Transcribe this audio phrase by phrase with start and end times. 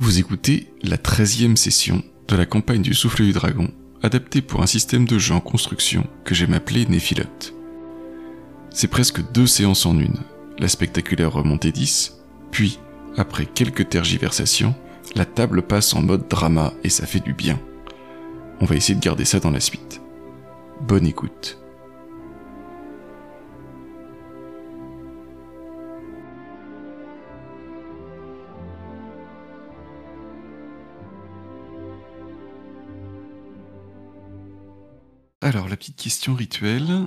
[0.00, 3.68] Vous écoutez la 13e session de la campagne du Souffle du Dragon,
[4.00, 7.52] adaptée pour un système de jeu en construction que j'aime appeler Néphilote.
[8.70, 10.20] C'est presque deux séances en une,
[10.60, 12.16] la spectaculaire remontée 10,
[12.52, 12.78] puis,
[13.16, 14.76] après quelques tergiversations,
[15.16, 17.58] la table passe en mode drama et ça fait du bien.
[18.60, 20.00] On va essayer de garder ça dans la suite.
[20.80, 21.58] Bonne écoute.
[35.48, 37.06] Alors, la petite question rituelle.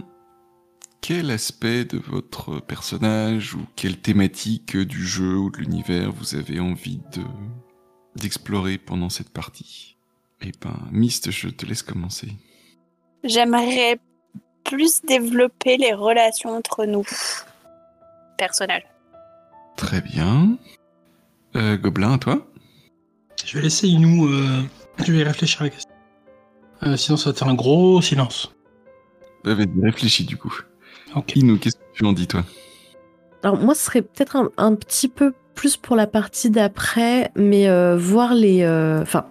[0.99, 6.59] Quel aspect de votre personnage ou quelle thématique du jeu ou de l'univers vous avez
[6.59, 7.21] envie de
[8.15, 9.95] d'explorer pendant cette partie?
[10.41, 12.29] Eh ben, Mist, je te laisse commencer.
[13.23, 13.99] J'aimerais
[14.63, 17.05] plus développer les relations entre nous.
[18.39, 18.87] Personnages.
[19.77, 20.57] Très bien.
[21.55, 22.47] Euh, Gobelin, à toi?
[23.45, 24.25] Je vais laisser Inou.
[24.25, 24.63] Euh...
[25.05, 25.90] Je vais réfléchir à la question.
[26.83, 28.53] Euh, sinon, ça va faire un gros silence.
[29.43, 30.53] Bah, Vas-y, réfléchis du coup.
[31.15, 31.35] Ok.
[31.35, 32.43] Inou, qu'est-ce que tu en dis, toi?
[33.43, 37.67] Alors moi, ce serait peut-être un, un petit peu plus pour la partie d'après, mais
[37.69, 38.61] euh, voir les...
[38.63, 39.25] euh, Enfin,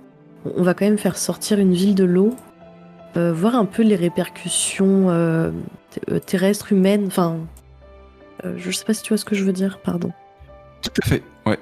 [0.56, 2.34] on va quand même faire sortir une ville de l'eau,
[3.16, 5.50] euh, voir un peu les répercussions euh,
[6.10, 7.38] euh, terrestres, humaines, enfin...
[8.44, 10.12] euh, je sais pas si tu vois ce que je veux dire, pardon.
[10.82, 11.58] Tout à fait, ouais.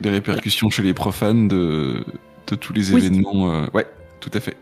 [0.00, 2.04] Les répercussions chez les profanes de,
[2.46, 3.04] de tous les Oui.
[3.06, 3.52] événements.
[3.52, 3.86] euh, Ouais,
[4.20, 4.56] tout à fait.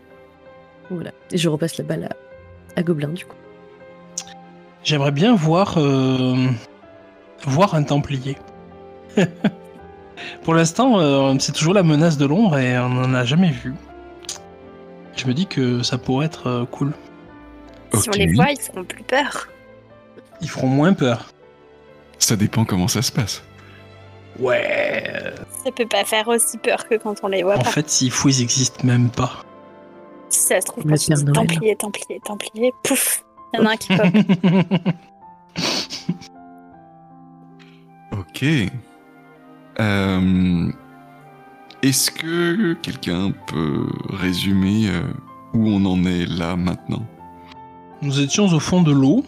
[0.89, 1.11] Voilà.
[1.31, 3.35] Et je repasse la balle à, à Gobelin, du coup.
[4.83, 5.75] J'aimerais bien voir.
[5.77, 6.47] euh,
[7.45, 8.37] voir un Templier.
[10.43, 13.73] Pour l'instant, euh, c'est toujours la menace de l'ombre et on n'en a jamais vu.
[15.15, 16.93] Je me dis que ça pourrait être euh, cool.
[17.93, 19.47] Si on les voit, ils feront plus peur.
[20.41, 21.25] Ils feront moins peur.
[22.19, 23.43] Ça dépend comment ça se passe.
[24.39, 25.33] Ouais.
[25.63, 27.69] Ça peut pas faire aussi peur que quand on les voit En pas.
[27.69, 29.43] fait, s'il faut, ils existent même pas.
[30.29, 31.25] Si ça se trouve, quand tu dis.
[31.25, 34.05] Templier, Templier, Templier, pouf, il y en a un qui pop.
[38.11, 38.45] Ok.
[39.79, 40.71] Euh,
[41.81, 45.01] Est-ce que quelqu'un peut résumer euh,
[45.53, 47.05] où on en est là maintenant?
[48.01, 49.25] Nous étions au fond de l'eau,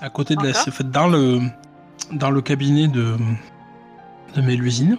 [0.00, 1.40] à côté de la, Encore en fait, dans le
[2.12, 3.16] dans le cabinet de
[4.34, 4.98] de Mélusine,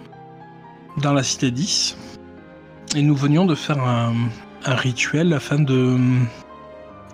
[0.98, 1.96] dans la cité 10,
[2.96, 4.14] et nous venions de faire un,
[4.64, 5.98] un rituel afin de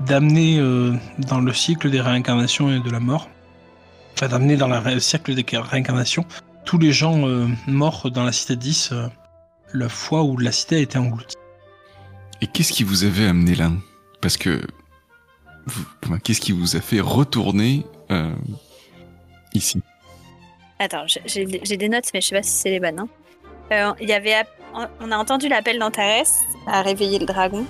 [0.06, 3.28] d'amener euh, dans le cycle des réincarnations et de la mort,
[4.14, 6.24] enfin d'amener dans la le cercle des réincarnations
[6.64, 9.08] tous les gens euh, morts dans la cité 10 euh,
[9.74, 11.36] la fois où la cité a été engloutie.
[12.40, 13.70] Et qu'est-ce qui vous avait amené là?
[14.20, 14.62] Parce que.
[16.24, 18.32] Qu'est-ce qui vous a fait retourner euh,
[19.54, 19.82] ici?
[20.78, 22.98] Attends, j'ai- des notes, mais je sais pas si c'est les bonnes.
[23.00, 23.08] hein.
[23.72, 24.42] Euh, Il y avait,
[25.00, 26.24] on a entendu l'appel d'Antares
[26.66, 27.64] à réveiller le dragon.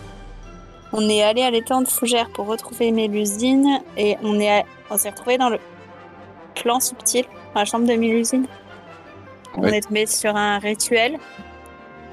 [0.92, 4.98] On est allé à l'étang de Fougère pour retrouver Mélusine et on est, à- on
[4.98, 5.58] s'est retrouvé dans le
[6.56, 7.24] plan subtil,
[7.54, 8.46] dans la chambre de Mélusine.
[9.56, 11.16] On est tombé sur un rituel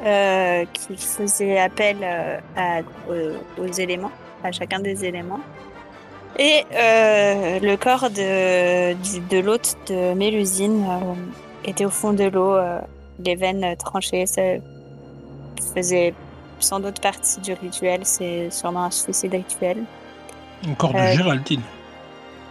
[0.06, 4.12] euh, qui faisait appel euh, à- aux, aux éléments,
[4.44, 5.40] à chacun des éléments.
[6.38, 10.86] Et euh, le corps de, de l'hôte de Mélusine
[11.66, 12.56] était au fond de l'eau,
[13.26, 14.26] les veines tranchées.
[15.60, 16.14] Ça faisait
[16.60, 18.02] sans doute partie du rituel.
[18.04, 19.84] C'est sûrement un suicide rituel.
[20.68, 21.62] Encore de Euh, Géraldine.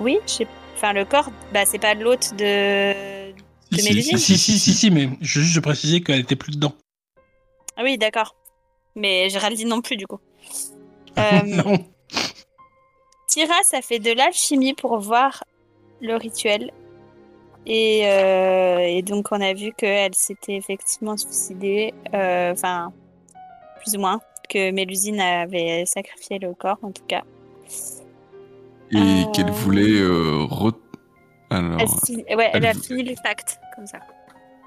[0.00, 0.18] Oui,
[0.74, 3.32] enfin le corps, bah, c'est pas l'hôte de.
[3.72, 6.72] De si, si, si, si, si, mais je juste préciser qu'elle était plus dedans.
[7.76, 8.36] Ah oui, d'accord.
[8.94, 10.20] Mais Géraldine non plus, du coup.
[11.18, 11.82] Euh, non.
[13.26, 15.44] Tyras a fait de l'alchimie pour voir
[16.02, 16.72] le rituel.
[17.66, 21.92] Et, euh, et donc, on a vu qu'elle s'était effectivement suicidée.
[22.14, 22.92] euh, Enfin,
[23.82, 24.20] plus ou moins.
[24.48, 27.22] Que Mélusine avait sacrifié le corps, en tout cas.
[28.92, 29.24] Et Euh.
[29.32, 30.00] qu'elle voulait.
[30.00, 30.72] re-
[31.50, 33.98] Alors, Elle, ouais, elle elle a fini le pacte, comme ça.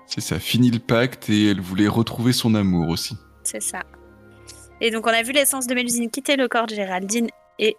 [0.05, 3.15] c'est ça, fini le pacte et elle voulait retrouver son amour aussi.
[3.43, 3.83] C'est ça.
[4.81, 7.27] Et donc, on a vu l'essence de Mélusine quitter le corps de Géraldine
[7.59, 7.75] et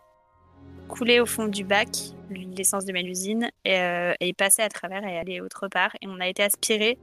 [0.91, 1.89] couler au fond du bac,
[2.31, 5.93] l'essence de Mélusine, et, euh, et passer à travers et aller autre part.
[6.03, 6.99] Et on a été aspiré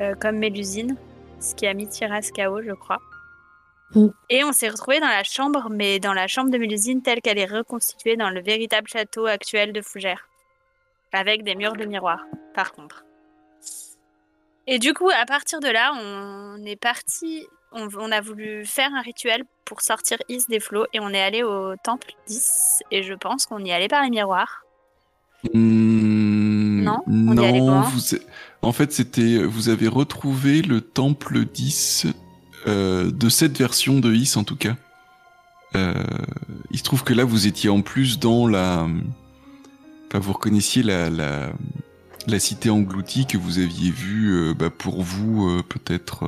[0.00, 0.96] euh, comme Mélusine,
[1.40, 2.98] ce qui a mis Tiras KO, je crois.
[3.94, 4.08] Mm.
[4.30, 7.38] Et on s'est retrouvé dans la chambre, mais dans la chambre de Mélusine telle qu'elle
[7.38, 10.28] est reconstituée dans le véritable château actuel de Fougères.
[11.12, 12.24] Avec des murs de miroir,
[12.54, 13.04] par contre.
[14.66, 17.46] Et du coup, à partir de là, on est parti.
[17.72, 21.20] On, on a voulu faire un rituel pour sortir Is des flots et on est
[21.20, 22.82] allé au temple 10.
[22.90, 24.64] Et je pense qu'on y allait par les miroirs.
[25.54, 28.16] Hmm, Non On y allait non, vous,
[28.62, 32.06] en fait, c'était, vous avez retrouvé le temple 10
[32.66, 34.74] euh, de cette version de Is en tout cas.
[35.76, 35.92] Euh,
[36.70, 38.86] il se trouve que là, vous étiez en plus dans la,
[40.08, 41.50] enfin, vous reconnaissiez la, la,
[42.26, 46.24] la cité engloutie que vous aviez vue, euh, bah, pour vous euh, peut-être,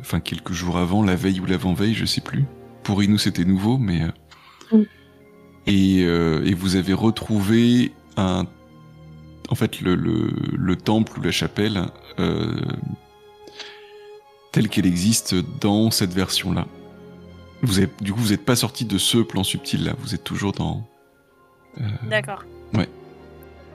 [0.00, 2.44] enfin quelques jours avant, la veille ou l'avant-veille, je sais plus.
[2.82, 4.08] Pour Inou, c'était nouveau, mais euh,
[4.70, 4.82] Mm.
[5.66, 8.44] et, euh, et vous avez retrouvé un
[9.48, 11.86] en fait le, le, le temple ou la chapelle
[12.18, 12.60] euh,
[14.52, 16.66] telle qu'elle existe dans cette version-là.
[17.62, 20.52] Vous avez, du coup, vous n'êtes pas sorti de ce plan subtil-là, vous êtes toujours
[20.52, 20.86] dans...
[22.08, 22.44] D'accord.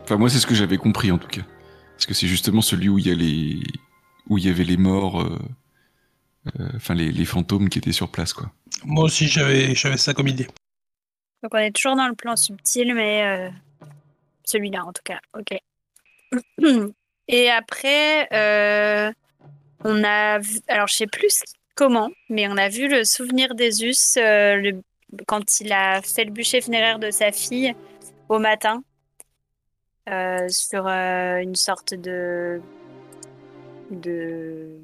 [0.04, 1.42] Enfin, moi, c'est ce que j'avais compris, en tout cas.
[1.96, 3.62] Parce que c'est justement celui où il y a les...
[4.30, 5.40] où il y avait les morts, euh,
[6.60, 8.52] euh, enfin, les, les fantômes qui étaient sur place, quoi.
[8.86, 10.48] Moi aussi, j'avais ça comme idée.
[11.42, 13.50] Donc on est toujours dans le plan subtil, mais euh,
[14.46, 15.20] celui-là en tout cas.
[15.38, 15.58] Ok.
[17.28, 19.12] Et après, euh,
[19.84, 21.42] on a vu, alors je sais plus
[21.76, 24.82] comment, mais on a vu le souvenir d'Esus euh, le-
[25.28, 27.74] quand il a fait le bûcher funéraire de sa fille
[28.30, 28.84] au matin
[30.10, 32.62] euh, sur euh, une sorte de
[33.96, 34.82] de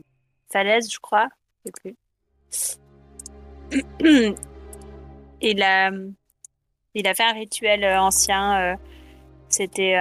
[0.51, 1.27] falaise, je crois.
[1.65, 1.95] Je sais
[5.41, 5.91] il a
[7.13, 8.73] fait un rituel euh, ancien.
[8.73, 8.75] euh,
[9.50, 9.95] C'était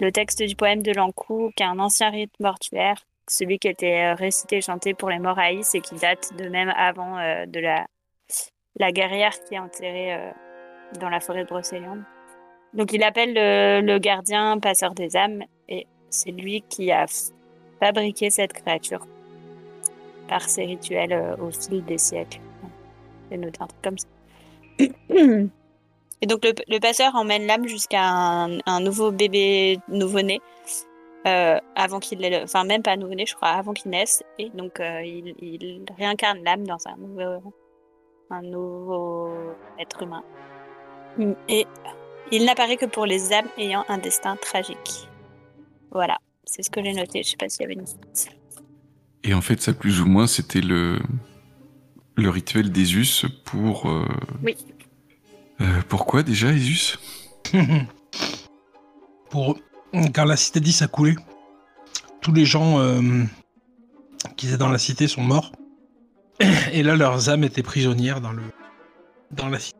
[0.00, 4.12] le texte du poème de Lancou, qui est un ancien rite mortuaire, celui qui était
[4.12, 7.16] euh, récité et chanté pour les morts et qui date de même avant
[7.46, 7.86] de la,
[8.76, 10.32] la guerrière qui est enterrée
[11.00, 12.02] dans la forêt de Brocéliande.
[12.74, 17.06] Donc il appelle le, le gardien passeur des âmes et c'est lui qui a
[17.80, 19.06] f- fabriqué cette créature
[20.28, 22.40] par ses rituels euh, au fil des siècles.
[23.30, 24.06] C'est un truc comme ça.
[26.20, 30.40] Et donc le, le passeur emmène l'âme jusqu'à un, un nouveau bébé nouveau-né,
[31.26, 34.22] euh, avant qu'il enfin même pas nouveau-né, je crois, avant qu'il naisse.
[34.38, 37.54] Et donc euh, il, il réincarne l'âme dans un nouveau,
[38.30, 39.30] un nouveau
[39.78, 40.22] être humain.
[41.48, 41.66] Et
[42.30, 45.08] il n'apparaît que pour les âmes ayant un destin tragique.
[45.90, 46.18] Voilà,
[46.50, 47.22] c'est ce que j'ai noté.
[47.22, 48.30] Je sais pas s'il y avait une suite.
[49.24, 50.98] Et en fait, ça, plus ou moins, c'était le,
[52.16, 53.88] le rituel d'Esus pour...
[53.90, 54.06] euh,
[54.42, 54.56] Oui.
[55.60, 56.96] euh, pourquoi déjà, Esus
[59.30, 59.58] Pour
[60.14, 61.16] quand la cité 10 a coulé,
[62.20, 63.24] tous les gens euh,
[64.36, 65.52] qui étaient dans la cité sont morts.
[66.72, 68.42] Et là, leurs âmes étaient prisonnières dans le
[69.30, 69.78] dans la cité,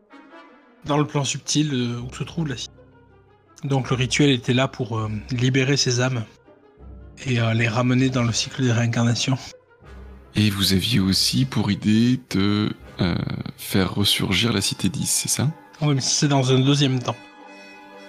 [0.85, 2.73] dans le plan subtil où se trouve la cité.
[3.63, 6.23] Donc le rituel était là pour euh, libérer ces âmes
[7.25, 9.37] et euh, les ramener dans le cycle des réincarnations.
[10.35, 12.71] Et vous aviez aussi pour idée de
[13.01, 13.15] euh,
[13.57, 15.49] faire ressurgir la cité 10, c'est ça?
[15.81, 17.15] Oui, mais c'est dans un deuxième temps.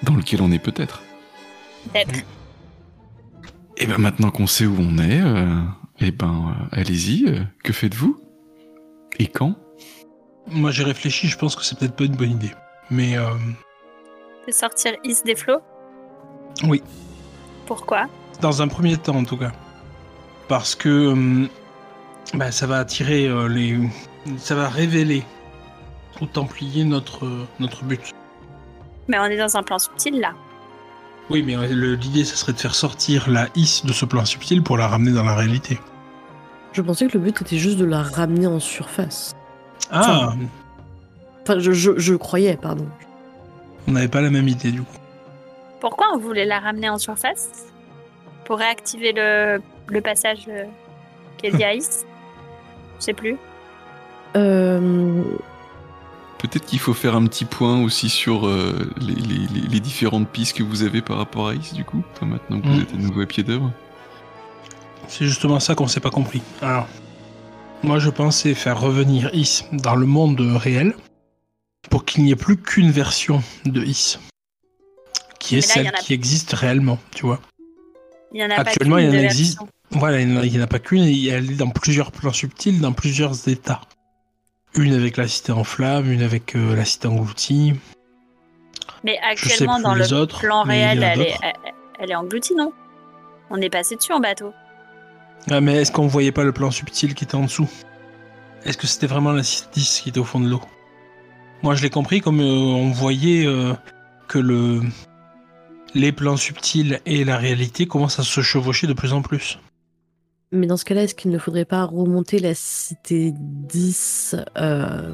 [0.02, 1.02] Dans lequel on est peut-être.
[1.92, 2.24] Peut-être.
[3.76, 5.62] Et ben maintenant qu'on sait où on est, euh,
[6.00, 8.20] eh ben euh, allez-y, euh, que faites-vous?
[9.18, 9.56] Et quand?
[10.48, 12.50] Moi, j'ai réfléchi, je pense que c'est peut-être pas une bonne idée.
[12.90, 13.30] Mais euh,
[14.46, 15.60] De sortir Is des flots?
[16.64, 16.82] Oui.
[17.66, 18.08] Pourquoi?
[18.40, 19.52] Dans un premier temps, en tout cas.
[20.48, 21.48] Parce que hum,
[22.34, 23.78] bah, ça va attirer euh, les.
[24.38, 25.24] Ça va révéler
[26.20, 28.00] aux Templiers notre, euh, notre but.
[29.08, 30.32] Mais on est dans un plan subtil là.
[31.30, 34.62] Oui, mais euh, l'idée, ça serait de faire sortir la Is de ce plan subtil
[34.62, 35.78] pour la ramener dans la réalité.
[36.72, 39.34] Je pensais que le but était juste de la ramener en surface.
[39.90, 40.34] Ah
[41.42, 42.86] Enfin, je, je, je croyais, pardon.
[43.88, 44.96] On n'avait pas la même idée, du coup.
[45.80, 47.66] Pourquoi on voulait la ramener en surface?
[48.50, 50.64] Pour réactiver le, le passage euh,
[51.44, 52.04] Is
[52.98, 53.36] Je sais plus.
[54.34, 55.22] Euh,
[56.38, 60.28] Peut-être qu'il faut faire un petit point aussi sur euh, les, les- les- les différentes
[60.28, 62.80] pistes que vous avez par rapport à Is, du coup, enfin, maintenant que vous Mm.
[62.82, 63.70] êtes à nouveau à pied d'œuvre.
[65.06, 66.42] C'est justement ça qu'on s'est pas compris.
[66.60, 66.88] Alors,
[67.84, 70.96] moi, je pensais faire revenir Is dans le monde réel
[71.88, 74.18] pour qu'il n'y ait plus qu'une version de Is.
[75.38, 77.38] Qui est là, celle a- qui existe réellement, tu vois.
[78.32, 79.58] Il y en a Actuellement, pas il y en existe.
[79.90, 82.92] Voilà, il n'y en a- pas qu'une, et elle est dans plusieurs plans subtils, dans
[82.92, 83.80] plusieurs états.
[84.76, 87.74] Une avec la cité en flammes, une avec euh, la cité engloutie.
[89.02, 91.52] Mais actuellement, dans le autres, plan réel, elle est, elle,
[91.98, 92.72] elle est engloutie, non?
[93.50, 94.52] On est passé dessus en bateau.
[95.50, 97.68] Ah, mais est-ce qu'on voyait pas le plan subtil qui était en dessous?
[98.64, 100.60] Est-ce que c'était vraiment la cité 10 qui était au fond de l'eau?
[101.62, 103.72] Moi, je l'ai compris comme euh, on voyait euh,
[104.28, 104.82] que le
[105.94, 109.58] les plans subtils et la réalité commencent à se chevaucher de plus en plus.
[110.52, 115.12] mais dans ce cas-là, est-ce qu'il ne faudrait pas remonter la cité 10 euh,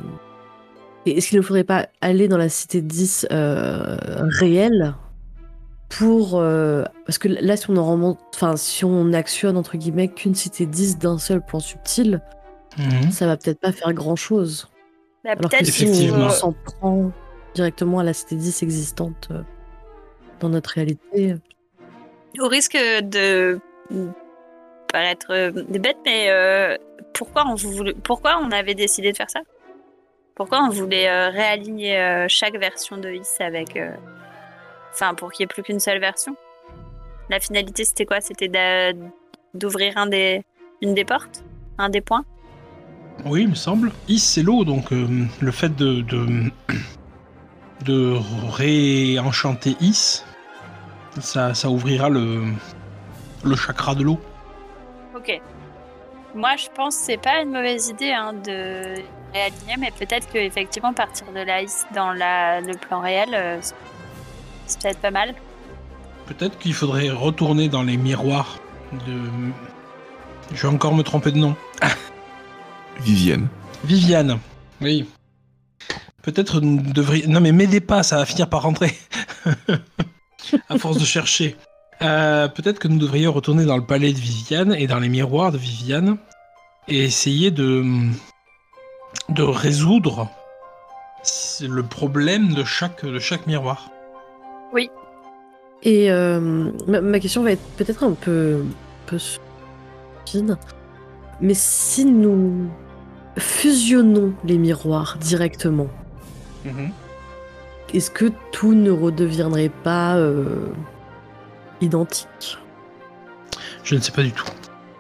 [1.06, 3.96] et Est-ce qu'il ne faudrait pas aller dans la cité 10 euh,
[4.40, 4.94] réelle
[5.88, 10.08] pour euh, parce que là si on en remonte enfin si on actionne entre guillemets
[10.08, 12.20] qu'une cité 10 d'un seul plan subtil
[12.78, 13.10] Mhm.
[13.10, 14.68] ça va peut-être pas faire grand chose
[15.24, 17.10] Bah, alors que peut-être si on s'en prend
[17.54, 19.42] directement à la cité 10 existante euh,
[20.40, 21.36] dans notre réalité.
[22.38, 23.58] Au risque de
[24.92, 26.76] paraître euh, bête, mais euh,
[27.12, 29.40] pourquoi, on voulait, pourquoi on avait décidé de faire ça?
[30.34, 33.76] Pourquoi on voulait euh, réaligner euh, chaque version de Is avec.
[33.76, 33.90] euh,
[34.92, 36.34] Enfin, pour qu'il n'y ait plus qu'une seule version?
[37.28, 38.22] La finalité, c'était quoi?
[38.22, 38.50] C'était
[39.52, 40.42] d'ouvrir un des,
[40.80, 41.44] une des portes?
[41.76, 42.24] Un des points?
[43.26, 43.92] Oui, il me semble.
[44.08, 45.06] Is, c'est l'eau, donc euh,
[45.40, 46.50] le fait de, de,
[47.84, 48.16] de
[48.52, 50.22] réenchanter Is,
[51.20, 52.44] ça, ça ouvrira le,
[53.44, 54.20] le chakra de l'eau.
[55.14, 55.40] Ok.
[56.34, 58.94] Moi, je pense que c'est pas une mauvaise idée hein, de
[59.32, 63.58] réaligner, mais peut-être qu'effectivement, partir de la Is dans la, le plan réel, euh,
[64.66, 65.34] c'est- peut-être pas mal.
[66.26, 68.58] Peut-être qu'il faudrait retourner dans les miroirs
[69.06, 69.14] de.
[70.52, 71.54] Je vais encore me tromper de nom.
[73.00, 73.48] Vivienne.
[73.84, 74.38] Viviane.
[74.80, 75.08] Oui.
[76.26, 77.30] Peut-être nous devrions.
[77.30, 78.92] Non, mais m'aidez pas, ça va finir par rentrer.
[80.68, 81.56] à force de chercher.
[82.02, 85.52] Euh, Peut-être que nous devrions retourner dans le palais de Viviane et dans les miroirs
[85.52, 86.18] de Viviane
[86.88, 87.84] et essayer de.
[89.28, 90.28] de résoudre
[91.62, 93.88] le problème de chaque, de chaque miroir.
[95.82, 100.58] Et euh, ma, ma question va être peut-être un peu, un peu stupide,
[101.40, 102.68] mais si nous
[103.38, 105.86] fusionnons les miroirs directement,
[107.94, 110.68] est-ce que tout ne redeviendrait pas euh,
[111.80, 112.58] identique?
[113.84, 114.44] Je ne sais pas du tout.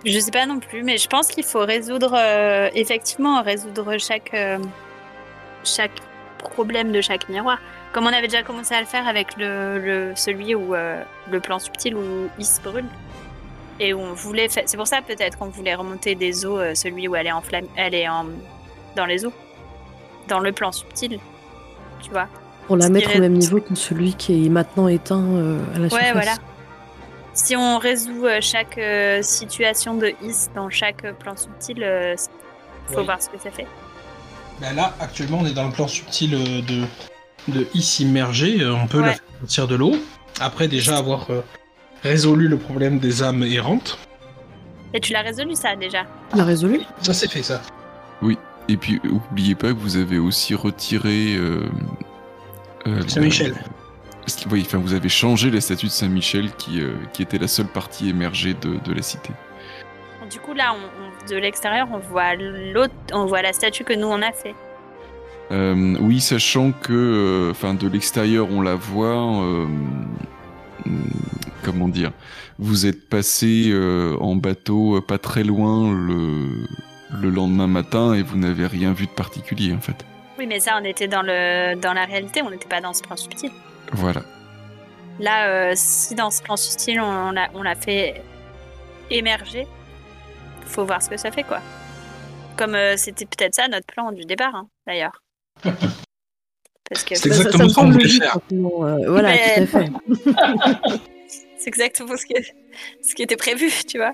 [0.04, 4.32] Je sais pas non plus, mais je pense qu'il faut résoudre, euh, effectivement, résoudre chaque,
[4.34, 4.58] euh,
[5.64, 5.90] chaque
[6.38, 7.58] problème de chaque miroir.
[7.92, 11.40] Comme on avait déjà commencé à le faire avec le, le- celui où euh, le
[11.40, 12.84] plan subtil où Is brûle.
[13.80, 14.62] Et où on voulait faire.
[14.66, 17.42] C'est pour ça peut-être qu'on voulait remonter des eaux, euh, celui où elle est en
[17.42, 18.26] flamme, elle est en,
[18.94, 19.32] dans les eaux.
[20.28, 21.18] Dans le plan subtil.
[22.02, 22.26] Tu vois
[22.66, 25.84] Pour la mettre au même niveau que celui qui est maintenant éteint euh, à la
[25.84, 26.12] Ouais, surface.
[26.12, 26.34] voilà.
[27.34, 32.14] Si on résout euh, chaque euh, situation de Is dans chaque euh, plan subtil, euh,
[32.88, 33.04] faut Oui.
[33.04, 33.66] voir ce que ça fait.
[34.60, 36.84] Ben là, actuellement, on est dans le plan subtil euh, de,
[37.52, 38.62] de Is immergé.
[38.62, 39.92] Euh, On peut la faire sortir de l'eau.
[40.40, 41.42] Après, déjà avoir euh,
[42.02, 43.98] résolu le problème des âmes errantes.
[44.94, 46.04] Et tu l'as résolu ça déjà?
[46.32, 46.80] On l'a résolu?
[47.02, 47.60] Ça, c'est fait, ça.
[48.68, 51.36] Et puis, oubliez pas que vous avez aussi retiré.
[51.36, 51.68] Euh,
[52.86, 53.52] euh, Saint-Michel.
[53.52, 57.46] la- Oui, enfin, vous avez changé les statues de Saint-Michel qui, euh, qui était la
[57.46, 59.30] seule partie émergée de, de la cité.
[60.30, 63.92] Du coup, là, on- on- de l'extérieur, on voit l'autre, on voit la statue que
[63.92, 64.54] nous on a fait.
[65.52, 69.44] Euh, oui, sachant que, euh, enfin, de l'extérieur, on la voit.
[69.44, 69.66] euh,
[71.62, 72.10] comment dire
[72.58, 76.66] Vous êtes passé euh, en bateau pas très loin le,
[77.20, 79.96] le lendemain matin et vous n'avez rien vu de particulier, en fait.
[80.38, 83.02] Oui, mais ça, on était dans le dans la réalité, on n'était pas dans ce
[83.02, 83.50] plan subtil.
[83.92, 84.22] Voilà.
[85.18, 88.22] Là, euh, si dans ce plan subtil, on l'a on l'a fait
[89.10, 89.66] émerger,
[90.66, 91.60] faut voir ce que ça fait, quoi.
[92.58, 95.22] Comme euh, c'était peut-être ça notre plan du départ, hein, d'ailleurs.
[96.88, 98.38] Parce que C'est Ça- ça- exactement me ce qu'on semble voulait faire.
[98.52, 99.90] euh, voilà, Mais- tout à fait.
[101.58, 102.34] c'est exactement ce qui,
[103.02, 104.12] ce qui était prévu, tu vois.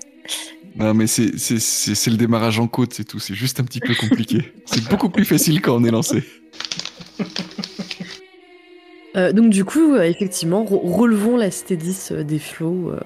[0.75, 3.19] Non, mais c'est c'est- c'est- c'est le démarrage en côte, c'est tout.
[3.19, 4.51] C'est juste un petit peu compliqué.
[4.65, 6.23] c'est beaucoup plus facile quand on est lancé.
[9.15, 12.89] Euh, donc du coup, euh, effectivement, re- relevons la cité 10 euh, des flots.
[12.91, 12.99] euh.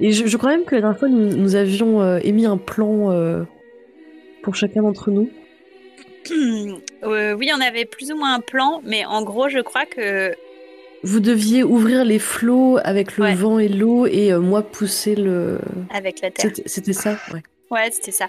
[0.00, 2.56] Et je, je crois même que la dernière fois, nous, nous avions euh, émis un
[2.56, 3.42] plan euh,
[4.42, 5.28] pour chacun d'entre nous.
[7.04, 10.34] Euh, oui, on avait plus ou moins un plan, mais en gros, je crois que
[11.02, 13.34] Vous deviez ouvrir les flots avec le Ouais.
[13.34, 15.58] vent et l'eau et euh, moi pousser le...
[15.90, 16.50] avec la Terre.
[16.66, 17.42] C'était ça ouais.
[17.70, 18.26] Ouais, c'était ça.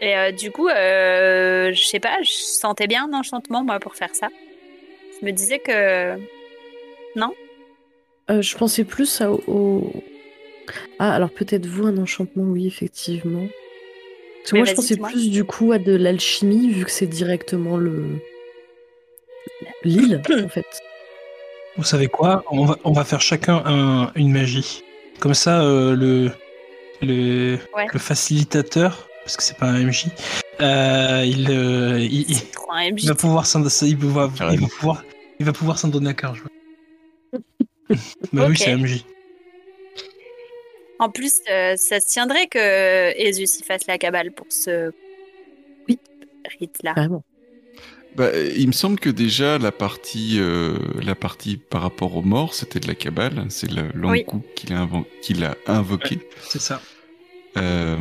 [0.00, 3.96] Et euh, du coup, euh, je sais pas, je sentais bien un enchantement, moi, pour
[3.96, 4.28] faire ça.
[5.20, 6.16] Je me disais que.
[8.30, 9.92] Euh, je pensais plus à- au...
[10.98, 13.48] Ah, alors peut-être vous, un enchantement, oui, effectivement.
[14.42, 17.06] Parce que Mais moi, je pensais plus du coup à de l'alchimie, vu que c'est
[17.06, 18.04] directement le...
[19.82, 20.66] L'île, en fait.
[21.78, 22.44] Vous savez quoi?
[22.50, 24.82] On va, on va faire chacun un- une magie.
[25.20, 26.30] Comme ça, euh, le,
[27.00, 27.86] le, Ouais.
[27.92, 30.06] le facilitateur, parce que c'est pas un MJ,
[30.60, 33.04] euh, il, euh, il, il- C'est trop un MJ.
[33.04, 34.66] il va pouvoir s'en il va, pouvoir- il Carrément.
[34.66, 35.04] va pouvoir
[35.40, 36.34] il va pouvoir s'en donner à cœur.
[36.34, 36.50] je vois.
[38.32, 39.04] bah oui, c'est MJ.
[40.98, 42.58] En plus, euh, ça se tiendrait que
[43.30, 44.90] Esus y fasse la cabale pour ce
[45.88, 45.96] Oui.
[46.58, 46.94] rite-là.
[46.94, 47.22] Carrément.
[48.18, 52.52] Bah, il me semble que déjà la partie, euh, la partie par rapport aux morts,
[52.52, 53.46] c'était de la cabale.
[53.48, 56.18] C'est le l'Ankou qu'il a, inven- qu'il a invoqué.
[56.42, 56.82] C'est ça,
[57.56, 57.96] Euh,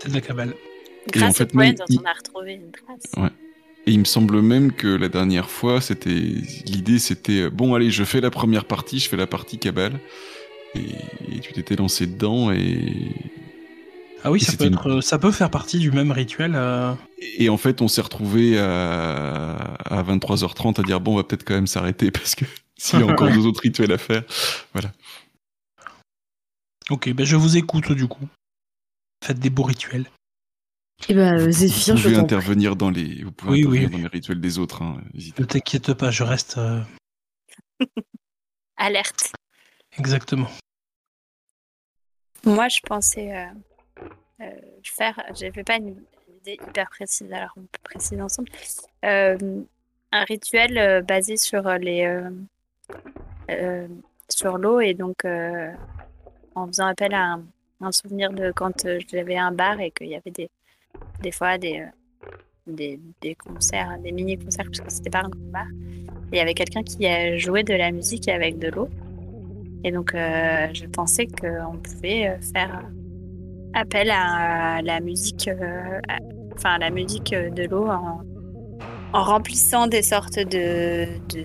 [0.00, 0.54] c'est de la cabale.
[1.12, 3.12] Grâce en fait, au même, dont il- on a retrouvé une trace.
[3.22, 3.30] Ouais.
[3.86, 7.90] et il me semble même que la dernière fois, c'était l'idée, c'était euh, bon, allez,
[7.90, 9.98] je fais la première partie, je fais la partie cabale,
[10.74, 10.80] et,
[11.36, 12.82] et tu t'étais lancé dedans, et,
[14.22, 16.52] Ah oui, ça peut, être, euh, ça peut faire partie du même rituel.
[16.54, 16.94] euh,
[17.38, 21.44] et en fait, on s'est retrouvé à, à 23h30 à dire bon, on va peut-être
[21.44, 22.44] quand même s'arrêter parce que
[22.78, 24.22] s'il y a encore deux autres rituels à faire,
[26.90, 28.26] Ok, ben je vous écoute du coup.
[29.24, 30.06] Faites des beaux rituels.
[31.08, 33.90] Et ben, euh, vous je pouvez t'en intervenir dans les, vous pouvez Oui, intervenir oui.
[33.92, 34.82] dans les rituels des autres.
[34.82, 35.00] Hein,
[35.38, 36.80] Ne t'inquiète pas, je reste euh,
[38.76, 39.32] Alerte.
[39.98, 40.50] exactement.
[42.44, 43.46] Moi, je pensais euh,
[44.82, 45.22] faire.
[45.34, 45.96] J'avais pas une,
[46.40, 48.48] idée hyper précise, alors on peut préciser ensemble.
[49.04, 49.62] Euh,
[50.12, 52.30] un rituel euh, basé sur les euh,
[53.50, 53.88] euh,
[54.28, 55.70] sur l'eau et donc euh,
[56.54, 57.38] en faisant appel à
[57.80, 60.50] un, souvenir de quand euh, j'avais un bar et qu'il y avait des
[61.20, 62.32] des fois des euh,
[62.66, 65.66] des, des concerts, des mini concerts parce que c'était pas un grand bar.
[66.32, 67.06] Il y avait quelqu'un qui
[67.38, 68.88] joué de la musique avec de l'eau.
[69.82, 72.84] Et donc, euh, je pensais qu'on pouvait euh, faire
[73.74, 76.18] appel à la musique, euh, à-
[76.56, 78.20] enfin à la musique de l'eau en,
[79.12, 81.44] en remplissant des sortes de, de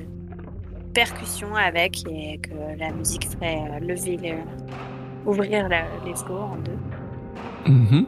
[0.94, 6.56] percussions avec et que la musique ferait euh, lever, le, ouvrir la- les flots en
[6.58, 7.72] deux.
[7.72, 8.06] Mhm.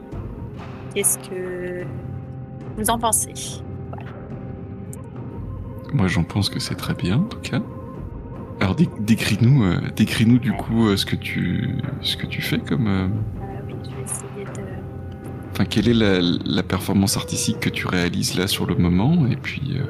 [0.93, 1.85] Qu'est-ce que
[2.77, 3.33] vous en pensez?
[5.93, 7.61] Moi, j'en pense que c'est très bien, en tout cas.
[8.59, 13.11] Alors, dé- décris-nous, euh, décris-nous du coup ce que tu, ce que tu fais comme.
[15.57, 19.25] Enfin, quelle est la, la performance artistique que tu réalises là sur le moment?
[19.25, 19.81] Et puis, euh,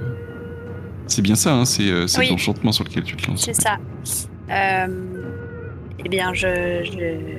[1.08, 2.30] c'est bien ça, hein, c'est euh, Oui.
[2.30, 3.44] l'enchantement sur lequel tu te lances.
[3.44, 3.76] C'est ça.
[4.50, 4.88] Euh,
[6.06, 7.38] eh bien, je, je,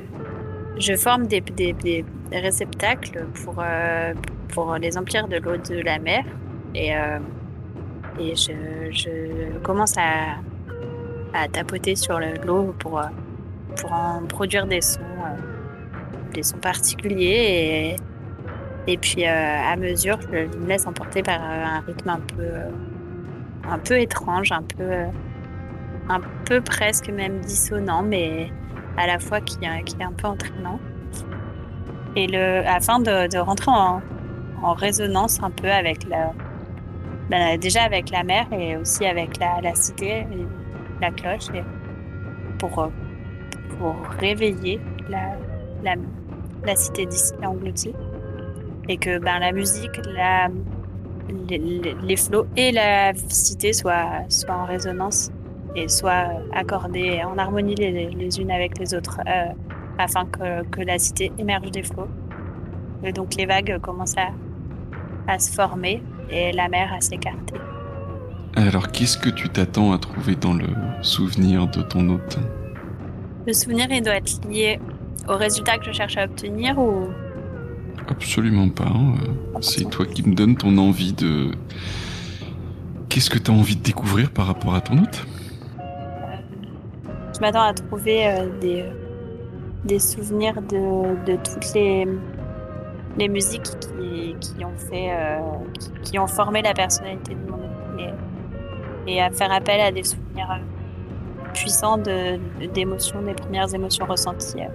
[0.78, 4.12] je forme des, des, des réceptacles pour, euh,
[4.48, 6.22] pour les emplir de l'eau de la mer.
[6.74, 6.90] Et,
[8.20, 8.52] et je,
[8.90, 10.36] je commence à,
[11.32, 13.00] à tapoter sur le- l'eau pour,
[13.80, 15.00] pour en produire des sons,
[16.34, 17.94] des sons particuliers.
[17.94, 17.96] Et,
[18.88, 22.40] et puis, euh, à mesure, je me laisse emporter par euh, un rythme un peu,
[22.40, 22.70] euh,
[23.70, 24.90] un peu étrange, un peu.
[26.08, 28.50] un peu presque même dissonant, mais
[28.96, 30.80] à la fois qui, est- un peu entraînant.
[32.16, 34.00] Et le, afin de, rentrer en,
[34.72, 36.32] résonance un peu avec la,
[37.28, 40.26] ben, déjà avec la mer et aussi avec la, cité,
[41.02, 41.48] la cloche,
[42.58, 42.90] pour,
[43.78, 45.36] pour réveiller la,
[45.84, 45.94] la,
[46.64, 47.94] la cité d'ici engloutie.
[48.88, 50.48] Et que ben, la musique, la,
[51.48, 55.30] les, flots et la cité soient, soient en résonance
[55.76, 59.52] et soient accordées en harmonie les, les unes avec les autres euh,
[59.98, 62.08] afin que, que la cité émerge des flots.
[63.04, 64.30] Et donc les vagues commencent à,
[65.30, 67.56] à se former et la mer à s'écarter.
[68.56, 70.66] Alors, qu'est-ce que tu t'attends à trouver dans le
[71.02, 72.38] souvenir de ton hôte?
[73.46, 74.80] Le souvenir, il doit être lié
[75.28, 77.08] au résultat que je cherche à obtenir ou
[78.08, 78.84] Absolument pas.
[78.84, 81.50] hein, euh, C'est toi qui me donnes ton envie de.
[83.08, 85.26] Qu'est-ce que tu as envie de découvrir par rapport à ton hôte?
[87.34, 88.84] Je m'attends à trouver euh, des,
[89.84, 92.06] des souvenirs de, de toutes les,
[93.18, 95.38] les musiques qui, qui ont fait euh,
[96.02, 97.58] qui, ont formé la personnalité de mon
[97.98, 101.98] et, et à faire appel à des souvenirs euh, puissants
[102.74, 104.68] d'émotions, des premières émotions ressenties euh,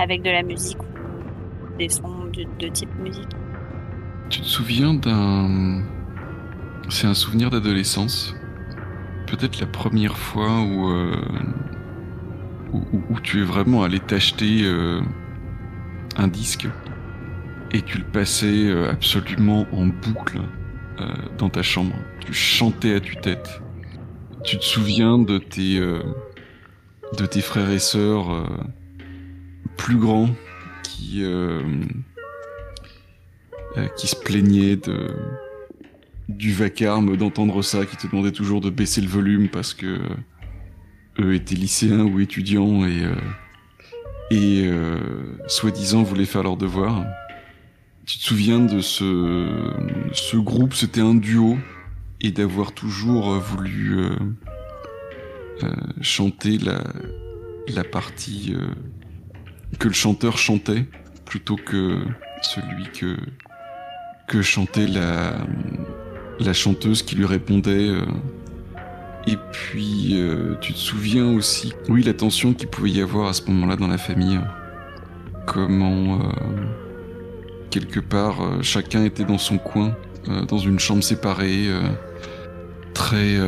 [0.00, 0.78] avec de la musique
[1.78, 3.30] des sons de, type musique.
[4.28, 5.82] Tu te souviens d'un.
[6.90, 8.34] C'est un souvenir d'adolescence?
[9.26, 11.20] Peut-être la première fois où, euh,
[13.10, 15.00] où, tu es vraiment allé t'acheter euh,
[16.16, 16.66] un disque
[17.72, 20.40] et tu le passais euh, absolument en boucle
[21.38, 21.94] dans ta chambre.
[22.18, 23.62] Tu chantais à tue-tête.
[24.42, 28.44] Tu te souviens de tes, de tes frères et sœurs
[29.76, 30.30] plus grands?
[30.88, 31.62] Qui, euh,
[33.76, 35.10] euh, qui se plaignaient de,
[36.28, 40.00] du vacarme d'entendre ça, qui te demandaient toujours de baisser le volume parce que euh,
[41.20, 43.02] eux étaient lycéens ou étudiants et,
[44.30, 44.70] et
[45.48, 47.04] soi-disant voulaient faire leurs devoirs.
[48.06, 49.72] Tu te souviens de ce,
[50.12, 51.58] ce groupe, c'était un duo,
[52.20, 53.96] et d'avoir toujours voulu
[56.02, 56.84] chanter la,
[57.66, 58.54] la partie
[59.78, 60.86] que le chanteur chantait
[61.24, 62.00] plutôt que
[62.42, 63.16] celui que,
[64.26, 65.34] que chantait la,
[66.40, 67.88] la chanteuse qui lui répondait.
[67.88, 68.04] euh,
[69.26, 73.32] et puis, euh, tu te souviens aussi, oui, la tension qu'il pouvait y avoir à
[73.34, 74.40] ce moment-là dans la famille.
[75.46, 76.32] Comment, euh,
[77.70, 79.94] quelque part, chacun était dans son coin,
[80.48, 81.68] dans une chambre séparée,
[82.94, 83.38] très.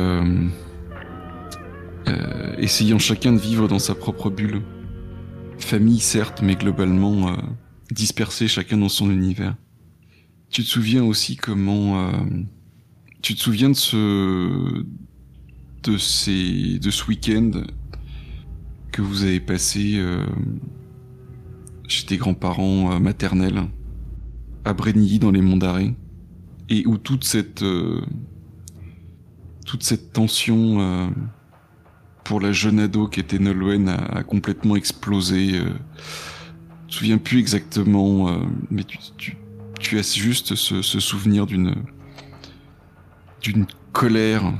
[2.57, 4.61] essayant chacun de vivre dans sa propre bulle.
[5.63, 7.37] Famille, certes, mais globalement euh,
[8.47, 9.55] chacun dans son univers.
[10.49, 12.09] Tu te souviens aussi comment.
[12.09, 12.11] euh,
[13.21, 14.85] tu te souviens de ce.
[15.83, 16.79] de ces.
[16.79, 17.51] de ce week-end
[18.91, 20.25] que vous avez passé euh,
[21.87, 23.63] chez tes grands-parents euh, maternels,
[24.65, 25.95] à Brenilly dans les Monts d'Arrée,
[26.69, 27.61] et où toute cette.
[27.63, 28.01] euh,
[29.65, 31.11] toute cette tension.
[32.23, 35.55] Pour la jeune ado qui était Nolwenn a, a complètement explosé.
[35.55, 35.65] Euh,
[36.87, 38.37] je me souviens plus exactement, euh,
[38.69, 39.37] mais tu, tu,
[39.79, 41.75] tu as juste ce, ce souvenir d'une
[43.41, 44.53] d'une colère,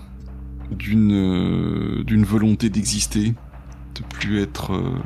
[0.72, 3.36] d'une euh, d'une volonté d'exister,
[3.96, 4.98] de plus être euh,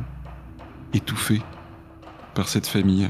[0.94, 1.42] étouffé
[2.34, 3.10] par cette famille.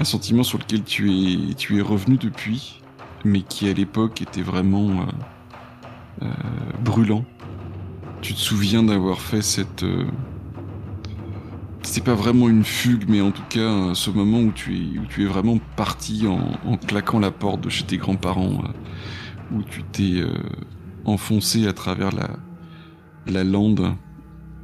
[0.00, 2.80] Un sentiment sur lequel tu es tu es revenu depuis,
[3.24, 5.04] mais qui à l'époque était vraiment euh,
[6.22, 6.28] euh,
[6.82, 7.24] brûlant.
[8.22, 9.82] Tu te souviens d'avoir fait cette.
[9.82, 10.06] euh,
[11.82, 14.98] C'est pas vraiment une fugue, mais en tout cas, euh, ce moment où tu es,
[14.98, 19.62] où tu es vraiment parti en, claquant la porte de chez tes grands-parents, euh, où
[19.64, 20.32] tu t'es euh,
[21.04, 22.30] enfoncé à travers la,
[23.26, 23.92] la lande,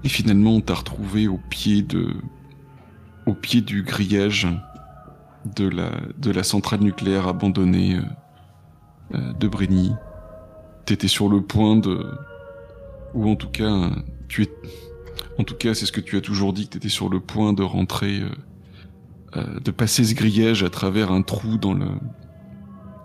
[0.04, 2.14] et finalement on t'a retrouvé au pied de.
[3.26, 4.46] au pied du grillage
[5.56, 7.98] de la, de la centrale nucléaire abandonnée
[9.12, 9.92] de Brény.
[10.84, 12.06] T'étais sur le point de
[13.14, 13.90] ou en tout cas,
[14.28, 14.48] tu es,
[15.38, 17.20] en tout cas, c'est ce que tu as toujours dit que tu étais sur le
[17.20, 18.30] point de rentrer, euh,
[19.36, 21.86] euh, de passer ce grillage à travers un trou dans le,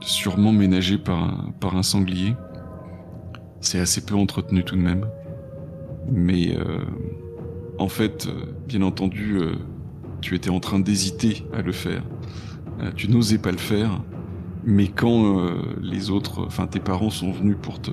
[0.02, 2.36] sûrement ménagé par un, par un sanglier.
[3.62, 5.06] C'est assez peu entretenu tout de même,
[6.12, 6.80] mais euh,
[7.78, 8.28] en fait,
[8.68, 9.40] bien entendu,
[10.22, 12.04] tu étais en train d'hésiter à le faire.
[12.96, 14.02] Tu n'osais pas le faire,
[14.66, 15.50] mais quand
[15.82, 17.92] les autres, enfin tes parents sont venus pour te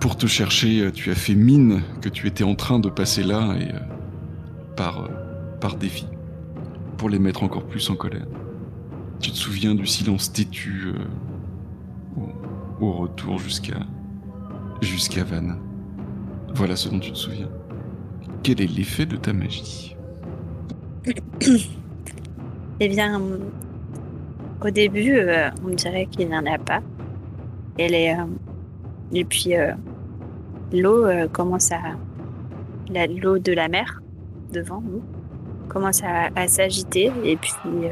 [0.00, 3.22] pour te chercher, euh, tu as fait mine que tu étais en train de passer
[3.22, 3.78] là et euh,
[4.76, 5.08] par euh,
[5.60, 6.06] par défi
[6.96, 8.26] pour les mettre encore plus en colère.
[9.20, 10.92] Tu te souviens du silence têtu
[12.80, 13.80] au, retour jusqu'à
[14.80, 15.58] jusqu'à Vannes.
[16.54, 17.48] Voilà ce dont tu te souviens.
[18.42, 19.96] Quel est l'effet de ta magie?
[22.80, 23.20] Eh bien,
[24.64, 25.20] au début,
[25.64, 26.80] on dirait qu'il n'y en a pas.
[27.78, 28.24] Et, les, euh,
[29.12, 29.52] et puis,
[30.72, 31.96] l'eau euh, commence à.
[32.90, 34.00] L'eau de la mer,
[34.50, 35.02] devant nous,
[35.68, 37.90] commence à, s'agiter et puis euh,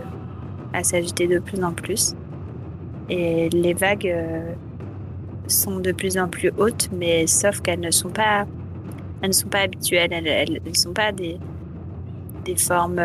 [0.72, 2.14] à s'agiter de plus en plus.
[3.08, 4.52] Et les vagues euh,
[5.46, 8.46] sont de plus en plus hautes, mais sauf qu'elles ne sont pas.
[9.22, 11.38] Elles ne sont pas habituelles, elles ne sont pas des,
[12.44, 13.00] des formes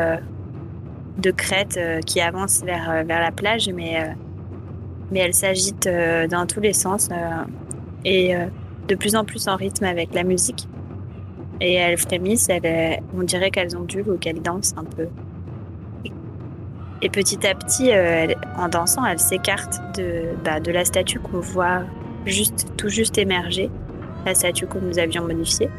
[1.18, 4.16] de crête euh, qui avancent vers, vers la plage, mais,
[5.12, 5.90] mais elles s'agitent
[6.30, 7.10] dans tous les sens
[8.04, 8.34] et
[8.88, 10.68] de plus en plus en rythme avec la musique.
[11.60, 15.08] Et elles frémissent, elles, euh, on dirait qu'elles ondulent ou qu'elles dansent un peu.
[17.04, 21.40] Et petit à petit, euh, en dansant, elles s'écartent de, bah, de la statue qu'on
[21.40, 21.84] voit
[22.26, 23.70] juste, tout juste émerger,
[24.26, 25.70] la statue que nous avions modifiée.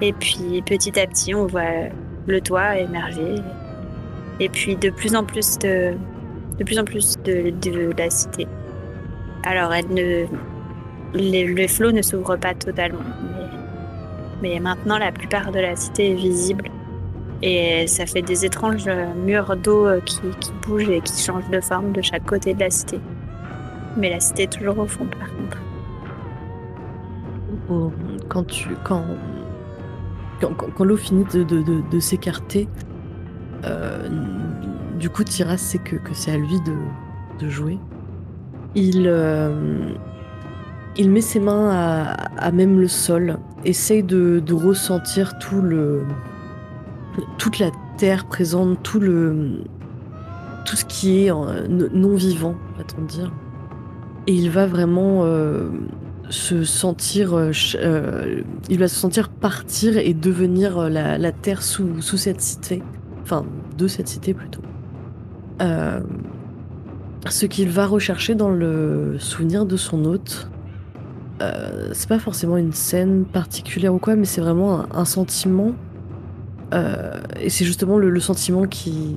[0.00, 1.90] Et puis petit à petit, on voit
[2.26, 3.36] le toit émerger.
[4.40, 5.94] Et puis de plus en plus de,
[6.58, 8.46] de plus en plus de, de la cité.
[9.42, 10.26] Alors, elle ne,
[11.14, 13.00] les- le flot ne s'ouvre pas totalement,
[14.42, 16.68] mais, maintenant la plupart de la cité est visible.
[17.42, 18.88] Et ça fait des étranges
[19.24, 20.20] murs d'eau euh, qui,
[20.66, 22.98] bougent et qui changent de forme de chaque côté de la cité.
[23.96, 25.58] Mais la cité est toujours au fond, par contre.
[28.28, 28.44] Quand
[30.84, 32.68] l'eau finit de, s'écarter,
[33.64, 34.08] euh,
[34.98, 36.74] du coup Tiras sait que, c'est à lui de,
[37.44, 37.78] de jouer.
[38.74, 39.90] Il euh,
[40.98, 46.04] il met ses mains à, même le sol, essaye de, ressentir tout le
[47.38, 49.62] toute la terre présente, tout le
[50.64, 53.32] tout ce qui est euh, non vivant, va-t-on dire.
[54.26, 55.68] Et il va vraiment euh,
[56.28, 57.52] se sentir, euh,
[58.68, 62.82] il va se sentir partir et devenir la, terre sous, cette cité,
[63.22, 63.46] enfin
[63.78, 64.62] de cette cité plutôt.
[67.28, 70.48] Ce qu'il va rechercher dans le souvenir de son hôte,
[71.42, 75.72] euh, c'est pas forcément une scène particulière ou quoi, mais c'est vraiment un, un sentiment.
[76.74, 79.16] Euh, et c'est justement le, le sentiment qui.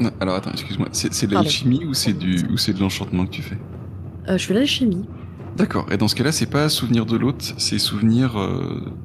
[0.00, 3.30] Non, Alors attends, excuse-moi, c'est de l'alchimie ou c'est du ou c'est de l'enchantement que
[3.30, 3.58] tu fais?
[4.28, 5.06] Euh, je fais l'alchimie.
[5.56, 5.86] D'accord.
[5.90, 8.36] Et dans ce cas-là, c'est pas souvenir de l'autre, c'est souvenir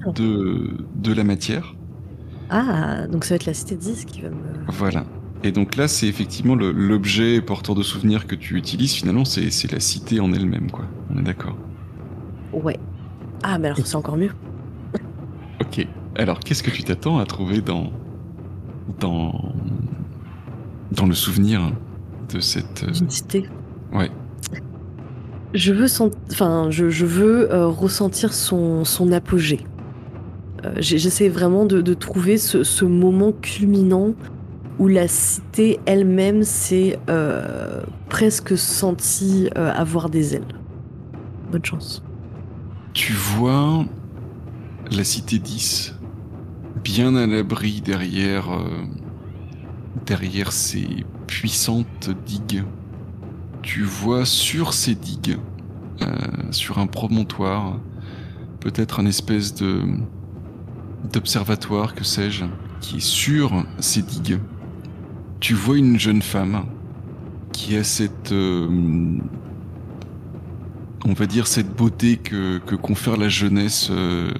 [0.05, 0.11] Oh.
[0.11, 1.75] de, de la matière.
[2.49, 4.35] Ah, donc ça va être la cité 10 qui va me.
[4.67, 5.05] Voilà.
[5.43, 8.93] Et donc là, c'est effectivement l'objet porteur de souvenirs que tu utilises.
[8.93, 10.85] Finalement, c'est c'est la cité en elle-même, quoi.
[11.09, 11.57] On est d'accord.
[12.53, 12.79] Ouais.
[13.43, 14.31] Ah, mais alors c'est encore mieux.
[15.61, 15.87] Ok.
[16.15, 17.91] Alors, qu'est-ce que tu t'attends à trouver dans
[18.99, 19.53] dans
[20.91, 21.71] dans le souvenir
[22.33, 23.47] de cette euh, cité.
[23.93, 24.09] ouais.
[25.53, 29.59] Je veux, sent- enfin, je, je veux euh, ressentir son, son apogée.
[30.65, 34.13] Euh, J'essaie vraiment de, de trouver ce, ce moment culminant
[34.79, 40.47] où la cité elle-même s'est euh, presque sentie euh, avoir des ailes.
[41.51, 42.01] Bonne chance.
[42.93, 43.85] Tu vois
[44.91, 45.95] la cité 10
[46.83, 48.83] bien à l'abri derrière euh,
[50.05, 52.63] derrière ces puissantes digues.
[53.61, 55.37] Tu vois sur ces digues,
[56.01, 56.07] euh,
[56.51, 57.79] sur un promontoire,
[58.59, 59.83] peut-être un espèce de
[61.13, 62.45] d'observatoire, que sais-je,
[62.79, 64.39] qui est sur ces digues.
[65.39, 66.65] Tu vois une jeune femme
[67.53, 68.67] qui a cette euh,
[71.05, 74.31] on va dire cette beauté que, que confère la jeunesse euh,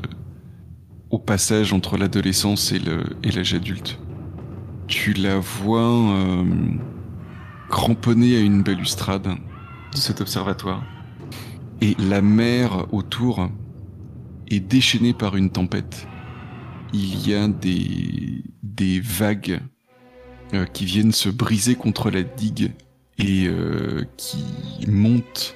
[1.10, 4.00] au passage entre l'adolescence et le et l'âge adulte.
[4.88, 6.45] Tu la vois euh,
[7.69, 10.84] cramponnée à une balustrade de cet observatoire.
[11.82, 13.50] Et la mer autour
[14.50, 16.08] est déchaînée par une tempête.
[16.93, 19.62] Il y a des, des vagues
[20.54, 22.71] euh, qui viennent se briser contre la digue
[23.17, 24.43] et euh, qui
[24.88, 25.56] montent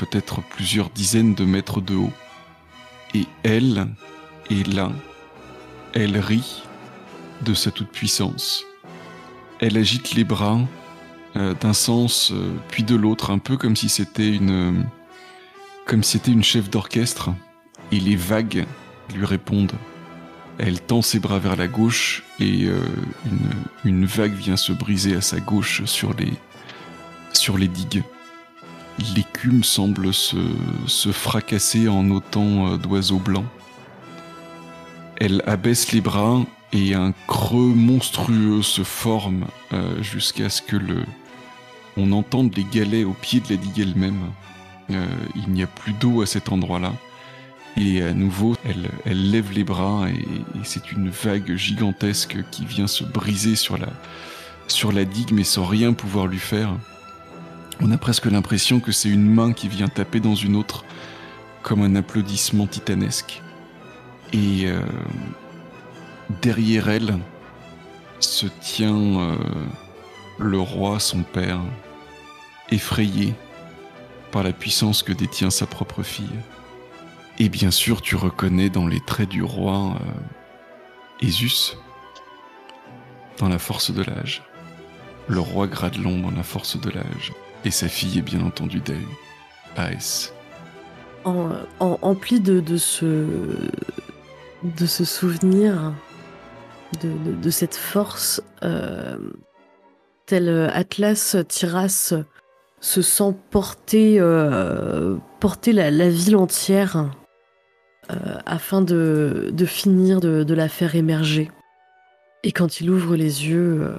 [0.00, 2.12] peut-être plusieurs dizaines de mètres de haut.
[3.14, 3.88] Et elle
[4.50, 4.90] est là.
[5.92, 6.62] Elle rit
[7.42, 8.64] de sa toute-puissance.
[9.60, 10.58] Elle agite les bras
[11.36, 14.84] euh, d'un sens euh, puis de l'autre, un peu comme si c'était une
[15.86, 17.30] comme c'était une chef d'orchestre.
[17.92, 18.64] Et les vagues
[19.14, 19.72] lui répondent.
[20.58, 22.80] Elle tend ses bras vers la gauche et euh,
[23.84, 26.32] une vague vient se briser à sa gauche sur les
[27.32, 28.02] sur les digues.
[29.14, 30.36] L'écume semble se,
[30.86, 33.46] se fracasser en autant euh, d'oiseaux blancs.
[35.16, 36.40] Elle abaisse les bras
[36.72, 41.04] et un creux monstrueux se forme euh, jusqu'à ce que le
[41.96, 44.30] on entende les galets au pied de la digue elle-même.
[44.90, 46.92] Euh, il n'y a plus d'eau à cet endroit-là.
[47.76, 52.64] Et à nouveau, elle, elle lève les bras et, et c'est une vague gigantesque qui
[52.64, 53.88] vient se briser sur la,
[54.66, 56.74] sur la digue mais sans rien pouvoir lui faire.
[57.82, 60.84] On a presque l'impression que c'est une main qui vient taper dans une autre,
[61.62, 63.42] comme un applaudissement titanesque.
[64.34, 64.82] Et euh,
[66.42, 67.18] derrière elle
[68.18, 69.36] se tient euh,
[70.38, 71.60] le roi, son père,
[72.70, 73.34] effrayé
[74.30, 76.38] par la puissance que détient sa propre fille.
[77.38, 81.76] Et bien sûr, tu reconnais dans les traits du roi euh, Ésus,
[83.38, 84.42] dans la force de l'âge.
[85.28, 87.32] Le roi Gradelon dans la force de l'âge.
[87.64, 89.06] Et sa fille est bien entendu Dahu.
[89.76, 90.32] Aes.
[91.24, 93.26] En, empli de, ce
[95.04, 95.92] souvenir
[97.02, 99.18] de, cette force euh,
[100.24, 102.14] tel Atlas Tiras
[102.80, 105.18] se sent porter euh,
[105.66, 107.10] la, ville entière
[108.10, 111.50] euh, afin de, de finir de, la faire émerger
[112.42, 113.92] et quand il ouvre les yeux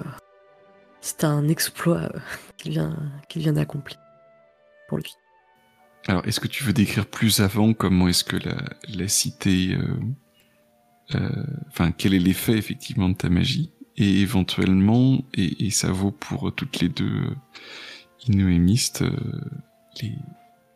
[1.00, 2.08] c'est un exploit
[2.62, 2.96] qu'il vient
[3.28, 3.98] qu'il vient d'accomplir
[4.88, 5.12] pour lui
[6.06, 8.56] Alors, est-ce que tu veux décrire plus avant comment est-ce que la,
[8.88, 9.74] la cité...
[9.74, 9.96] euh,
[11.16, 16.12] euh, Enfin, quel est l'effet effectivement de ta magie Et éventuellement, et, et ça vaut
[16.12, 17.34] pour toutes les deux euh,
[18.28, 19.40] Inuémistes, euh,
[20.00, 20.14] les,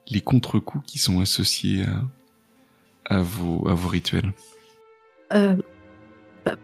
[0.08, 4.32] les contre-coups qui sont associés à, à, vos, à vos rituels?
[5.32, 5.56] Euh,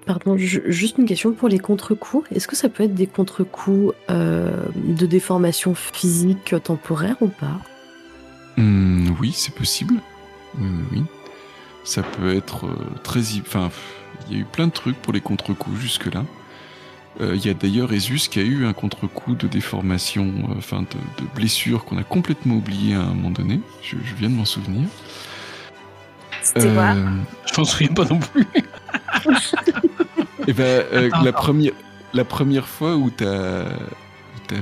[0.06, 2.26] pardon, ju- juste une question pour les contre-coups.
[2.30, 7.60] Est-ce que ça peut être des contre-coups euh, de déformation physique temporaire ou pas?
[8.56, 9.94] Hmm, oui, c'est possible.
[10.58, 11.02] Oui, oui.
[11.84, 13.20] Ça peut être euh, très...
[13.40, 13.70] Enfin,
[14.28, 16.24] il y a eu plein de trucs pour les contre-coups jusque-là.
[17.20, 21.24] Euh, Il y a d'ailleurs Esus qui a eu un contre-coup de déformation, enfin de,
[21.34, 23.60] blessure qu'on a complètement oublié à un moment donné.
[23.82, 24.88] Je viens de m'en souvenir.
[26.42, 27.06] C'était quoi Euh,
[27.52, 28.46] Je m'en souviens pas non plus.
[30.48, 31.38] Eh ben, euh, Attends, la, attends.
[31.42, 31.72] première,
[32.14, 33.66] la première fois où t'as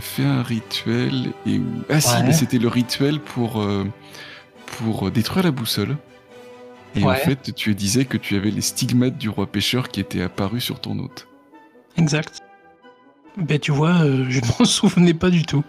[0.01, 1.65] fait un rituel et où...
[1.89, 3.85] Ah si, mais c'était le rituel pour, euh,
[4.67, 5.97] pour détruire la boussole.
[6.97, 10.23] Et en fait, tu disais que tu avais les stigmates du roi pêcheur qui étaient
[10.23, 11.27] apparus sur ton hôte.
[11.97, 12.41] Exact.
[13.37, 15.65] Ben tu vois, euh, je m'en souvenais pas du tout.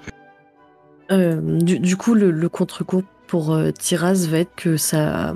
[1.11, 5.33] Euh, du, du coup, le, le contre-coup pour euh, Tiraz va être que sa,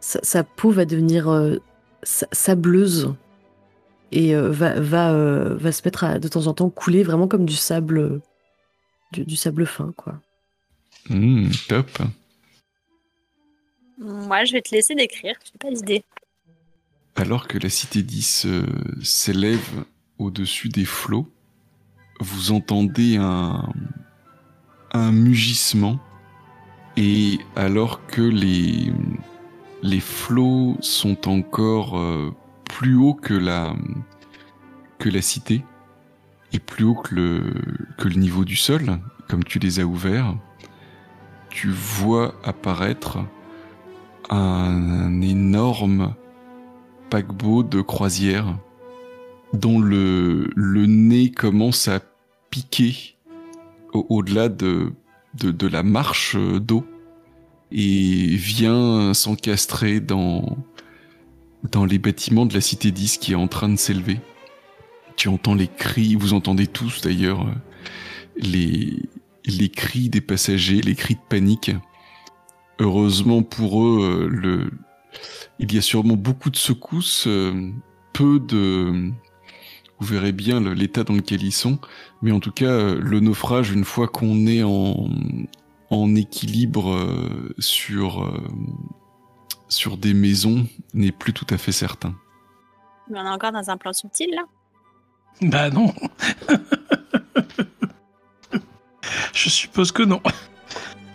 [0.00, 1.56] sa, sa peau va devenir euh,
[2.02, 3.14] sa- sableuse
[4.12, 7.28] et euh, va, va, euh, va se mettre à de temps en temps couler vraiment
[7.28, 8.20] comme du sable,
[9.12, 10.20] du, du sable fin, quoi.
[11.08, 11.98] Hmm, top.
[13.98, 15.36] Moi, je vais te laisser décrire.
[15.44, 16.04] J'ai pas d'idée.
[17.16, 18.62] Alors que la cité 10 euh,
[19.02, 19.84] s'élève
[20.18, 21.28] au-dessus des flots,
[22.20, 23.68] vous entendez un,
[24.92, 25.98] un mugissement
[26.96, 28.92] et alors que les,
[29.82, 33.74] les flots sont encore euh, plus hauts que la,
[34.98, 35.64] que la cité
[36.52, 37.52] et plus haut que le,
[37.98, 40.34] que le niveau du sol, comme tu les as ouverts,
[41.48, 43.18] tu vois apparaître
[44.28, 46.14] un énorme
[47.08, 48.56] paquebot de croisière
[49.52, 52.00] dont le, le nez commence à
[52.50, 53.16] piquer
[53.92, 54.92] au- au-delà de,
[55.34, 56.84] de, de la marche d'eau
[57.72, 60.58] et vient s'encastrer dans,
[61.70, 64.20] dans les bâtiments de la cité 10 qui est en train de s'élever.
[65.16, 67.52] Tu entends les cris, vous entendez tous d'ailleurs euh,
[68.36, 68.96] les,
[69.44, 71.72] les cris des passagers, les cris de panique.
[72.78, 74.70] Heureusement pour eux, euh, le,
[75.58, 77.70] il y a sûrement beaucoup de secousses, euh,
[78.12, 79.10] peu de...
[79.98, 81.78] Vous verrez bien l'état dans lequel ils sont,
[82.22, 85.10] mais en tout cas, le naufrage, une fois qu'on est en,
[85.90, 88.40] en équilibre euh, sur, euh,
[89.68, 92.14] sur des maisons, n'est plus tout à fait certain.
[93.10, 94.42] Mais on est encore dans un plan subtil là.
[95.42, 95.92] Bah non.
[99.32, 100.20] Je suppose que non.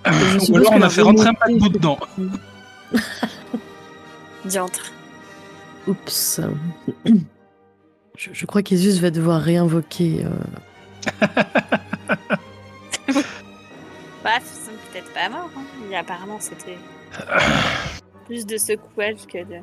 [0.06, 1.98] Je Ou alors que on a fait rentrer un paquebot dedans.
[4.46, 4.92] Diantre.
[5.88, 6.42] Oups.
[8.18, 10.26] Je, je crois qu'Esus va devoir réinvoquer.
[10.26, 10.30] euh,
[14.24, 14.65] Bref,
[14.96, 15.50] peut-être pas morts.
[15.58, 15.64] Hein.
[15.90, 16.78] Mais apparemment, c'était
[18.26, 19.56] plus de secouage que de.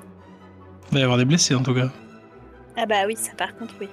[0.90, 1.88] Il va y avoir des blessés en tout cas.
[2.76, 3.88] Ah bah oui, ça par contre, oui.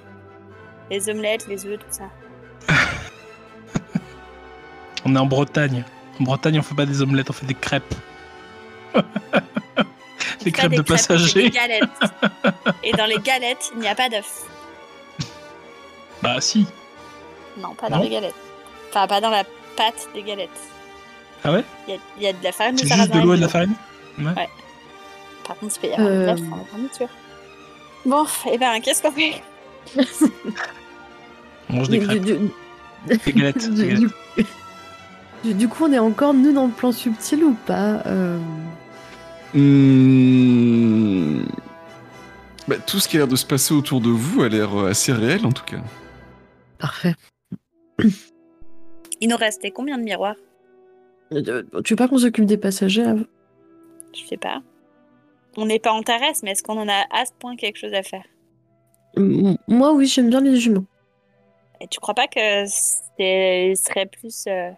[0.90, 2.10] Les omelettes, les œufs, tout ça.
[5.06, 5.86] On est en Bretagne.
[6.20, 7.96] En Bretagne, on fait pas des omelettes, on fait des crêpes.
[10.44, 11.44] des crêpes des de crêpes, passagers.
[11.44, 11.84] Des galettes.
[12.84, 14.46] Et dans les galettes, il n'y a pas d'œufs.
[16.22, 16.68] Bah si.
[17.58, 18.36] Non, pas dans Non les galettes.
[18.90, 19.46] Enfin, pas dans la
[19.78, 20.50] pâte des galettes.
[21.44, 23.20] Ah ouais Il y a, il y a de la farine C'est de juste de
[23.20, 23.74] l'eau et de la farine
[25.48, 26.26] Par contre, il peut y avoir de Euh.
[26.26, 27.08] dans la garniture.
[28.06, 29.42] Bon, et ben, qu'est-ce qu'on fait
[31.70, 32.50] On mange des du, crêpes, du-
[33.08, 33.70] des galettes.
[33.70, 34.12] du- des galettes.
[35.58, 38.38] du- coup, on est encore, nous, dans le plan subtil ou pas euh,
[39.54, 41.44] Hmm.
[42.68, 44.90] Bah, tout ce qui a l'air de se passer autour de vous a l'air euh,
[44.92, 45.78] assez réel en tout cas.
[46.78, 47.16] Parfait.
[49.22, 50.36] Il nous restait combien de miroirs?
[51.32, 53.24] Tu veux pas qu'on s'occupe des passagers avant
[54.16, 54.62] Je sais pas.
[55.58, 57.94] On n'est pas en terrestre, mais est-ce qu'on en a à ce point quelque chose
[57.94, 58.24] à faire?
[59.18, 60.86] M- Moi, oui, j'aime bien les humains.
[61.82, 64.70] Et tu crois pas que ce serait plus, euh,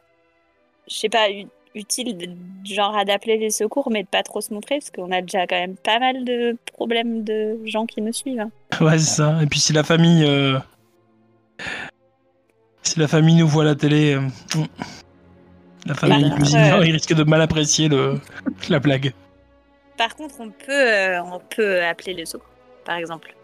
[0.89, 1.27] je sais pas,
[1.73, 2.27] utile de,
[2.63, 5.47] genre à d'appeler les secours, mais de pas trop se montrer, parce qu'on a déjà
[5.47, 8.39] quand même pas mal de problèmes de gens qui nous suivent.
[8.41, 8.51] hein.
[8.81, 9.41] Ouais, c'est ça.
[9.41, 10.23] Et puis si la famille.
[10.25, 10.57] euh,
[12.83, 14.13] Si la famille nous voit à la télé.
[14.15, 14.27] euh.
[15.85, 18.19] La famille Bah, euh, il risque de mal apprécier le...
[18.69, 19.13] la blague.
[19.97, 22.49] Par contre, on peut, euh, on peut appeler les secours,
[22.85, 23.35] par exemple.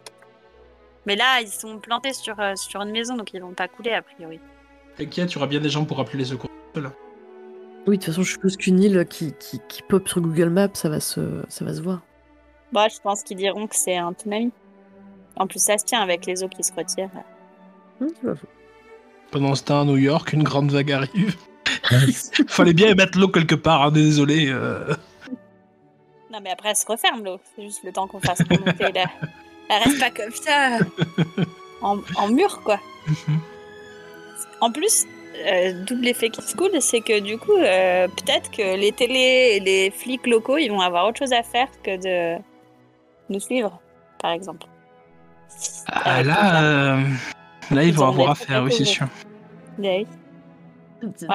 [1.06, 3.94] Mais là, ils sont plantés sur, euh, sur une maison, donc ils vont pas couler
[3.94, 4.40] a priori.
[4.98, 6.50] T'inquiète, il y aura bien des gens pour appeler les secours.
[7.88, 10.68] Oui, de toute façon, je suppose qu'une île qui, qui, qui pop sur Google Maps,
[10.74, 12.02] ça va se, ça va se voir.
[12.74, 14.52] Bah, je pense qu'ils diront que c'est un tsunami.
[15.38, 17.10] En plus, ça se tient avec les eaux qui se retirent.
[18.02, 18.10] Hum,
[19.32, 21.38] Pendant ce temps, à New York, une grande vague arrive.
[22.48, 24.48] Fallait bien mettre l'eau quelque part, hein, désolé.
[24.50, 24.94] euh.
[26.32, 27.40] Non, mais après, elle se referme l'eau.
[27.56, 29.06] C'est juste le temps qu'on fasse remonter la.
[29.70, 30.80] Elle reste pas comme ça.
[31.80, 32.80] En, en mur, quoi.
[34.62, 35.06] En plus,
[35.46, 39.54] euh, double effet qui se coule, c'est que du coup, euh, peut-être que les télés
[39.56, 41.96] et les flics locaux, ils vont avoir autre chose à faire que
[42.36, 42.42] de
[43.30, 43.80] nous suivre,
[44.20, 44.66] par exemple.
[45.86, 47.04] Ah, Euh, là, euh,
[47.70, 49.06] là, ils Ils vont ont avoir l'air affaire, oui, c'est sûr.
[49.78, 50.08] Ouais.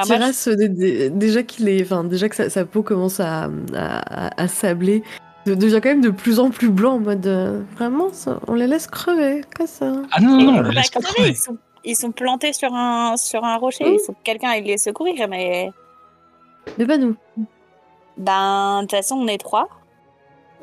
[0.03, 3.45] Tiras, euh, dé- dé- déjà qu'il est, enfin, déjà que sa, sa peau commence à,
[3.75, 5.03] à, à- à sabler,
[5.47, 8.55] de- devient quand même de plus en plus blanc en mode euh, vraiment, ça, on
[8.55, 9.93] les laisse crever, comme ça.
[10.11, 11.31] Ah non, non, ils on les laisse pas crever, crever.
[11.31, 13.85] Ils sont, ils sont plantés sur un, sur un rocher.
[13.85, 13.95] Mmh.
[13.95, 15.71] Il faut que quelqu'un aille les secourir, mais
[16.79, 17.17] Mais pas nous.
[18.17, 19.69] ben, de toute façon, on est trois.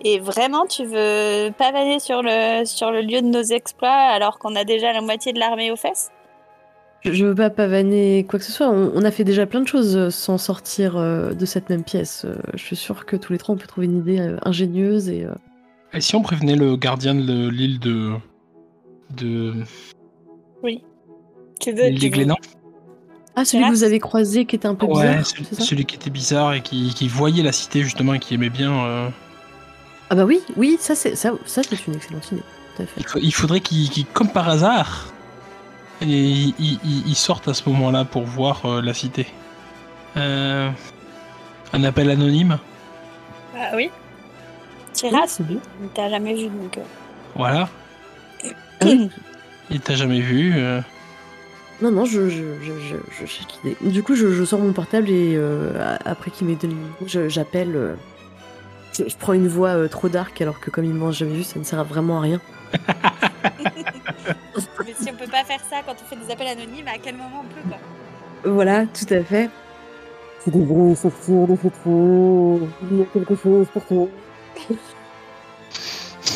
[0.05, 4.55] Et vraiment, tu veux pavaner sur le, sur le lieu de nos exploits alors qu'on
[4.55, 6.09] a déjà la moitié de l'armée aux fesses?
[7.05, 8.69] Je, veux pas pavaner quoi que ce soit.
[8.69, 11.83] On, on a fait déjà plein de choses euh, sans sortir euh, de cette même
[11.83, 12.25] pièce.
[12.25, 15.07] Euh, je suis sûre que tous les trois, on peut trouver une idée euh, ingénieuse
[15.09, 15.23] et.
[15.25, 15.33] euh,
[15.93, 18.11] Et si on prévenait le gardien de l'île de.
[19.15, 19.53] de.
[21.61, 22.37] Tu veux, l'île des Glénans
[23.35, 25.85] Ah, celui que vous avez croisé qui était un peu Ouais, bizarre, celui, ça celui
[25.85, 28.71] qui était bizarre et qui, qui voyait la cité justement et qui aimait bien.
[28.85, 29.09] euh,
[30.09, 32.43] Ah bah oui, oui, ça c'est ça, ça c'est une excellente idée.
[32.77, 32.93] Tout à fait.
[33.01, 35.13] il, faut- il faudrait qu'il, qu'il, comme par hasard,
[36.01, 39.27] et il, il- il sorte à ce moment-là pour voir euh, la cité.
[40.17, 40.69] Euh,
[41.73, 42.57] un appel anonyme,
[43.55, 43.89] Ah oui.
[43.91, 43.91] Oui,
[44.93, 45.57] Tiras, c'est bien.
[45.83, 46.77] il t'a jamais vu donc.
[46.77, 46.81] euh.
[47.35, 47.69] voilà.
[48.81, 49.09] Ah oui.
[49.71, 50.53] Il t'a jamais vu.
[50.57, 50.81] euh,
[51.79, 52.73] Non, non, je, je, je,
[53.25, 53.87] je.
[53.87, 56.73] Du coup, je, je sors mon portable et euh, après qu'il m'ait donné
[57.29, 57.95] j'appelle.
[58.99, 61.35] Euh, je, je prends une voix euh, trop dark alors que comme il m'a jamais
[61.35, 62.41] vu, ça ne sert vraiment à rien.
[64.85, 67.15] Mais si on peut pas faire ça quand on fait des appels anonymes, à quel
[67.15, 67.77] moment on peut quoi
[68.51, 69.49] Voilà, tout à fait.
[70.43, 72.69] Tu devrais sortir de rue.
[72.91, 74.07] Il y a quelque chose pour toi.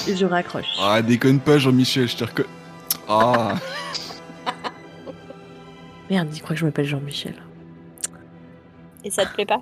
[0.07, 0.65] Et je raccroche.
[0.81, 2.49] Ah, déconne pas, Jean-Michel, je te reconnais.
[3.07, 3.55] Ah,
[6.09, 7.35] Merde, il croit que je m'appelle Jean-Michel.
[9.03, 9.61] Et ça te plaît pas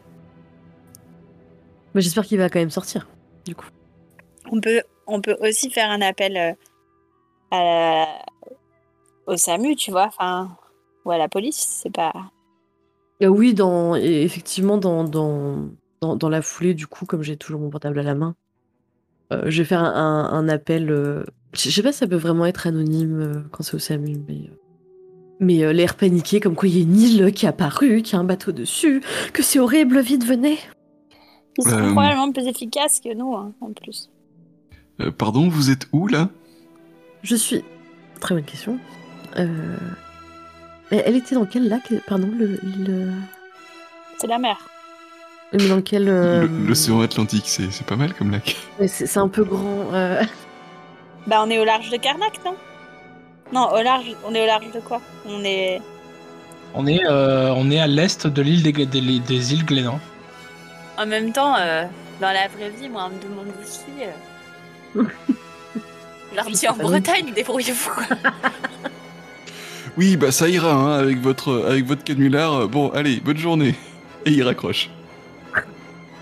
[1.94, 3.08] Mais j'espère qu'il va quand même sortir.
[3.46, 3.68] Du coup.
[4.52, 6.54] On peut, on peut aussi faire un appel euh,
[7.52, 8.26] à la-
[9.28, 10.56] au SAMU, tu vois, enfin,
[11.06, 12.14] ou à la police, c'est pas.
[13.24, 15.70] Euh, oui, dans, et effectivement, dans, dans,
[16.02, 18.36] dans, dans la foulée, du coup, comme j'ai toujours mon portable à la main,
[19.32, 20.90] euh, je vais faire un, un- un appel.
[20.92, 21.24] euh,
[21.54, 24.50] je sais pas si ça peut vraiment être anonyme euh, quand c'est au SAMU, mais.
[25.40, 28.16] mais l'air paniqué, comme quoi il y a une île qui est apparue, qu'il y
[28.18, 29.02] a un bateau dessus,
[29.34, 30.58] que c'est horrible, vite, venez
[31.58, 34.10] Ils sont Euh, probablement plus efficaces que nous, hein, en plus.
[35.02, 36.30] Euh, pardon, vous êtes où là?
[37.24, 37.64] Je suis.
[38.20, 38.78] Très bonne question.
[39.38, 39.76] Euh,
[40.92, 41.84] Elle était dans quel lac?
[42.08, 42.60] Pardon, le.
[42.78, 43.12] le-
[44.20, 44.58] C'est la mer.
[45.54, 46.08] Mais dans quel.
[46.10, 48.58] euh, Le- L'océan Atlantique, c'est c'est pas mal comme lac.
[48.80, 49.94] C'est c'est un peu grand.
[49.94, 50.22] euh,
[51.28, 52.56] Bah, on est au large de Karnak, non?
[53.54, 54.06] Non, au large.
[54.26, 55.02] On est au large de quoi?
[55.26, 55.82] On est.
[56.74, 60.00] On est, euh, on est à l'est de l'île des, des, des îles Glénans.
[61.02, 61.86] En même temps, euh,
[62.20, 64.04] dans la vraie vie, moi, on me demande où je suis.
[64.04, 65.04] euh.
[66.32, 67.90] Je leur dis en Bretagne, débrouillez-vous.
[67.92, 68.04] quoi.
[69.98, 72.70] Oui, bah ça ira, hein, avec votre, avec votre canular.
[72.70, 73.76] Bon, allez, bonne journée.
[74.26, 74.90] Et il raccroche.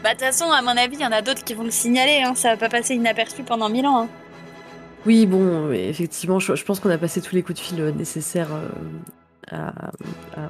[0.03, 1.69] Bah, de toute façon, à mon avis, il y en a d'autres qui vont le
[1.71, 2.23] signaler.
[2.25, 2.33] Hein.
[2.33, 4.03] Ça va pas passer inaperçu pendant mille ans.
[4.03, 4.07] hein.
[5.05, 7.91] Oui, bon, effectivement, je, je pense qu'on a passé tous les coups de fil euh,
[7.91, 8.69] nécessaires euh,
[9.51, 9.67] à,
[10.41, 10.49] à-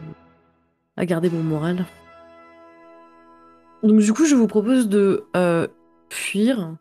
[0.96, 1.86] à garder mon moral.
[3.84, 5.68] Donc du coup, je vous propose de euh,
[6.10, 6.76] fuir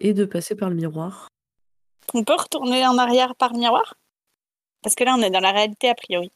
[0.00, 1.28] et de passer par le miroir.
[2.14, 3.94] On peut retourner en arrière par miroir?
[4.82, 6.30] Parce que là, on est dans la réalité a priori.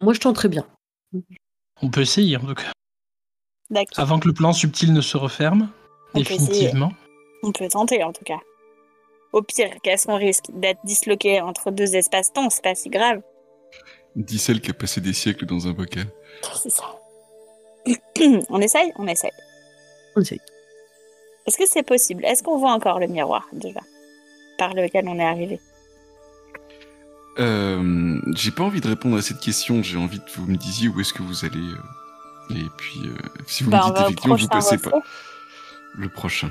[0.00, 0.66] Moi, je tenterai bien.
[1.82, 2.72] On peut essayer en tout cas.
[3.70, 3.98] D'accord.
[3.98, 5.70] Avant que le plan subtil ne se referme,
[6.14, 6.38] On peut essayer.
[6.38, 6.92] définitivement.
[7.42, 8.40] On peut tenter en tout cas.
[9.32, 13.20] Au pire, qu'est-ce qu'on risque D'être disloqué entre deux espaces-temps, c'est pas si grave.
[14.14, 16.06] Dit celle qui a passé des siècles dans un bocal.
[16.62, 16.84] C'est ça.
[18.48, 19.30] on essaye On essaye.
[20.16, 20.40] On essaye.
[21.46, 22.24] Est-ce que c'est possible?
[22.24, 23.80] Est-ce qu'on voit encore le miroir déjà
[24.58, 25.60] Par lequel on est arrivé?
[27.38, 30.88] Euh, j'ai pas envie de répondre à cette question, j'ai envie que vous me disiez
[30.88, 31.58] où est-ce que vous allez.
[31.58, 33.16] euh, et puis, euh,
[33.46, 34.90] si vous Bah, me dites effectivement, vous passez pas
[35.96, 36.50] le prochain.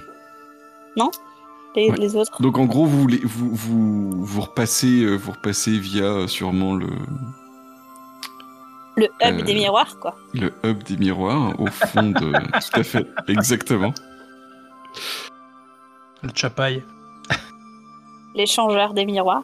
[1.75, 1.97] Les, Ouais.
[1.97, 2.39] les autres?
[2.39, 6.85] Donc en gros, vous, voulez- vous, vous, vous, repassez, vous repassez via sûrement le,
[8.95, 10.15] Le hub Euh, des miroirs, quoi.
[10.33, 12.31] le hub des miroirs au fond de.
[12.71, 13.93] Tout à fait, exactement.
[16.21, 16.83] Le chapaille.
[18.35, 19.43] L'échangeur des miroirs.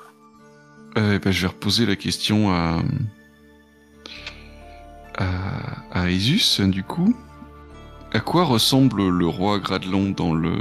[0.98, 2.80] Euh, bah, je vais reposer la question à.
[5.18, 5.26] à,
[5.92, 7.16] à Isus, du coup.
[8.14, 10.58] À quoi ressemble le roi Gradelon dans le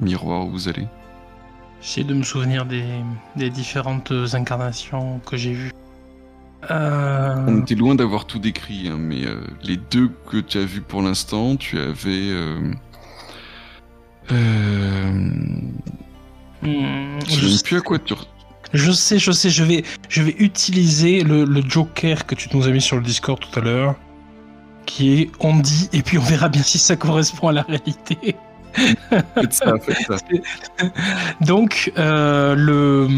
[0.00, 0.86] miroir où vous allez?
[1.80, 2.84] J'essaie de me souvenir des,
[3.36, 5.72] des différentes incarnations que j'ai vues.
[6.70, 10.64] Euh, On était loin d'avoir tout décrit, hein, mais euh, les deux que tu as
[10.64, 12.30] vus pour l'instant, tu avais.
[12.30, 12.72] Euh...
[16.62, 16.68] Je
[17.28, 18.14] je, sais même plus à quoi tu.
[18.14, 18.26] re-
[18.72, 22.66] je sais, je sais, je vais, je vais utiliser le, le joker que tu nous
[22.66, 23.96] as mis sur le Discord tout à l'heure,
[24.86, 28.36] qui est on dit, et puis on verra bien si ça correspond à la réalité.
[29.34, 30.16] Faites ça, faites ça.
[31.40, 33.08] Donc, euh, le,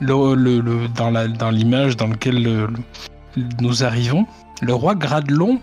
[0.00, 2.66] dans l'image dans laquelle le-
[3.36, 4.26] le- nous arrivons,
[4.62, 5.60] le roi Gradelon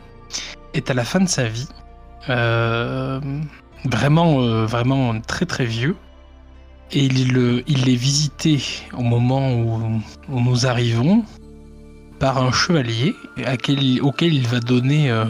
[0.74, 1.68] est à la fin de sa vie,
[2.30, 3.20] euh,
[3.86, 5.96] vraiment, euh, vraiment très très vieux,
[6.92, 8.62] et il, il est visité
[8.98, 11.24] au moment où, nous arrivons
[12.20, 13.16] par un chevalier
[14.02, 15.26] auquel il va donner euh,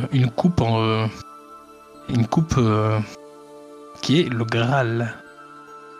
[2.09, 2.59] une coupe
[4.01, 5.13] qui est le Graal.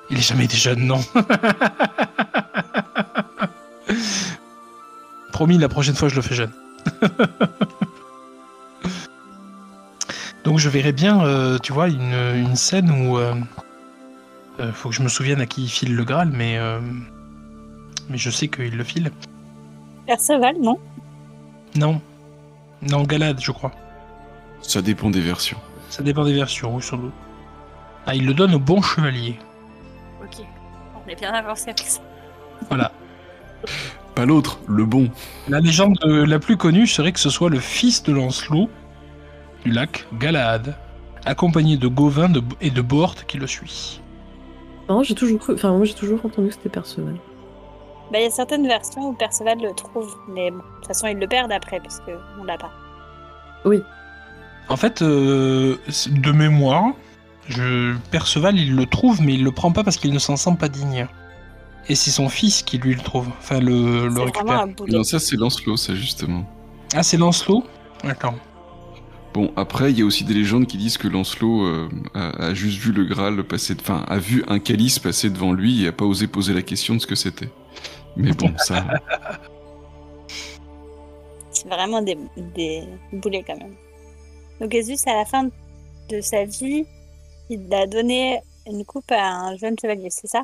[0.10, 1.00] Il est jamais jeune, non
[5.42, 6.52] Promis, la prochaine fois je le fais jeune.
[10.44, 13.34] Donc je verrais bien, euh, tu vois, une, une scène où euh,
[14.60, 16.80] euh, faut que je me souvienne à qui il file le Graal, mais euh,
[18.08, 19.12] mais je sais qu'il le file.
[20.06, 20.78] Perceval, non?
[21.74, 22.00] Non.
[22.84, 23.72] Non, Galad, je crois.
[24.62, 25.58] Ça dépend des versions.
[25.90, 27.14] Ça dépend des versions, oui, sans doute.
[28.06, 29.40] Ah, il le donne au bon chevalier.
[30.24, 30.46] Ok.
[31.04, 32.00] On est bien avancé avec ça.
[32.70, 32.92] Voilà.
[34.16, 35.10] Pas l'autre, le bon.
[35.48, 38.70] La légende euh, la plus connue serait que ce soit le fils de Lancelot
[39.64, 40.76] du lac Galahad,
[41.26, 44.02] accompagné de Gauvin de- et de Bohort qui le suit.
[44.90, 45.54] Non, j'ai toujours cru.
[45.54, 47.16] Enfin, moi, j'ai toujours entendu que c'était Perceval.
[48.12, 51.08] Bah, il y a certaines versions où Perceval le trouve, mais bon, de toute façon,
[51.08, 52.72] ils le perdent après, parce qu'on l'a pas.
[54.68, 55.78] En fait, euh,
[56.10, 56.88] de mémoire,
[57.48, 57.96] je...
[58.12, 60.68] Perceval, il le trouve, mais il le prend pas parce qu'il ne s'en sent pas
[60.68, 61.08] digne.
[61.90, 64.68] Et c'est son fils qui lui le trouve, enfin le, le récupère.
[64.88, 66.46] Non, ça c'est Lancelot, ça justement.
[66.94, 67.64] Ah, c'est Lancelot?
[68.04, 68.36] D'accord.
[69.34, 72.54] Bon, après, il y a aussi des légendes qui disent que Lancelot euh, a, a
[72.54, 75.92] juste vu le Graal passer, enfin, a vu un calice passer devant lui et a
[75.94, 77.50] pas osé poser la question de ce que c'était.
[78.18, 78.86] Mais bon, ça.
[81.52, 82.18] C'est vraiment des,
[82.56, 83.76] des boulets quand même.
[84.60, 85.50] Donc Jésus, à la fin
[86.10, 86.86] de sa vie,
[87.50, 90.44] il a donné une coupe à un jeune chevalier, c'est ça?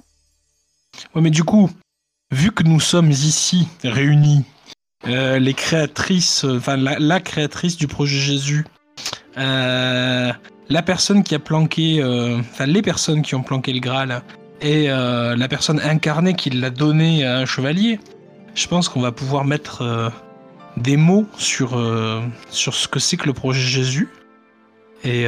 [1.14, 1.70] Ouais, mais du coup,
[2.32, 4.46] vu que nous sommes ici réunis,
[5.08, 8.66] euh, les créatrices, enfin la, créatrice du projet Jésus,
[9.38, 10.34] euh,
[10.70, 14.24] la personne qui a planqué, euh, enfin les personnes qui ont planqué le Graal
[14.60, 18.00] et la personne incarnée qui l'a donné à un chevalier,
[18.56, 20.12] je pense qu'on va pouvoir mettre
[20.78, 21.80] des mots sur,
[22.50, 24.10] ce que c'est que le projet Jésus
[25.04, 25.26] et,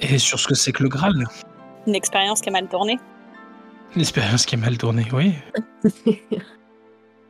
[0.00, 1.28] et sur ce que c'est que le Graal.
[1.86, 2.98] Une expérience qui a mal tourné.
[3.94, 5.34] Une expérience qui est mal tournée, oui.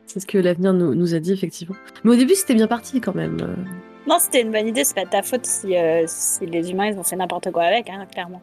[0.07, 1.75] C'est ce que l'avenir nous, nous a dit, effectivement.
[2.03, 3.37] Mais au début, c'était bien parti quand même.
[4.07, 6.87] Non, c'était une bonne idée, c'est pas de ta faute si, euh, si les humains
[6.87, 8.41] ils ont fait n'importe quoi avec, hein, clairement.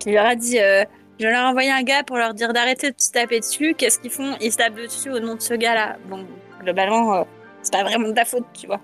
[0.00, 0.84] Tu leur as dit, euh,
[1.20, 4.00] je leur ai envoyé un gars pour leur dire d'arrêter de se taper dessus, qu'est-ce
[4.00, 4.34] qu'ils font?
[4.40, 5.96] Ils se tapent dessus au nom de ce gars-là.
[6.10, 6.26] Bon,
[6.60, 7.22] globalement, euh,
[7.62, 8.80] c'est pas vraiment de ta faute, tu vois.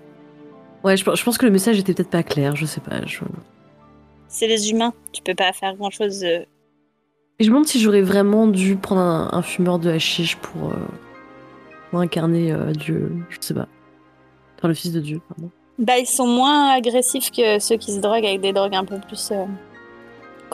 [0.85, 3.05] Ouais, je, pense- je pense que le message était peut-être pas clair, je sais pas.
[3.05, 3.19] Je...
[4.29, 6.23] C'est les humains, tu peux pas faire grand-chose.
[6.23, 6.45] euh.
[7.39, 10.69] Et je me demande si j'aurais vraiment dû prendre un, un fumeur de hashish pour,
[10.71, 10.75] euh,
[11.89, 13.11] pour incarner euh, Dieu.
[13.29, 13.67] Je sais pas.
[14.57, 15.49] Enfin, le fils de Dieu, pardon.
[15.77, 18.99] Bah, ils sont moins agressifs que ceux qui se droguent avec des drogues un peu
[18.99, 19.31] plus.
[19.31, 19.45] Euh,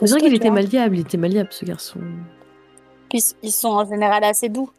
[0.00, 0.54] C'est vrai qu'il était vois.
[0.54, 1.98] malléable, il était malléable, ce garçon.
[3.10, 4.70] Puis ils sont en général assez doux.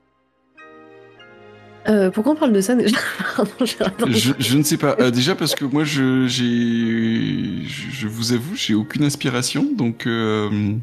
[1.90, 2.98] Euh, pourquoi on parle de ça déjà
[3.38, 4.08] Pardon.
[4.10, 4.96] Je, je ne sais pas.
[5.00, 10.06] Euh, déjà parce que moi, je, j'ai, je, je vous avoue, j'ai aucune inspiration, donc,
[10.06, 10.74] euh,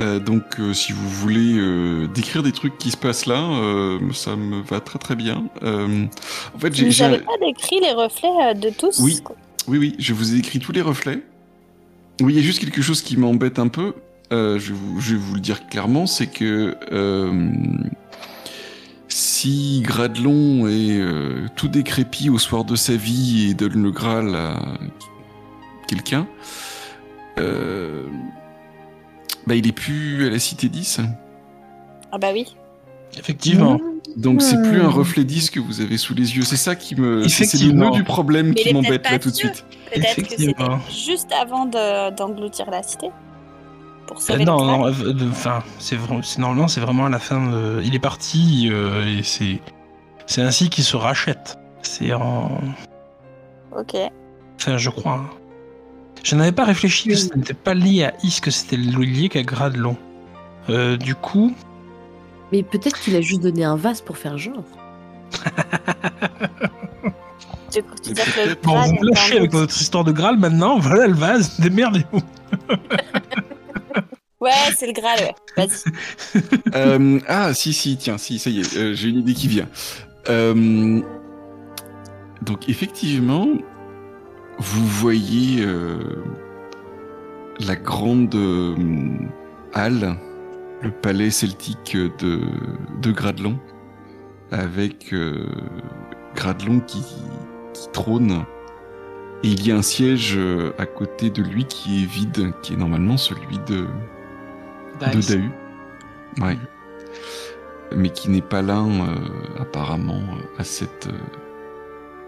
[0.00, 3.98] euh, donc, euh, si vous voulez euh, décrire des trucs qui se passent là, euh,
[4.12, 5.48] ça me va très très bien.
[5.62, 6.04] Euh,
[6.54, 9.18] en fait, Vous j'ai, n'avez pas décrit les reflets de tous Oui.
[9.66, 11.20] oui, oui, je vous ai écrit tous les reflets.
[12.20, 13.94] Oui, il y a juste quelque chose qui m'embête un peu.
[14.32, 17.50] euh, je, vais vous, je vais vous le dire clairement, c'est que euh,
[19.36, 24.34] si Gradelon est euh, tout décrépit au soir de sa vie et donne le Graal
[24.34, 24.58] à
[25.88, 26.26] quelqu'un,
[27.38, 28.04] euh,
[29.46, 31.00] bah, il est plus à la Cité 10.
[32.12, 32.56] Ah bah oui.
[33.18, 33.78] Effectivement.
[34.16, 34.94] Donc c'est plus un Hmm.
[34.94, 36.42] reflet 10 que vous avez sous les yeux.
[36.42, 37.28] C'est ça qui me...
[37.28, 39.66] C'est c'est le nœud du problème Mais qui m'embête là tout de suite.
[39.92, 40.54] Peut-être que c'était
[40.90, 43.08] juste avant de- d'engloutir la cité.
[44.06, 44.92] Pour Euh, sauver non, euh,
[45.30, 45.96] enfin, c'est
[46.38, 47.50] normalement, c'est vraiment à la fin.
[47.50, 49.60] de- il est parti euh, et c'est,
[50.26, 51.58] c'est ainsi qu'il se rachète.
[51.82, 52.60] C'est en,
[53.76, 53.94] Ok.
[54.60, 55.14] enfin, je crois.
[55.14, 55.30] hein.
[56.22, 57.18] Je n'avais pas réfléchi que Oui.
[57.20, 59.96] ce n'était pas lié à Is, que c'était lié qu'à Gradelon.
[60.70, 61.52] Euh, du coup,
[62.52, 64.62] Mais peut-être qu'il a juste donné un vase pour faire genre.
[67.72, 70.78] Du coup, tu dis que bon, vous me lâchez avec votre histoire de Graal maintenant.
[70.78, 71.58] Voilà le vase.
[71.60, 72.22] Démerdez-vous.
[74.40, 75.34] Ouais, c'est le Graal.
[75.56, 75.92] Vas-y.
[76.74, 79.68] Euh, ah, si, si, tiens, si, ça y est, euh, j'ai une idée qui vient.
[80.28, 81.00] Euh,
[82.42, 83.48] donc, effectivement,
[84.58, 85.64] vous voyez
[87.60, 88.36] la grande
[89.72, 90.16] halle,
[90.82, 92.40] le palais celtique de,
[93.00, 93.58] de Gradelon,
[94.50, 95.14] avec
[96.34, 97.02] Gradelon qui,
[97.72, 98.44] qui trône.
[99.42, 100.38] Et il y a un siège
[100.78, 103.86] à côté de lui qui est vide, qui est normalement celui de,
[105.00, 105.50] de Dahu.
[106.40, 106.58] Ouais.
[107.96, 109.14] mais qui n'est pas là euh,
[109.58, 110.22] apparemment
[110.58, 111.08] à cette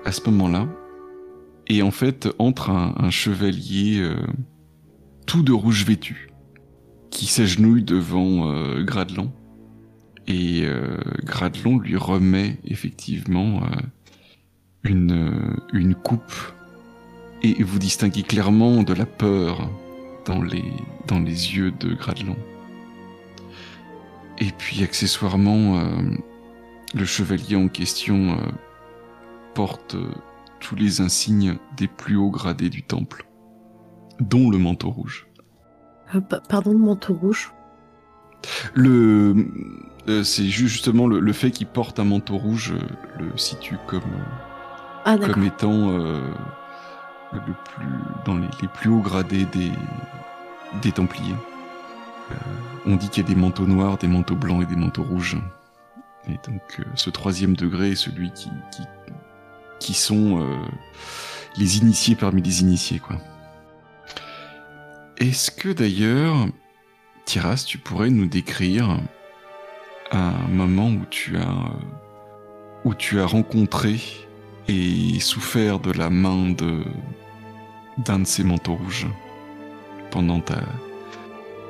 [0.04, 0.66] à ce moment-là.
[1.66, 4.02] Et en fait, entre un, chevalier
[5.26, 6.30] tout de rouge vêtu
[7.10, 8.50] qui s'agenouille devant
[8.84, 9.30] Gradelon
[10.26, 10.66] et
[11.24, 13.60] Gradelon lui remet effectivement
[14.82, 16.32] une une coupe
[17.42, 19.70] et vous distinguez clairement de la peur
[20.26, 20.64] dans les,
[21.06, 22.36] dans les yeux de Gradelon.
[24.38, 25.84] Et puis accessoirement, euh,
[26.94, 28.50] le chevalier en question euh,
[29.54, 30.06] porte euh,
[30.60, 33.26] tous les insignes des plus hauts gradés du temple,
[34.20, 35.26] dont le manteau rouge.
[36.48, 37.52] pardon, le manteau rouge?
[38.74, 39.34] Le,
[40.22, 42.72] c'est justement le, fait qu'il porte un manteau rouge
[43.18, 44.02] le situe comme,
[45.04, 45.90] ah, comme étant
[47.32, 47.86] le plus,
[48.24, 49.72] dans les, les, plus hauts gradés des,
[50.82, 51.34] des Templiers.
[52.30, 52.34] Euh,
[52.86, 55.38] on dit qu'il y a des manteaux noirs, des manteaux blancs et des manteaux rouges.
[56.28, 58.82] Et donc euh, ce troisième degré est celui qui, qui,
[59.80, 60.56] qui sont euh,
[61.56, 63.16] les initiés parmi les initiés, quoi.
[65.18, 66.46] Est-ce que d'ailleurs,
[67.24, 69.00] Tiras, tu pourrais nous décrire
[70.12, 71.72] un moment où tu as
[72.84, 74.00] où tu as rencontré
[74.68, 76.84] et souffert de la main de
[77.98, 79.08] d'un de ces manteaux rouges
[80.10, 80.62] pendant ta,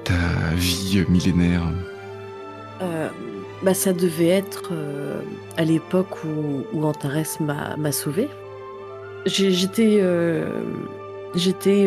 [0.08, 1.62] ta vie millénaire
[2.80, 3.08] euh,
[3.62, 5.20] bah, Ça devait être euh,
[5.56, 8.28] à l'époque où, Antares m'a sauvé.
[9.26, 10.48] J'étais euh,
[11.34, 11.86] j'étais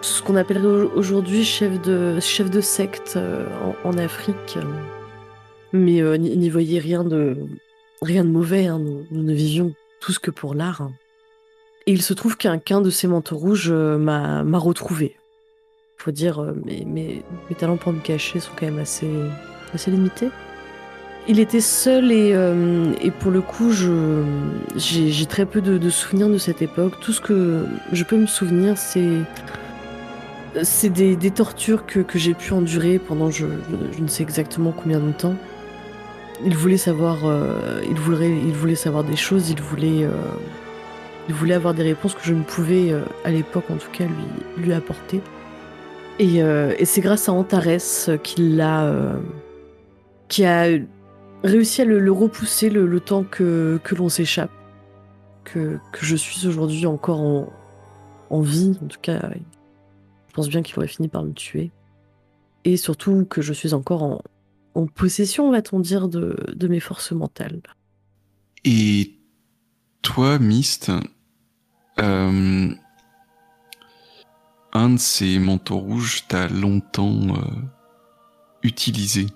[0.00, 3.18] ce qu'on appellerait aujourd'hui chef de, chef de secte
[3.84, 4.58] en, Afrique.
[5.74, 7.36] Mais n'y voyez rien de,
[8.00, 8.78] rien de mauvais, hein.
[8.78, 10.88] nous, ne vivions tout ce que pour l'art.
[11.86, 15.17] Et il se trouve qu'un qu'un de ces manteaux rouges m'a retrouvé.
[15.98, 17.24] Faut dire, euh, mes,
[17.58, 19.08] talents pour me cacher sont quand même assez,
[19.88, 20.28] limités.
[21.26, 23.72] Il était seul et, euh, pour le coup,
[24.76, 27.00] j'ai très peu de, souvenirs de cette époque.
[27.00, 29.24] Tout ce que je peux me souvenir, c'est
[30.88, 33.46] des, tortures que, j'ai pu endurer pendant je,
[33.98, 35.34] ne sais exactement combien de temps.
[36.44, 37.18] Il voulait savoir,
[38.76, 40.06] savoir des choses, il voulait,
[41.52, 44.04] avoir des réponses que je ne pouvais, euh, à l'époque en tout cas,
[44.56, 45.20] lui apporter.
[46.18, 49.20] Et, euh, c'est grâce à Antares qu'il a, euh,
[50.28, 50.66] qui a
[51.44, 54.50] réussi à le, repousser le, temps que, que l'on s'échappe.
[55.44, 57.52] Que, que, je suis aujourd'hui encore en,
[58.30, 58.76] en, vie.
[58.82, 59.30] En tout cas,
[60.28, 61.70] je pense bien qu'il aurait fini par me tuer.
[62.64, 64.20] Et surtout que je suis encore en,
[64.74, 67.60] en possession, va-t-on dire, de, de mes forces mentales.
[68.64, 69.18] Et
[70.02, 70.90] toi, Mist,
[72.00, 72.70] euh,
[74.72, 77.40] un de ces manteaux rouges t'a longtemps euh,
[78.62, 79.26] utilisé.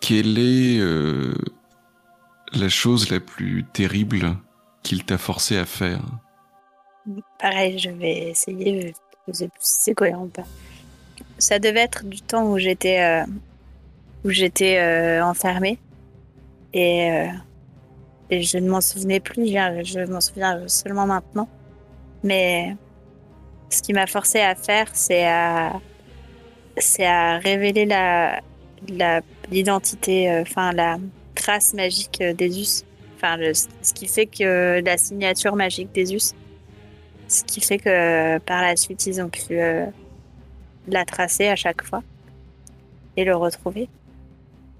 [0.00, 1.34] Quelle est euh,
[2.52, 4.36] la chose la plus terrible
[4.82, 6.00] qu'il t'a forcé à faire?
[7.38, 8.94] Pareil, je vais essayer.
[9.58, 10.44] C'est cohérent pas.
[11.38, 13.24] Ça devait être du temps où j'étais
[14.24, 15.78] où j'étais enfermée
[16.72, 17.26] et,
[18.30, 19.46] et je ne m'en souvenais plus.
[19.46, 21.48] Je m'en souviens seulement maintenant.
[22.24, 22.76] Mais
[23.72, 25.80] ce qui m'a forcé à faire, c'est à,
[26.76, 28.40] c'est à révéler la,
[29.50, 30.98] l'identité, euh, enfin la
[31.34, 32.84] trace magique d'Esus.
[33.16, 36.34] Enfin, ce qui fait que la signature magique d'Esus.
[37.28, 39.86] Ce qui fait que par la suite, ils ont pu euh,
[40.88, 42.02] la tracer à chaque fois
[43.16, 43.88] et le retrouver.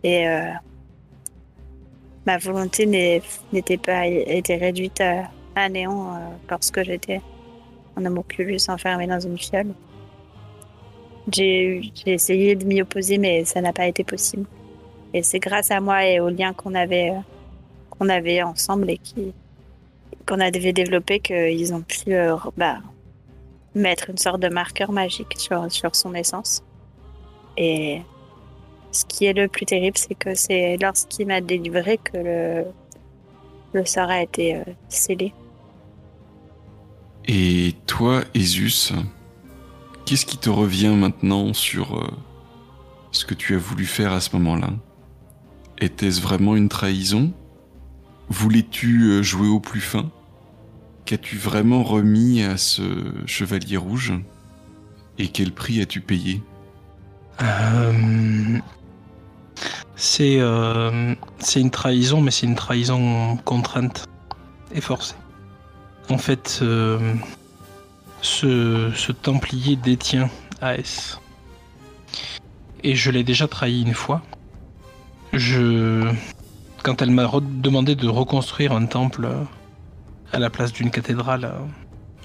[0.02, 0.50] Et euh,
[2.26, 2.84] ma volonté
[3.52, 6.20] n'était pas été réduite à, à néant
[6.50, 7.20] lorsque j'étais
[7.96, 9.74] un homoculus enfermé dans une fiole.
[11.30, 14.46] J'ai essayé de m'y opposer, mais ça n'a pas été possible.
[15.14, 17.20] Et c'est grâce à moi et aux liens qu'on avait, euh,
[17.90, 19.00] qu'on avait ensemble et
[20.26, 22.78] qu'on avait développé qu'ils ont pu euh, bah,
[23.74, 26.62] mettre une sorte de marqueur magique sur, sur son essence.
[27.56, 28.00] Et
[28.90, 32.64] ce qui est le plus terrible, c'est que c'est lorsqu'il m'a délivré que le,
[33.72, 35.32] le sort a été euh, scellé.
[37.28, 38.92] Et toi, Esus,
[40.04, 42.10] qu'est-ce qui te revient maintenant sur euh,
[43.12, 44.70] ce que tu as voulu faire à ce moment-là?
[45.78, 47.32] Était-ce vraiment une trahison?
[48.28, 50.10] Voulais-tu euh, jouer au plus fin?
[51.04, 52.82] Qu'as-tu vraiment remis à ce
[53.26, 54.14] chevalier rouge?
[55.18, 56.42] Et quel prix as-tu payé?
[57.42, 58.58] Euh,
[59.96, 64.06] C'est une trahison, mais c'est une trahison contrainte
[64.74, 65.14] et forcée.
[66.12, 67.14] En fait, euh,
[68.20, 70.28] ce, Templier détient
[70.60, 71.18] AS.
[72.82, 74.20] Et je l'ai déjà trahi une fois.
[75.32, 76.12] je,
[76.82, 79.26] quand elle m'a demandé de reconstruire un temple
[80.32, 81.50] à la place d'une cathédrale,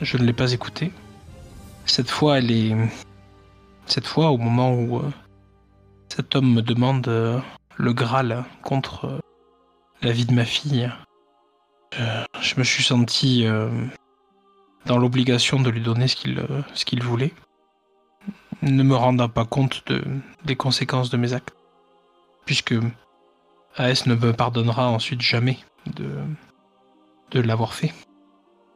[0.01, 0.91] je ne l'ai pas écoutée.
[1.85, 2.75] Cette fois, elle est,
[3.85, 5.09] cette fois, au moment où euh,
[6.09, 7.39] cet homme me demande euh,
[7.77, 9.21] le Graal contre
[10.01, 10.91] la vie de ma fille,
[11.93, 13.69] je me suis senti euh,
[14.85, 17.33] dans l'obligation de lui donner ce qu'il euh, ce qu'il voulait,
[18.61, 20.03] ne me rendant pas compte de,
[20.45, 21.53] des conséquences de mes actes,
[22.45, 22.75] puisque
[23.75, 26.09] AS ne me pardonnera ensuite jamais de,
[27.31, 27.93] de l'avoir fait.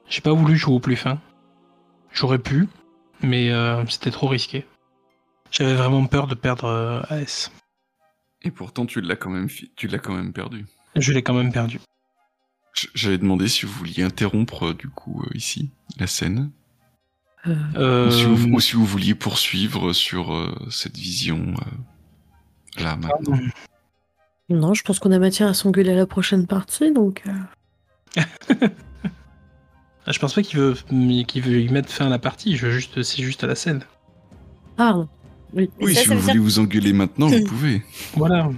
[0.07, 1.19] J'ai pas voulu jouer au plus fin.
[2.13, 2.67] J'aurais pu,
[3.21, 4.65] mais euh, c'était trop risqué.
[5.49, 7.51] J'avais vraiment peur de perdre euh, AS.
[8.43, 10.65] Et pourtant, tu l'as quand même, fi- tu l'as quand même perdu.
[10.95, 11.79] Je l'ai quand même perdu.
[12.93, 15.69] J'avais demandé si vous vouliez interrompre, euh, du coup, euh, ici,
[15.99, 16.51] la scène.
[17.47, 22.95] Euh, Ou, si vous, ou si vous vouliez poursuivre sur euh, cette vision, euh, là,
[22.95, 23.39] maintenant.
[24.49, 27.23] non, je pense qu'on a matière à s'engueuler à la prochaine partie, donc.
[27.27, 28.21] euh,
[30.07, 30.73] Je pense pas qu'il veut,
[31.27, 32.57] qu'il veut y mettre fin à la partie.
[32.57, 33.83] Je veux juste, c'est juste à la scène.
[34.75, 35.07] Pardon.
[35.53, 35.69] Oui.
[35.79, 37.83] Oui, ça, si ça vous voulez vous engueuler maintenant, vous pouvez.
[38.15, 38.49] Voilà.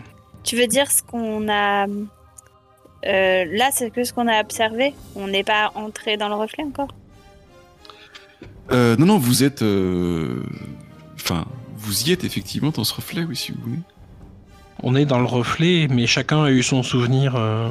[0.43, 1.86] Tu veux dire ce qu'on a.
[3.06, 4.93] Euh, là, c'est que ce qu'on a observé.
[5.16, 6.89] On n'est pas entré dans le reflet encore.
[8.72, 9.62] Euh, non, non, vous êtes...
[9.62, 10.43] euh,
[11.16, 11.45] Enfin,
[11.78, 13.80] vous y êtes effectivement dans ce reflet, oui, si vous voulez.
[14.82, 17.70] On est dans le reflet, mais chacun a eu son souvenir euh,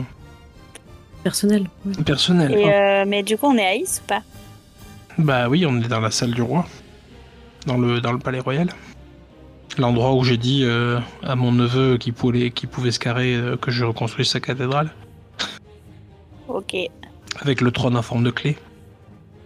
[1.22, 1.66] Personnel.
[1.85, 2.03] ouais.
[2.05, 2.53] personnel.
[2.53, 4.22] Et, euh, mais du coup, on est à Is ou pas?
[5.18, 6.66] Bah oui, on est dans la salle du roi,
[7.66, 8.68] dans le, dans le palais royal.
[9.78, 13.57] L'endroit où j'ai dit euh, à mon neveu qui pouvait, qui pouvait se carrer euh,
[13.57, 14.91] que je reconstruise sa cathédrale,
[16.53, 16.76] Ok.
[17.40, 18.57] avec le trône en forme de clé.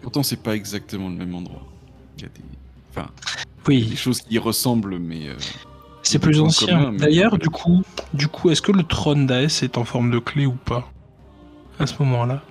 [0.02, 1.62] Pourtant, c'est pas exactement le même endroit.
[2.16, 2.40] Il y a des...
[2.90, 3.08] Enfin,
[3.66, 5.28] Oui, des choses qui y ressemblent, mais...
[5.28, 5.34] euh,
[6.02, 6.92] c'est plus ancien.
[6.92, 7.82] D'ailleurs, du coup,
[8.14, 10.88] du coup, est-ce que le trône d'Aes est en forme de clé ou pas
[11.80, 12.42] À ce moment-là?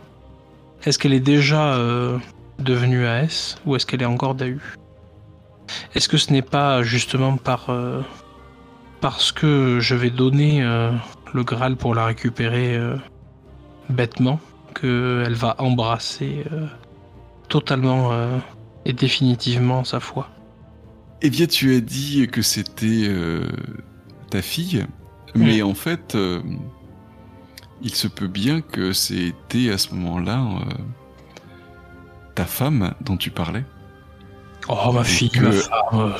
[0.83, 2.17] Est-ce qu'elle est déjà euh,
[2.59, 4.59] devenue AS ou est-ce qu'elle est encore DAU
[5.95, 8.01] Est-ce que ce n'est pas justement par euh,
[9.01, 10.91] parce que je vais donner euh,
[11.33, 12.97] le Graal pour la récupérer euh,
[13.89, 14.39] bêtement
[14.79, 16.67] qu'elle va embrasser euh,
[17.49, 18.37] totalement euh,
[18.85, 20.29] et définitivement sa foi
[21.21, 23.47] Eh bien, tu as dit que c'était euh,
[24.29, 24.85] ta fille,
[25.35, 26.17] mais en fait,
[27.81, 30.45] il se peut bien que c'était à ce moment-là
[32.35, 33.63] ta femme dont tu parlais.
[34.67, 36.13] Oh ma fille, que- ma femme.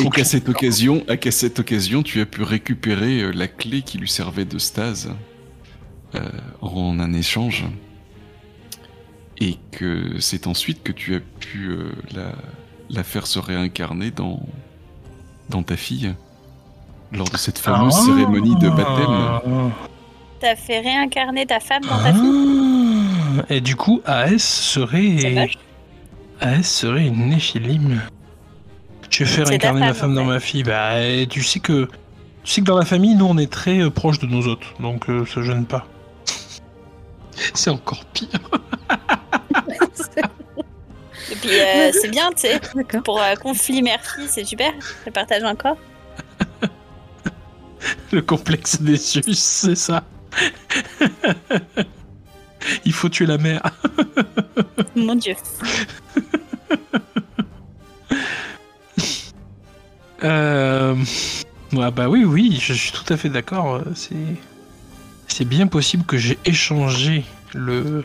[0.00, 4.08] Et qu'à cette occasion, à cette occasion, tu as pu récupérer la clé qui lui
[4.08, 5.10] servait de stase
[6.60, 7.64] en un échange,
[9.40, 12.32] et que c'est ensuite que tu as pu euh, la,
[12.90, 14.40] la faire se réincarner dans
[15.48, 16.14] dans ta fille
[17.12, 18.02] lors de cette fameuse Ah.
[18.06, 19.72] cérémonie de baptême.
[20.40, 23.38] T'as fait réincarner ta femme dans ta fille?
[23.38, 25.48] Ah, Et du coup, AS serait.
[26.40, 28.00] AS serait une néphilim.
[29.10, 30.62] Tu fais réincarner ma femme, dans ma fille.
[30.62, 30.94] Bah,
[31.28, 31.88] tu sais que.
[32.44, 34.64] Tu sais que dans la famille, nous, on est très euh, proches de nos hôtes.
[34.80, 35.86] Donc, euh, ça gêne pas.
[37.54, 38.28] C'est encore pire.
[41.30, 42.60] Et puis, euh, c'est bien, tu sais.
[43.04, 44.72] Pour euh, conflit mère-fille, c'est super.
[45.06, 45.76] Je partage encore.
[48.12, 50.04] Le complexe des Zeus, c'est ça.
[52.84, 53.62] Il faut tuer la mère.
[54.94, 55.34] Mon dieu.
[60.22, 60.94] Euh...
[61.72, 63.76] Ouais, bah oui, oui, je suis tout à fait d'accord.
[63.76, 64.14] euh, C'est,
[65.32, 67.24] c'est bien possible que j'ai échangé
[67.54, 68.04] le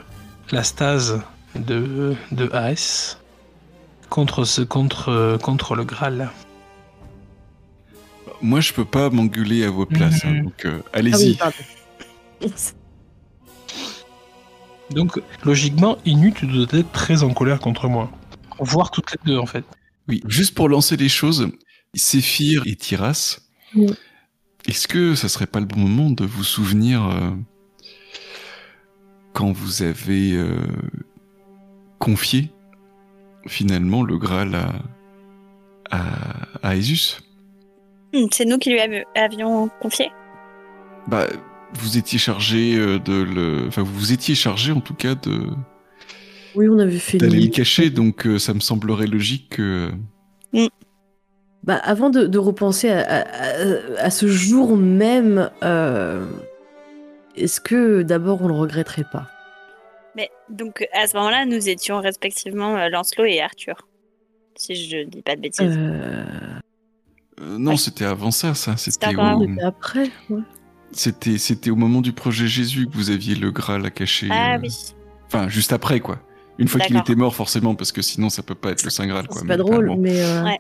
[0.52, 1.22] la stase
[1.56, 3.18] de de AS
[4.10, 6.32] contre ce contre contre le Graal.
[8.42, 10.44] Moi, je peux pas m'engueuler à vos places, hein, Mhm.
[10.44, 11.30] donc euh, Ah allez-y.
[11.32, 11.56] oui, pardon.
[14.92, 18.10] Donc logiquement, Inu, tu dois être très en colère contre moi,
[18.60, 19.66] voire toutes les deux en fait.
[20.08, 21.50] Oui, juste pour lancer les choses,
[21.94, 23.40] Séphir et Tiras,
[23.76, 23.88] Oui.
[24.66, 27.32] Est-ce que ça serait pas le bon moment de vous souvenir euh,
[29.34, 30.58] quand vous avez euh,
[32.00, 32.52] confié
[33.48, 34.74] finalement le Graal à,
[36.64, 36.76] à,
[38.14, 40.10] Hmm, C'est nous qui lui avi- avions confié?
[41.08, 41.28] Bah,
[41.74, 45.48] vous étiez chargé euh, de le, enfin vous vous étiez chargé en tout cas de
[46.56, 47.18] Oui, on avait fait.
[47.18, 49.92] d'aller le cacher, donc euh, ça me semblerait logique que
[51.68, 56.26] Bah, avant de, de repenser à, à- à- à ce jour même, euh,
[57.36, 59.28] est-ce que d'abord on le regretterait pas?
[60.16, 63.76] Mais donc, à ce moment-là, nous étions respectivement euh, Lancelot et Arthur.
[64.56, 65.76] Si je dis pas de bêtises.
[65.78, 66.24] Euh,
[67.42, 67.78] non, Ouais.
[67.78, 68.76] c'était avant ça, ça.
[68.78, 70.42] C'était au- Après, ouais.
[70.94, 74.30] C'était, c'était au moment du projet Jésus que vous aviez le Graal à cacher.
[74.32, 74.70] Ah euh, oui.
[75.28, 76.20] Enfin, juste après, quoi.
[76.60, 79.06] Une fois qu'il était mort, forcément, parce que sinon, ça peut pas être le Saint
[79.06, 79.42] Graal, quoi.
[79.42, 79.98] C'est mais pas drôle, bon.
[79.98, 80.20] mais.
[80.24, 80.60] euh, Ouais.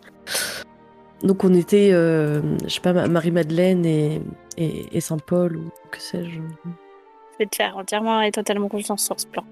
[1.23, 4.21] Donc on était, euh, je sais pas, Ma- Marie-Madeleine et,
[4.57, 6.29] et, et Saint-Paul, ou que sais-je.
[6.29, 9.43] Je vais te faire entièrement et totalement confiance sur ce plan.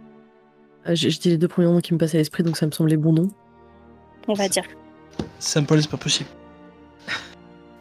[0.88, 2.66] Euh, J'ai j'ai dit les deux premiers noms qui me passaient à l'esprit, donc ça
[2.68, 3.28] me semblait bon nom.
[4.28, 4.64] On va dire.
[5.40, 6.30] Saint-Paul, c'est pas possible.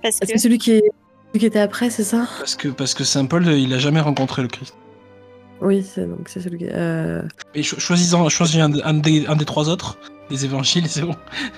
[0.03, 0.83] Parce que que celui qui, est,
[1.29, 2.27] celui qui était après, c'est ça?
[2.39, 4.75] Parce que, parce que Saint-Paul, il a jamais rencontré le Christ.
[5.61, 6.67] Oui, c'est donc c'est celui qui.
[6.71, 7.23] euh,
[7.55, 9.99] Et cho- choisis-en- choisis un, un des, un des trois autres,
[10.31, 11.15] les évangiles, c'est bon.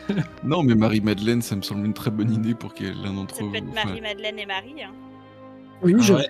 [0.44, 3.42] Non, mais Marie-Madeleine, ça me semble une très bonne idée pour ait l'un d'entre ça
[3.44, 3.50] vous.
[3.50, 4.82] peut être enfin, Marie-Madeleine et Marie.
[4.82, 4.92] hein.
[5.82, 6.14] Oui, Ah je.
[6.14, 6.28] ouais.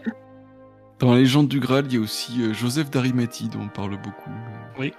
[0.98, 4.00] Dans la légende du Graal, il y a aussi euh, Joseph d'Arimathie, dont on parle
[4.02, 4.30] beaucoup.
[4.78, 4.92] mais-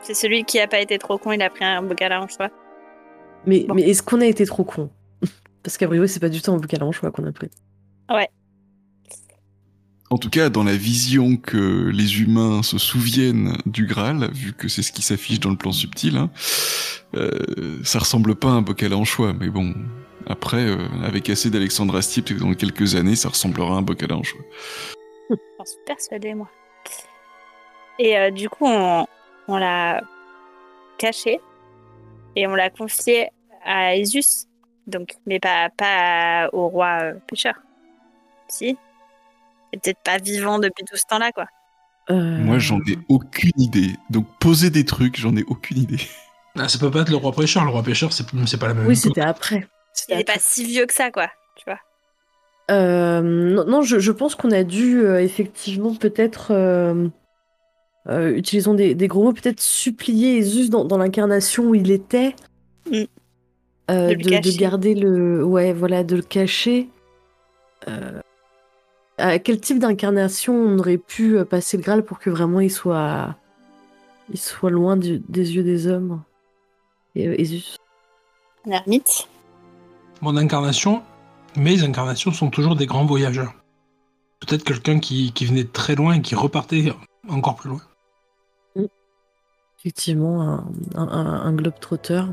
[0.00, 2.48] C'est celui qui a pas été trop con, il a pris un bocal à choix.
[3.46, 3.74] Mais, Bon.
[3.74, 4.90] mais est-ce qu'on a été trop con?
[5.62, 7.50] Parce qu'à priori, c'est pas du tout un bocal en choix qu'on a pris.
[10.10, 14.66] En tout cas, dans la vision que les humains se souviennent du Graal, vu que
[14.68, 16.30] c'est ce qui s'affiche dans le plan subtil, hein,
[17.14, 19.74] euh, ça ressemble pas à un bocal à anchois, mais bon,
[20.26, 24.16] après, euh, avec assez d'Alexandre Astier, dans quelques années, ça ressemblera à un bocal à
[24.16, 24.40] anchois.
[25.30, 26.48] J'en suis persuadée, moi.
[27.98, 29.06] Et euh, du coup, on,
[29.48, 30.02] l'a
[30.96, 31.40] caché
[32.34, 33.28] et on l'a confié
[33.62, 34.46] à Isus.
[34.86, 37.54] Donc, mais pas, pas au roi pêcheur.
[38.48, 38.78] Si.
[39.72, 41.46] Est peut-être pas vivant depuis tout ce temps-là, quoi.
[42.10, 43.90] Euh, Moi, j'en ai aucune idée.
[44.10, 46.00] Donc, poser des trucs, j'en ai aucune idée.
[46.60, 47.64] Ah, ça peut pas être le roi pêcheur.
[47.64, 49.68] Le roi pêcheur, c'est c'est pas la même Oui, c'était après.
[49.92, 50.34] C'était Il est après.
[50.34, 51.28] pas si vieux que ça, quoi.
[51.54, 51.78] Tu vois.
[52.72, 57.06] Euh, non, non, je, je pense qu'on a dû euh, effectivement peut-être, euh,
[58.08, 62.34] euh, utilisons des, des gros mots, peut-être supplier Jésus dans, dans l'incarnation où il était,
[62.90, 63.04] Mm.
[63.92, 66.88] euh, De garder le, ouais, voilà, de le cacher.
[67.86, 68.20] Euh,
[69.18, 72.70] à quel type d'incarnation on aurait pu euh, passer le Graal pour que vraiment il
[72.70, 73.34] soit,
[74.32, 76.22] il soit loin du- des yeux des hommes
[77.14, 77.76] Et euh, Jésus.
[78.66, 79.28] Un ermite.
[80.20, 81.02] Mon incarnation,
[81.56, 83.54] mes incarnations sont toujours des grands voyageurs.
[84.40, 86.92] Peut-être quelqu'un qui, qui venait de très loin et qui repartait
[87.28, 87.80] encore plus loin.
[89.80, 90.64] Effectivement, un,
[90.96, 92.28] un, un- un globe-trotteur.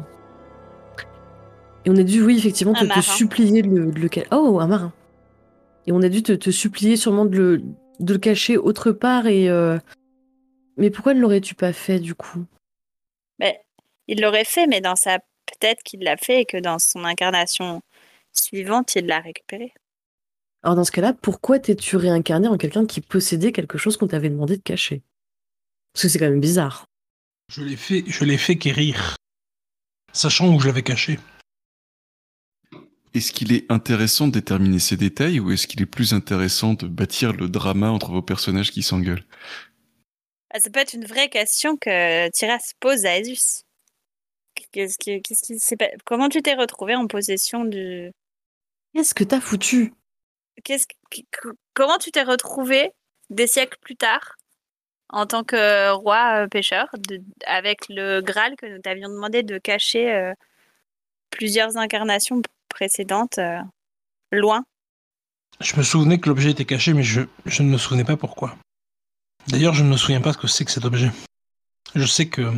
[1.86, 4.66] Et on a dû, oui, effectivement, te, supplier de le, de le ca- Oh, un
[4.68, 4.92] marin.
[5.88, 7.64] Et on a dû te, te supplier sûrement de le,
[8.00, 9.28] de le cacher autre part.
[9.28, 9.78] Et euh,
[10.78, 12.46] Mais pourquoi ne l'aurais-tu pas fait, du coup?
[13.40, 13.62] Mais
[14.08, 17.82] il l'aurait fait, mais dans sa peut-être qu'il l'a fait et que dans son incarnation
[18.34, 19.74] suivante, il l'a récupéré.
[20.64, 24.30] Alors, dans ce cas-là, pourquoi t'es-tu réincarné en quelqu'un qui possédait quelque chose qu'on t'avait
[24.30, 25.04] demandé de cacher?
[25.94, 26.86] Parce que c'est quand même bizarre.
[27.50, 29.16] Je l'ai fait, je l'ai fait guérir,
[30.12, 31.20] sachant où je l'avais caché.
[33.16, 36.86] Est-ce qu'il est intéressant de déterminer ces détails ou est-ce qu'il est plus intéressant de
[36.86, 39.24] bâtir le drama entre vos personnages qui s'engueulent?
[40.52, 43.64] Ah, ça peut être une vraie question que Tyras pose à Asus.
[44.74, 48.12] Qu'est-ce qui, qu'est-ce qui s'est pas- Comment tu t'es retrouvé en possession du.
[48.94, 49.94] Qu'est-ce que t'as foutu?
[50.64, 52.92] Qu'est-ce qui- que- Comment tu t'es retrouvé
[53.30, 54.36] des siècles plus tard
[55.10, 59.58] en tant que roi euh, pêcheur de- avec le Graal que nous t'avions demandé de
[59.58, 60.34] cacher euh,
[61.30, 63.60] plusieurs incarnations précédentes euh,
[64.32, 64.64] loin
[65.62, 68.56] Je me souvenais que l'objet était caché, mais je, je ne me souvenais pas pourquoi.
[69.48, 71.12] D'ailleurs, je ne me souviens pas ce que c'est que cet objet.
[71.94, 72.52] Je sais que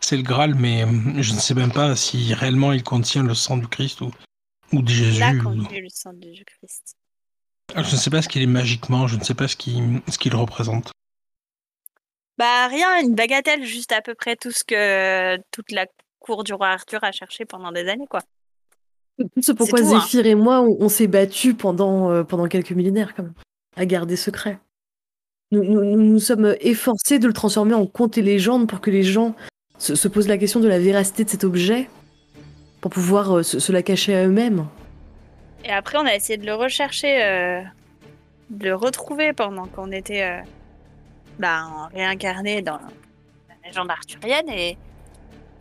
[0.00, 3.34] c'est le Graal, mais euh, je ne sais même pas si réellement il contient le
[3.34, 4.10] sang du Christ ou,
[4.72, 5.20] ou de Jésus.
[5.20, 6.96] Là, ou- quand le sang de Jésus-Christ.
[7.74, 10.18] Je ne sais pas ce qu'il est magiquement, je ne sais pas ce qu'il ce
[10.18, 10.90] qu'il représente.
[12.38, 15.86] Bah rien, une bagatelle, juste à peu près tout ce que toute la
[16.18, 18.20] cour du roi Arthur a cherché pendant des années, quoi.
[19.40, 20.22] C'est pourquoi tout, hein.
[20.24, 23.34] Et moi, on, on s'est battus pendant, euh, pendant quelques millénaires, quand même,
[23.76, 24.58] à garder secret.
[25.50, 29.34] Nous nous, sommes efforcés de le transformer en conte et légende pour que les gens
[29.76, 31.90] se, se posent la question de la véracité de cet objet,
[32.80, 34.66] pour pouvoir euh, se, se la cacher à eux-mêmes.
[35.64, 37.60] Et après, on a essayé de le rechercher, euh,
[38.50, 40.42] de le retrouver pendant qu'on était
[41.38, 44.76] bah, réincarné dans la légende arthurienne et,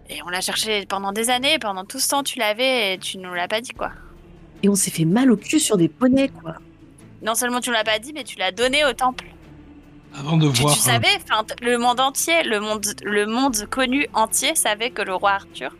[0.10, 1.58] et on l'a cherché pendant des années.
[1.60, 3.91] Pendant tout ce temps, tu l'avais et tu nous l'as pas dit, quoi.
[4.64, 6.56] Et on s'est fait mal au cul sur des poneys, quoi.
[7.24, 9.26] Non seulement tu nous l'as pas dit, mais tu l'as donné au temple.
[10.14, 10.74] Avant de Tu, voir.
[10.74, 15.02] tu savais, enfin, t- le monde entier, le monde, le monde connu entier savait que
[15.02, 15.74] le roi Arthur.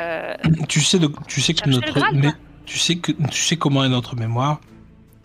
[0.00, 0.34] euh,
[0.68, 2.32] tu sais, de, tu sais que notre, Graal, mais
[2.64, 4.60] tu sais que tu sais comment est notre mémoire.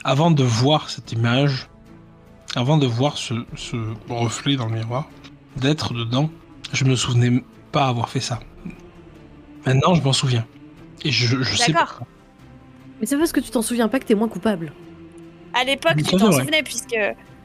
[0.04, 1.68] Avant de voir cette image,
[2.56, 3.76] avant de voir ce, ce
[4.10, 5.08] reflet dans le miroir,
[5.56, 6.30] d'être dedans,
[6.74, 7.44] je me souvenais
[7.76, 8.40] pas avoir fait ça.
[9.66, 10.46] Maintenant, je m'en souviens.
[11.04, 12.00] Et je, je sais D'accord.
[13.00, 14.72] Mais c'est parce que tu t'en souviens pas que t'es moins coupable.
[15.54, 16.98] À l'époque, tu t'en souvenais, puisque.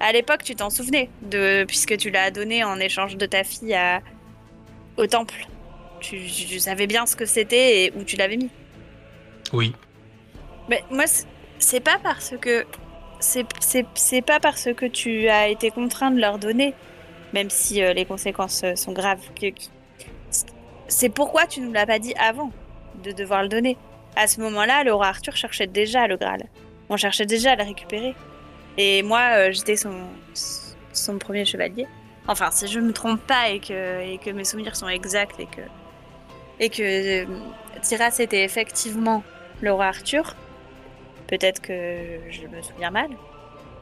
[0.03, 1.65] À l'époque, tu t'en souvenais, de...
[1.65, 4.01] puisque tu l'as donné en échange de ta fille à...
[4.97, 5.47] au temple.
[6.01, 8.49] Tu, tu savais bien ce que c'était et où tu l'avais mis.
[9.53, 9.75] Oui.
[10.69, 11.05] Mais moi,
[11.59, 12.65] c'est- pas parce que.
[13.19, 16.73] C'est c'est- c'est pas parce que tu as été contraint de leur donner,
[17.35, 19.21] même si euh, les conséquences euh, sont graves.
[19.39, 19.69] que- que-
[20.91, 22.51] C'est pourquoi tu nous l'as pas dit avant
[23.05, 23.77] de devoir le donner.
[24.17, 26.43] À ce moment-là, le roi Arthur cherchait déjà le Graal.
[26.89, 28.15] On cherchait déjà à le récupérer.
[28.77, 29.95] Et moi, euh, j'étais son,
[30.93, 31.87] son premier chevalier.
[32.27, 35.47] Enfin, si je me trompe pas et que, et que mes souvenirs sont exacts et
[35.47, 35.61] que,
[36.59, 36.83] et que
[37.23, 37.27] euh,
[37.83, 39.23] Tyras était effectivement
[39.61, 40.35] le roi Arthur,
[41.29, 43.11] peut-être que je me souviens mal.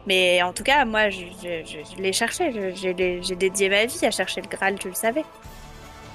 [0.06, 2.52] Mais en tout cas, moi, je, je- l'ai cherché.
[2.74, 5.24] J'ai dédié ma vie à chercher le Graal, tu le savais.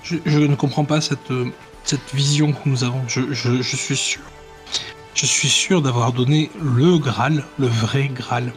[0.04, 1.49] Je, je ne comprends pas cette, euh,
[1.84, 3.01] cette vision que nous avons.
[3.08, 4.22] Je, je- je suis sûr.
[5.16, 8.51] Je suis sûr d'avoir donné le Graal, le vrai Graal,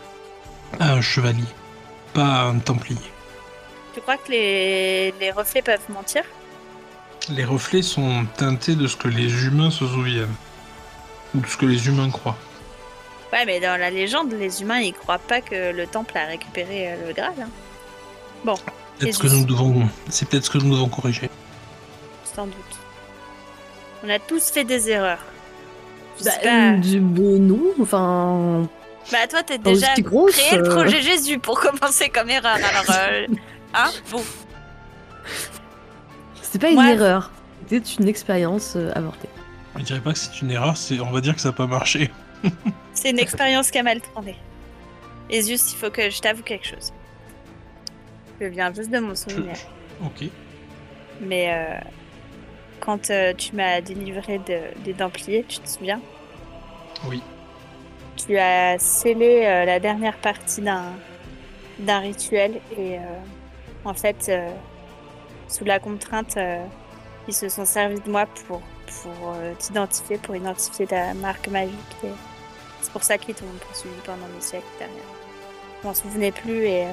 [0.81, 1.45] à un chevalier,
[2.15, 2.99] pas à un templier.
[3.95, 6.23] Tu crois que les, les reflets peuvent mentir?
[7.29, 10.35] Les reflets sont teintés de ce que les humains se souviennent.
[11.35, 12.37] Ou de ce que les humains croient.
[13.33, 16.93] Ouais, mais dans la légende, les humains, ils croient pas que le temple a récupéré
[16.93, 17.35] euh, le Graal.
[17.43, 18.55] hein.
[18.99, 19.41] Peut-être ce que Jésus.
[19.41, 19.89] nous devons.
[20.09, 21.31] C'est peut-être ce que nous devons corriger.
[22.35, 22.55] Sans doute.
[24.05, 25.25] On a tous fait des erreurs.
[26.25, 26.49] Bah, pas.
[26.49, 28.69] euh, du- euh, non, enfin.
[29.13, 30.75] Bah, toi, t'es déjà grosse, créé le euh.
[30.75, 32.57] projet Jésus pour commencer comme erreur.
[32.57, 33.27] Alors, euh,
[33.75, 34.23] hein Bon.
[36.43, 37.31] C'est pas une erreur.
[37.69, 39.29] C'était une expérience euh, avortée.
[39.77, 41.67] Je dirais pas que c'est une erreur, c'est on va dire que ça n'a pas
[41.67, 42.11] marché.
[42.95, 44.37] C'est une expérience qui a mal tourné.
[45.31, 46.93] Esius, il faut que je t'avoue quelque chose.
[48.41, 49.57] Je viens juste de mon souvenir.
[50.05, 50.29] Ok.
[51.23, 51.79] Mais euh,
[52.81, 56.03] quand euh, tu m'as délivré de- des Templiers, tu te souviens?
[57.09, 57.23] Oui.
[58.17, 60.85] Tu as scellé euh, la dernière partie d'un
[61.79, 62.97] d'un rituel et
[63.85, 64.33] en fait,
[65.47, 66.39] sous la contrainte,
[67.29, 68.61] ils se sont servis de moi pour,
[69.03, 71.75] pour t'identifier, pour identifier ta marque magique.
[72.05, 72.09] et
[72.81, 74.97] C'est pour ça qu'ils t'ont poursuivi pendant des siècles derrière.
[75.83, 76.87] Je m'en souvenais plus et,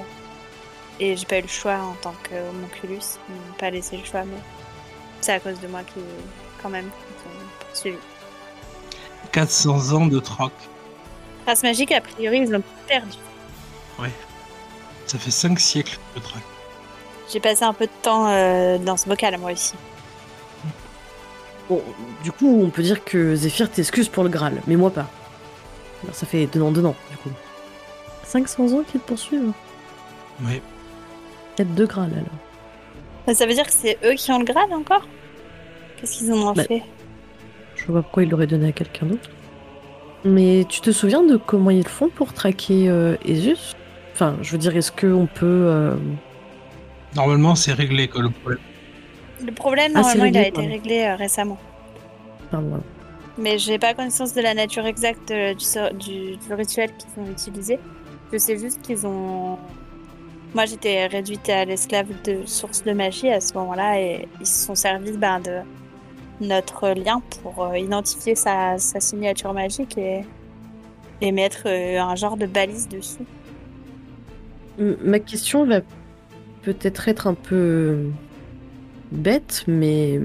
[0.99, 3.17] et j'ai pas eu le choix en tant qu'homonculus.
[3.29, 4.37] Ils m'ont pas laissé le choix, mais
[5.21, 5.99] c'est à cause de moi qui,
[6.61, 7.97] quand même, qui t'ont poursuivi.
[9.31, 10.51] 400 ans de troc.
[11.45, 13.17] Race magique, a priori, ils l'ont perdu.
[15.05, 16.41] Ça fait 5 siècles de troc.
[17.31, 19.73] J'ai passé un peu de temps euh, dans ce bocal, moi aussi.
[21.69, 21.81] Bon,
[22.23, 25.07] du coup, on peut dire que Zéphyr t'excuse pour le Graal, mais moi pas.
[26.03, 27.29] Alors, ça fait donnant donnant, du coup.
[28.25, 29.51] 500 ans qu'ils te poursuivent
[30.43, 30.61] Ouais.
[31.55, 33.35] Peut-être deux Graal alors.
[33.35, 35.07] Ça veut dire que c'est eux qui ont le Graal encore?
[35.97, 36.83] Qu'est-ce qu'ils en ont Bah, fait?
[37.75, 39.29] Je vois pas pourquoi ils l'auraient donné à quelqu'un d'autre.
[40.25, 43.73] Mais tu te souviens de comment ils font pour traquer euh, Esus?
[44.13, 45.45] Enfin, je veux dire, est-ce qu'on peut.
[45.45, 45.95] euh,
[47.15, 48.59] Normalement, c'est réglé quoi, le problème.
[49.45, 51.57] Le problème, Ah, normalement, il a été réglé euh, récemment.
[52.51, 52.83] Pardon, voilà.
[53.37, 57.79] Mais j'ai pas connaissance de la nature exacte euh, du, du rituel qu'ils ont utilisé.
[58.31, 59.57] Je sais juste qu'ils ont.
[60.53, 64.67] Moi, j'étais réduite à l'esclave de source de magie à ce moment-là et ils se
[64.67, 65.61] sont servis ben, de
[66.41, 70.21] notre lien pour euh, identifier sa, sa signature magique et,
[71.21, 73.25] et mettre euh, un genre de balise dessus.
[74.77, 75.81] Ma question va
[76.61, 78.09] peut-être être un peu
[79.11, 80.19] bête, mais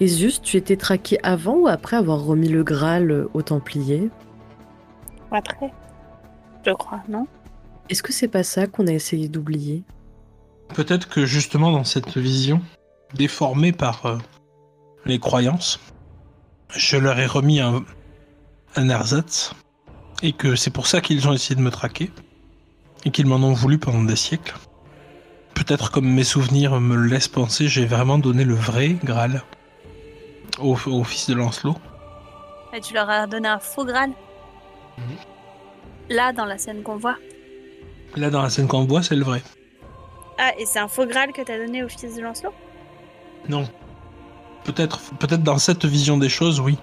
[0.00, 4.10] Esus, tu étais traqué avant ou après avoir remis le Graal aux Templiers
[5.30, 5.70] Après,
[6.66, 7.26] je crois, non?
[7.88, 9.82] Est-ce que c'est pas ça qu'on a essayé d'oublier?
[10.74, 12.62] Peut-être que justement dans cette vision,
[13.14, 14.18] déformée par euh,
[15.04, 15.80] les croyances,
[16.74, 17.84] je leur ai remis un,
[18.76, 19.52] un ersatz
[20.22, 22.10] et que c'est pour ça qu'ils ont essayé de me traquer
[23.04, 24.54] et qu'ils m'en ont voulu pendant des siècles.
[25.54, 29.42] Peut-être comme mes souvenirs me le laissent penser, j'ai vraiment donné le vrai Graal
[30.60, 31.76] au, au fils de Lancelot.
[32.72, 34.10] Et tu leur as donné un faux Graal?
[34.96, 35.16] Mhm.
[36.08, 37.16] Là, dans la scène qu'on voit?
[38.16, 39.42] Là dans la scène qu'on voit, c'est le vrai.
[40.38, 42.52] Ah, et c'est un faux Graal que t'as donné au fils de Lancelot?
[43.48, 43.68] Non.
[44.64, 46.78] Peut-être peut-être dans cette vision des choses, oui.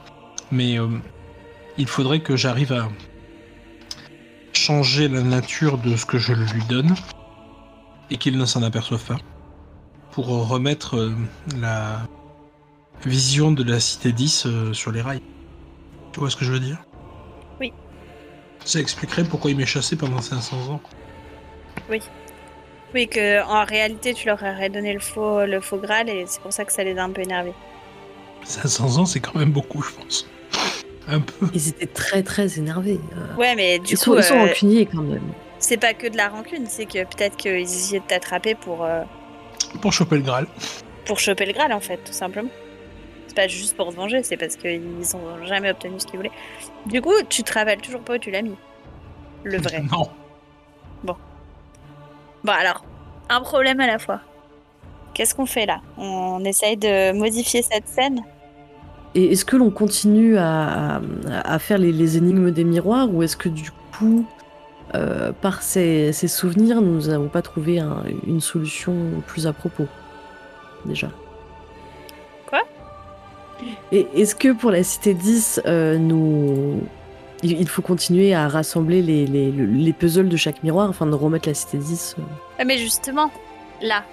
[0.51, 0.87] Mais euh,
[1.77, 2.89] il faudrait que j'arrive à
[4.53, 6.95] changer la nature de ce que je lui donne
[8.09, 9.17] et qu'il ne s'en aperçoive pas.
[10.11, 11.13] Pour remettre euh,
[11.59, 12.01] la
[13.05, 15.21] vision de la cité 10 euh, sur les rails.
[16.11, 16.77] Tu vois ce que je veux dire?
[17.59, 17.71] Oui.
[18.65, 20.81] Ça expliquerait pourquoi il m'est chassé pendant 500 ans.
[22.93, 26.41] Oui, que en réalité, tu leur aurais donné le faux, le faux Graal et c'est
[26.41, 27.53] pour ça que ça les a un peu énervés.
[28.43, 30.27] 500 ans, c'est quand même beaucoup, je pense.
[31.07, 31.47] Un peu.
[31.53, 32.99] Ils étaient très très énervés.
[33.17, 35.23] Euh, Ouais, mais du ils, coup, sont, ils sont euh, rancuniers quand même.
[35.59, 39.01] c'est pas que de la rancune, c'est que peut-être qu'ils essayaient de t'attraper pour, euh,
[39.81, 40.45] Pour choper le Graal.
[41.05, 42.49] pour choper le Graal, en fait, tout simplement.
[43.27, 46.31] C'est pas juste pour se venger, c'est parce qu'ils ont jamais obtenu ce qu'ils voulaient.
[46.85, 48.55] Du coup, tu te rappelles toujours pas où tu l'as mis.
[49.43, 49.81] Le vrai.
[49.91, 50.09] Non.
[51.03, 51.15] Bon,
[52.47, 52.83] alors,
[53.29, 54.19] un problème à la fois.
[55.13, 55.81] Qu'est-ce qu'on fait là?
[55.97, 58.21] On essaye de modifier cette scène?
[59.15, 61.01] Et est-ce que l'on continue à, à-
[61.53, 64.25] à faire les, les énigmes des miroirs ou est-ce que du coup,
[64.95, 68.95] euh, par ces, ces souvenirs, nous n'avons pas trouvé un- une solution
[69.27, 69.87] plus à propos
[70.85, 71.09] Déjà?
[72.47, 72.61] Quoi?
[73.91, 76.81] Et est-ce que pour la cité 10, euh, nous...
[77.43, 81.47] il faut continuer à rassembler les, les, les puzzles de chaque miroir afin de remettre
[81.47, 82.21] la cité 10 euh,
[82.57, 83.31] Ah, Mais justement,
[83.81, 84.03] là,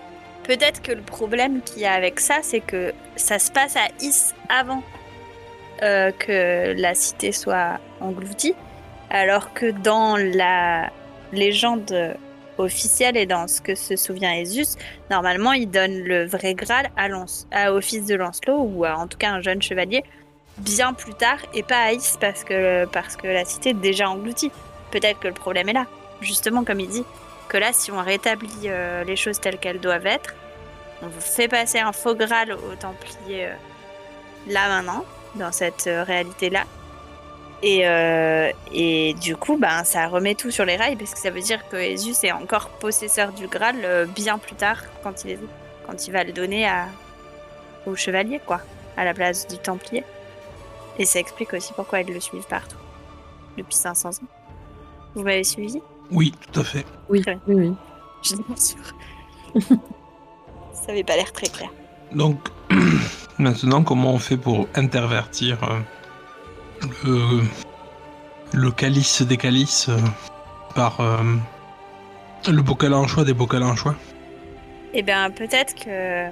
[0.45, 3.89] peut-être que le problème qu'il y a avec ça, c'est que ça se passe à
[4.01, 4.83] Is avant
[5.83, 8.55] euh, que la cité soit engloutie,
[9.11, 10.91] alors que dans la
[11.33, 12.17] légende
[12.59, 14.79] officielle et dans ce que se souvient Esus,
[15.11, 19.07] normalement, il donne le vrai Graal à, Lance, à fils de Lancelot, ou à, en
[19.07, 20.05] tout cas un jeune chevalier,
[20.59, 24.09] bien plus tard, et pas à Is parce que, parce que la cité est déjà
[24.09, 24.51] engloutie.
[24.91, 25.87] Peut-être que le problème est là,
[26.21, 27.05] justement comme il dit
[27.49, 30.35] que là, si on rétablit euh, les choses telles qu'elles doivent être,
[31.03, 33.55] on vous fait passer un faux Graal aux Templiers euh,
[34.49, 35.05] là maintenant,
[35.35, 36.65] dans cette euh, réalité-là.
[37.63, 37.85] Et,
[38.73, 41.67] et du coup, ben, ça remet tout sur les rails, parce que ça veut dire
[41.71, 45.39] que Esus est encore possesseur du Graal bien plus tard, quand il,
[45.87, 46.85] quand il va le donner à,
[47.87, 48.61] au chevalier, quoi,
[48.97, 50.05] à la place du Templier.
[50.99, 52.77] Et ça explique aussi pourquoi ils le suivent partout,
[53.57, 54.13] depuis 500 ans.
[55.15, 55.81] Vous m'avez suivi?
[56.11, 56.87] Oui, tout à fait.
[57.09, 57.75] Oui, oui, oui.
[58.23, 58.95] Je suis pas sûre.
[60.73, 61.71] ça avait pas l'air très clair.
[62.13, 62.39] Donc,
[63.39, 65.79] maintenant, comment on fait pour intervertir euh,
[67.05, 67.43] le,
[68.53, 69.99] le calice des calices euh,
[70.75, 71.19] par euh,
[72.49, 73.97] le bocal en choix des bocals en choix
[74.95, 76.29] Eh bien, peut-être que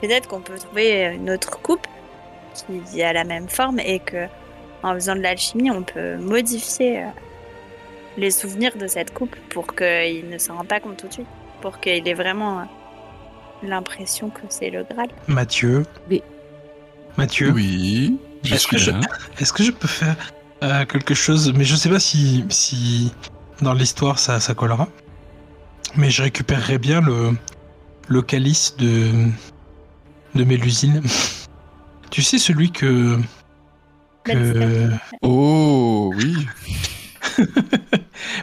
[0.00, 1.86] peut-être qu'on peut trouver une autre coupe
[2.64, 4.26] qui a la même forme et que
[4.82, 7.06] en faisant de l'alchimie, on peut modifier euh,
[8.16, 11.26] les souvenirs de cette coupe pour qu'il ne s'en rende pas compte tout de suite,
[11.60, 12.64] pour qu'il ait vraiment euh,
[13.62, 15.08] l'impression que c'est le Graal.
[15.26, 16.22] Mathieu Oui.
[17.16, 18.18] Mathieu Oui,
[18.50, 20.16] Est-ce que je- que peux faire
[20.62, 21.52] euh, quelque chose?
[21.56, 23.12] Mais je sais pas si, si
[23.62, 24.88] dans l'histoire ça, ça collera.
[25.96, 27.30] Mais je récupérerais bien le,
[28.08, 29.10] le calice de,
[30.34, 31.02] de Mélusine.
[32.10, 33.18] tu sais, celui que.
[34.24, 34.90] que...
[35.22, 36.46] Oh, oui.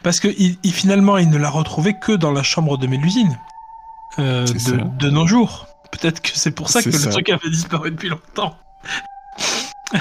[0.03, 3.37] Parce que il, il- finalement, il ne l'a retrouvé que dans la chambre de Mélusine.
[4.19, 4.45] euh,
[4.99, 5.67] de, nos jours.
[5.91, 8.57] Peut-être que c'est pour ça que le truc avait disparu depuis longtemps.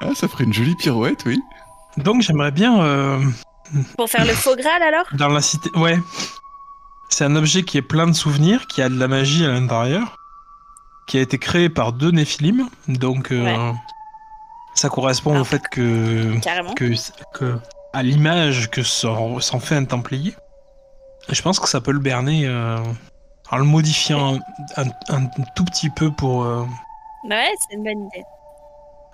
[0.00, 1.40] Ah, ça ferait une jolie pirouette, oui.
[1.96, 3.24] Donc j'aimerais bien euh,
[3.96, 5.06] Pour faire le faux Graal alors?
[5.12, 5.70] Dans la cité.
[5.76, 5.98] Ouais.
[7.08, 10.18] C'est un objet qui est plein de souvenirs, qui a de la magie à l'intérieur,
[11.06, 12.68] qui a été créé par deux Néphilim.
[12.88, 13.72] Donc, euh, Ouais.
[14.74, 15.40] ça correspond Ah.
[15.40, 16.38] au fait que.
[16.40, 16.74] Carrément.
[16.74, 16.92] que,
[17.34, 17.58] que
[17.92, 20.34] à l'image que s'en fait un Templier.
[21.28, 22.78] Et je pense que ça peut le berner euh,
[23.50, 24.38] en le modifiant
[24.76, 26.42] un, un- un tout petit peu pour.
[26.44, 26.64] euh,
[27.28, 28.24] Ouais, c'est une bonne idée.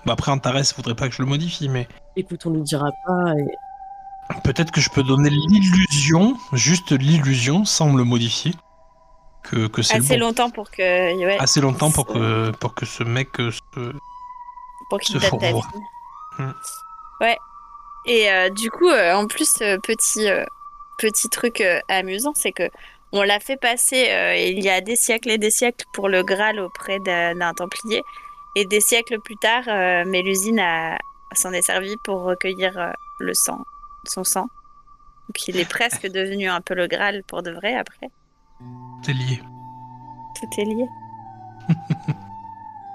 [0.07, 1.87] bah après, Antares voudrait pas que je le modifie, mais
[2.17, 3.33] Écoute, on ne dira pas.
[3.39, 8.55] et- peut-être que je peux donner l'illusion, juste l'illusion, sans me le modifier.
[9.43, 10.27] Que, que c'est le Assez bon.
[10.27, 10.83] longtemps pour que.
[11.25, 13.93] Ouais, assez longtemps pour que, pour que ce mec euh, se...
[14.89, 15.17] pour qu'il.
[16.39, 16.53] Hmm.
[17.21, 17.39] Ouais.
[18.07, 20.29] Et euh, du coup, euh, en plus, euh, petit,
[20.99, 22.69] petit truc amusant, c'est que
[23.13, 24.09] on l'a fait passer
[24.39, 28.03] il y a des siècles et des siècles pour le Graal auprès d'un Templier.
[28.55, 29.65] Et des siècles plus tard,
[30.07, 30.63] Mélusine
[31.33, 33.65] s'en est servi pour recueillir le sang,
[34.05, 34.47] son sang.
[35.29, 38.11] Donc il est presque devenu un peu le Graal pour de vrai après.
[39.03, 39.43] C'est lié.
[40.35, 40.89] Tout est lié.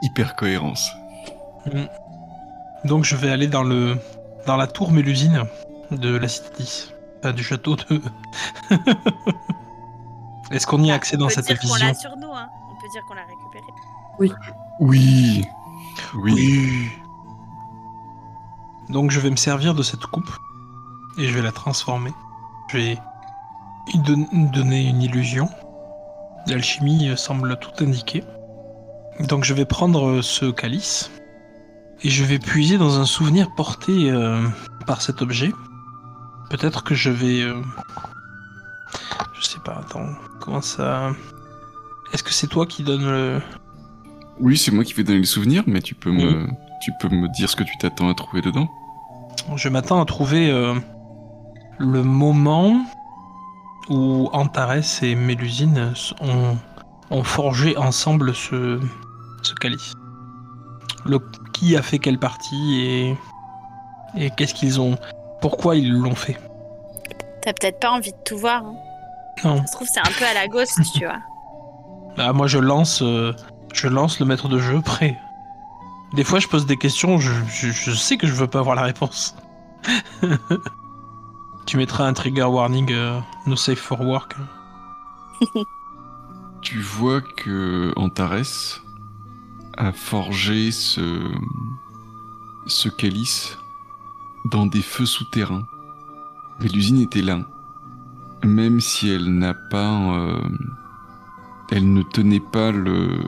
[0.02, 0.92] Hyper cohérence.
[2.84, 3.98] Donc je vais aller dans le
[4.46, 5.46] dans la tour Mélusine
[5.92, 6.94] de la cité 10.
[7.20, 8.02] Enfin, du château de...
[10.52, 12.32] Est-ce qu'on y a accès on dans peut cette dire qu'on vision l'a sur nous,
[12.32, 12.48] hein.
[12.72, 13.66] On peut dire qu'on l'a récupéré.
[14.80, 15.44] Oui.
[16.14, 16.92] Oui.
[18.90, 20.30] Donc je vais me servir de cette coupe
[21.18, 22.14] et je vais la transformer.
[22.68, 22.98] Je vais
[23.94, 25.50] y don- donner une illusion.
[26.48, 28.24] L'alchimie euh, semble tout indiquer.
[29.28, 31.10] Donc je vais prendre euh, ce calice
[32.04, 34.42] et je vais puiser dans un souvenir porté euh,
[34.86, 35.52] par cet objet.
[36.50, 37.42] Peut-être que je vais...
[37.42, 37.62] euh,
[39.40, 40.08] Je sais pas, attends,
[40.40, 41.12] comment ça...
[42.14, 43.42] Est-ce que c'est toi qui donne le...
[44.40, 46.48] Oui, c'est moi qui vais donner le souvenir, mais tu peux me,
[46.82, 48.70] Tu peux me dire ce que tu t'attends à trouver dedans
[49.56, 50.76] Je m'attends à trouver euh,
[51.80, 52.86] le moment
[53.90, 56.58] où Antares et Mélusine ont,
[57.12, 58.80] ont forgé ensemble ce,
[59.44, 59.94] ce calice.
[61.06, 61.20] Le,
[61.54, 63.18] qui a fait quelle partie et,
[64.18, 64.98] et qu'est-ce qu'ils ont.
[65.42, 66.38] Pourquoi ils l'ont fait?
[67.42, 68.64] T'as peut-être pas envie de tout voir.
[68.66, 68.76] hein.
[69.44, 69.58] Non.
[69.62, 71.20] Ça se trouve, c'est un peu à la ghost, tu vois.
[72.18, 73.34] Ah, moi je lance, euh,
[73.74, 75.18] je lance le maître de jeu prêt.
[76.14, 78.74] Des fois je pose des questions, je, je- je sais que je veux pas avoir
[78.78, 79.36] la réponse.
[81.66, 84.36] tu mettras un trigger warning euh, no safe for work.
[86.62, 88.82] Tu vois que Antares
[89.78, 91.32] a forgé ce,
[92.66, 93.60] ce calice
[94.46, 95.68] dans des feux souterrains.
[96.60, 97.46] Mais l'usine était là.
[98.44, 100.16] Même si elle n'a pas...
[100.16, 100.42] euh,
[101.70, 103.20] elle ne tenait pas le,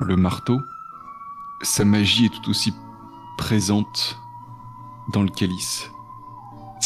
[0.00, 0.60] le marteau,
[1.62, 2.74] sa magie est tout aussi
[3.38, 4.18] présente
[5.14, 5.90] dans le calice.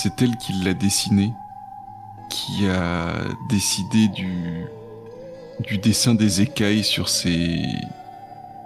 [0.01, 1.35] C'est elle qui l'a dessiné,
[2.31, 3.15] qui a
[3.49, 4.65] décidé du,
[5.67, 7.67] du dessin des écailles sur ses,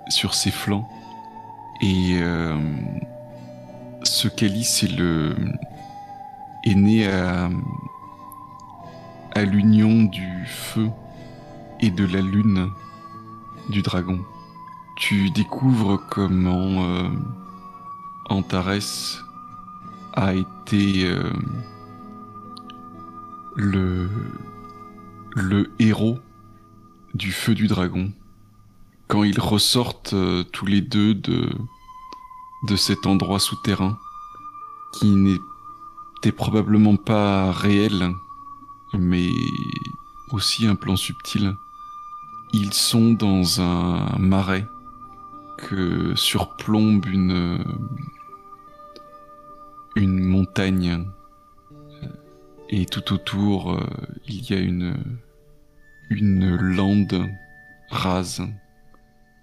[0.08, 0.86] sur ses flancs.
[1.80, 2.58] Et euh,
[4.02, 4.92] ce calice est,
[6.64, 7.48] est né à,
[9.34, 10.90] à l'union du feu
[11.80, 12.68] et de la lune
[13.70, 14.20] du dragon.
[14.98, 17.08] Tu découvres comment euh,
[18.28, 19.24] Antares
[20.12, 21.30] a été euh,
[23.56, 24.08] le,
[25.34, 26.18] le héros
[27.14, 28.12] du feu du dragon.
[29.08, 31.50] Quand ils ressortent euh, tous les deux de,
[32.68, 33.98] de cet endroit souterrain,
[34.92, 38.10] qui n'était probablement pas réel,
[38.94, 39.30] mais
[40.30, 41.56] aussi un plan subtil,
[42.52, 44.66] ils sont dans un marais
[45.56, 47.64] que surplombe une,
[49.96, 51.04] une montagne
[52.70, 53.86] et tout autour, euh,
[54.26, 54.96] il y a une,
[56.10, 57.28] une lande
[57.90, 58.42] rase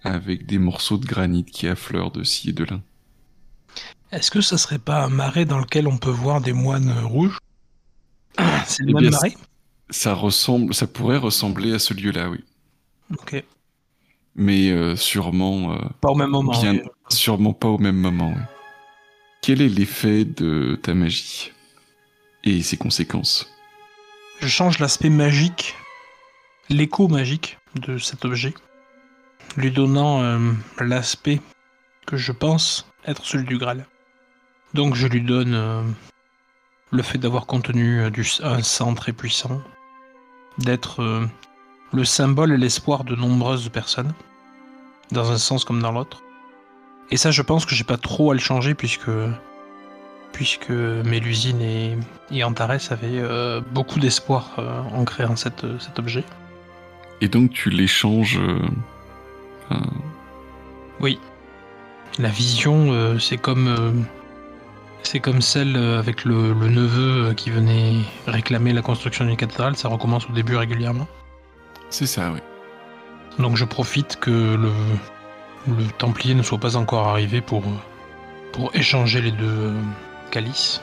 [0.03, 2.80] avec des morceaux de granit qui affleurent de ci et de là.
[4.11, 7.38] Est-ce que ça serait pas un marais dans lequel on peut voir des moines rouges
[8.65, 9.35] C'est le Eh marais
[9.91, 12.43] Ça ressemble, ça pourrait ressembler à ce lieu-là, oui.
[13.11, 13.43] Ok.
[14.35, 16.51] Mais euh, sûrement, euh, Pas au même moment.
[16.59, 18.34] bien, sûrement pas au même moment.
[18.35, 18.41] oui.
[19.41, 21.53] Quel est l'effet de ta magie
[22.44, 23.49] et ses conséquences
[24.41, 25.76] Je change l'aspect magique,
[26.70, 28.53] l'écho magique de cet objet,
[29.56, 31.41] lui donnant euh, l'aspect
[32.06, 33.86] que je pense être celui du Graal.
[34.74, 35.84] Donc je lui donne euh,
[36.91, 38.11] le fait d'avoir contenu euh,
[38.44, 39.61] un sang très puissant,
[40.57, 41.30] d'être
[41.94, 44.14] le symbole et l'espoir de nombreuses personnes,
[45.11, 46.22] dans un sens comme dans l'autre.
[47.11, 49.10] Et ça, je pense que j'ai pas trop à le changer puisque
[50.31, 51.98] puisque Mélusine et,
[52.31, 56.23] et Antares avaient euh, beaucoup d'espoir euh, en créant cette, cet objet.
[57.22, 58.38] Et donc tu l'échanges.
[58.40, 58.60] euh,
[59.69, 59.81] enfin,
[60.99, 61.19] Oui.
[62.19, 63.91] La vision, euh, c'est comme euh,
[65.03, 67.95] c'est comme celle euh, avec le, le neveu euh, qui venait
[68.27, 69.76] réclamer la construction d'une cathédrale.
[69.76, 71.07] Ça recommence au début régulièrement.
[71.90, 72.40] c'est ça, oui.
[73.40, 74.72] Donc je profite que le,
[75.68, 77.64] le Templier ne soit pas encore arrivé pour,
[78.52, 79.73] pour échanger les deux
[80.31, 80.81] calices.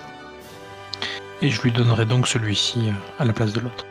[1.43, 3.85] Et je lui donnerai donc celui-ci euh, à la place de l'autre.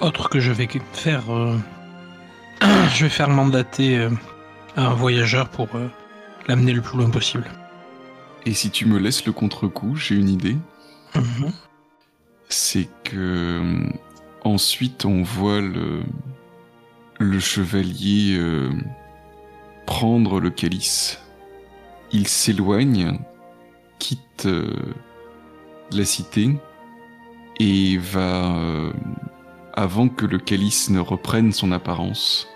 [0.00, 1.32] Autre que je vais faire...
[1.32, 1.58] euh,
[2.94, 4.10] je vais faire mandater euh,
[4.76, 5.88] un voyageur pour euh,
[6.46, 7.44] l'amener le plus loin possible.
[8.46, 10.56] Et si tu me laisses le contre-coup, j'ai une idée.
[11.14, 11.52] Mhm.
[12.50, 13.88] c'est que
[14.44, 16.02] ensuite on voit le,
[17.18, 18.38] le chevalier
[19.88, 21.18] prendre le calice.
[22.12, 23.18] Il s'éloigne,
[23.98, 24.76] quitte euh,
[25.90, 26.50] la cité
[27.58, 28.92] et va, euh,
[29.72, 32.48] avant que le calice ne reprenne son apparence,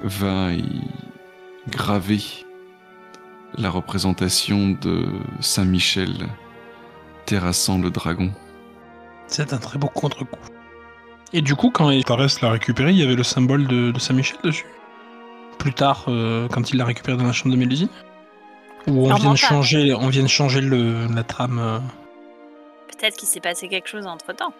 [0.00, 0.82] va y
[1.68, 2.20] graver
[3.56, 5.06] la représentation de
[5.38, 6.26] Saint Michel
[7.26, 8.32] terrassant le dragon.
[9.28, 10.34] C'est un très beau contre-coup.
[11.32, 14.38] Et du coup, quand Tares l'a récupéré, il y avait le symbole de, de Saint-Michel
[14.42, 14.66] dessus.
[15.60, 17.88] Plus tard, euh, quand il l'a récupéré dans la chambre de Mélusine
[18.88, 21.58] Ou on vient changer, on vient de changer le, la trame.
[21.60, 21.78] euh,
[22.88, 24.52] Peut-être qu'il s'est passé quelque chose entre temps.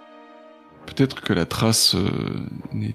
[0.87, 2.09] Peut-être que la trace euh,
[2.73, 2.95] n'est-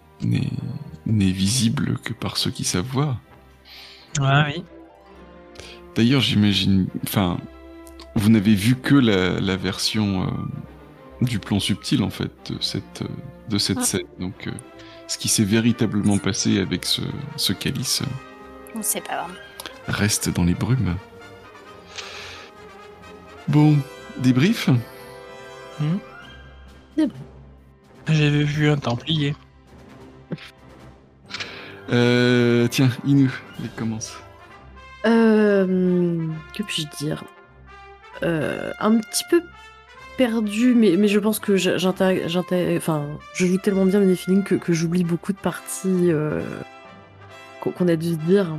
[1.05, 3.17] visible que par ceux qui savent voir.
[4.21, 4.63] Ah oui.
[5.95, 6.87] D'ailleurs, j'imagine.
[7.03, 7.37] Enfin,
[8.15, 10.27] vous n'avez vu que la, la version euh,
[11.25, 13.03] du plan subtil, en fait, de cette,
[13.49, 13.83] de cette Ah.
[13.83, 14.07] scène.
[14.19, 14.51] Donc, euh,
[15.07, 17.01] ce qui s'est véritablement passé avec ce,
[17.35, 18.01] ce calice,
[18.75, 19.39] On sait pas vraiment.
[19.87, 20.95] reste dans les brumes.
[23.47, 23.77] Bon,
[24.17, 24.69] débrief
[28.07, 29.35] J'avais vu un Templier.
[31.91, 33.29] euh, Tiens, Inu,
[33.59, 34.17] il commence.
[35.05, 37.23] Euh, que puis-je dire?
[38.23, 39.41] Euh, Un petit peu
[40.17, 41.53] perdu, mais, mais je pense que
[42.77, 46.41] enfin, je joue tellement bien les feelings que, j'oublie beaucoup de parties euh,
[47.61, 48.55] qu'on a dû dire.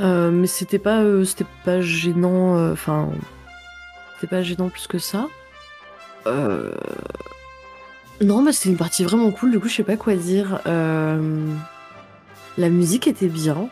[0.00, 3.08] Euh, mais c'était pas, euh, c'était pas gênant, enfin,
[4.14, 5.26] c'était pas gênant plus que ça.
[8.20, 10.60] Non, mais c'était une partie vraiment cool, du coup, je sais pas quoi dire.
[10.66, 11.18] La
[12.68, 13.68] musique était bien.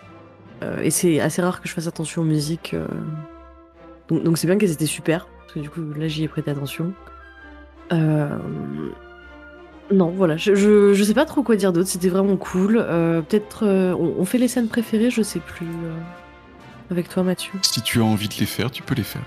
[0.82, 2.74] Et c'est assez rare que je fasse attention aux musiques.
[4.08, 5.26] donc c'est bien qu'elles étaient super.
[5.56, 6.92] Que du coup, là, j'y ai prêté attention.
[7.92, 8.28] Euh,
[9.90, 10.36] Non, voilà.
[10.36, 11.88] Je, je, je sais pas trop quoi dire d'autre.
[11.88, 12.76] C'était vraiment cool.
[12.78, 13.64] Euh, Peut-être.
[13.66, 15.66] euh, On, on fait les scènes préférées, je sais plus.
[15.66, 15.94] euh,
[16.90, 17.52] Avec toi, Mathieu.
[17.62, 19.22] Si tu as envie de les faire, tu peux les faire.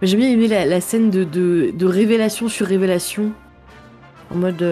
[0.00, 3.32] J'ai bien aimé la, la scène de, de, de révélation sur révélation.
[4.30, 4.62] En mode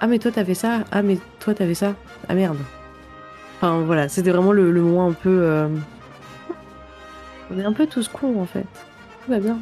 [0.00, 1.94] Ah, mais toi, t'avais ça Ah, mais toi, t'avais ça
[2.30, 2.56] Ah, merde.
[3.56, 5.68] Enfin, voilà, c'était vraiment le, le moment un peu.
[7.50, 8.66] On est un peu tous cons, en fait.
[9.24, 9.58] Tout va bien.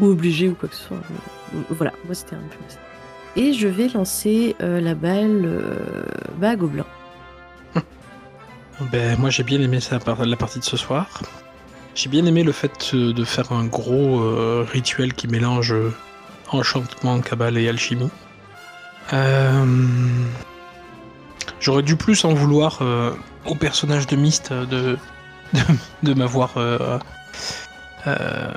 [0.00, 1.02] Ou obligés, ou quoi que ce soit.
[1.10, 3.40] Mais, Voilà, moi, c'était un peu.
[3.40, 5.78] Et je vais lancer euh, la balle euh,
[6.38, 6.86] bah, Gobelin.
[8.90, 11.20] Ben, moi j'ai bien aimé la partie de ce soir.
[11.94, 15.92] J'ai bien aimé le fait euh, de faire un gros euh, rituel qui mélange euh,
[16.50, 18.10] enchantement, cabale et alchimie.
[19.12, 19.66] Euh,
[21.60, 23.12] J'aurais dû plus en vouloir euh,
[23.44, 24.98] au personnage de Myst euh, de,
[26.02, 26.98] de, m'avoir euh,
[28.06, 28.52] euh,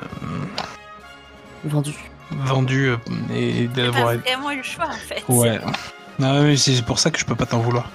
[1.64, 1.94] Vendu.
[2.30, 2.96] vendu euh,
[3.34, 5.22] et d'avoir pas vraiment eu le choix en fait.
[5.28, 5.58] Ouais.
[6.22, 7.90] Ah oui, c'est pour ça que je peux pas t'en vouloir.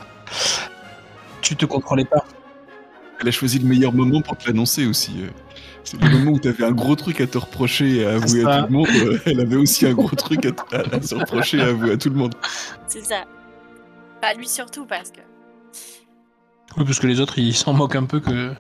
[1.42, 2.24] Tu te contrôlais pas.
[3.22, 5.24] Elle a choisi le meilleur moment pour te l'annoncer aussi.
[5.24, 5.30] euh.
[5.84, 8.62] C'est le moment où t'avais un gros truc à te reprocher et à avouer à
[8.62, 8.88] tout le monde.
[8.90, 11.68] euh, Elle avait aussi un gros truc à, te- à- à se reprocher et à
[11.68, 12.36] avouer à tout le monde.
[12.88, 13.24] C'est ça.
[14.22, 15.22] Pas lui surtout parce que.
[16.78, 18.54] Oui, parce que les autres, ils s'en moquent un peu que.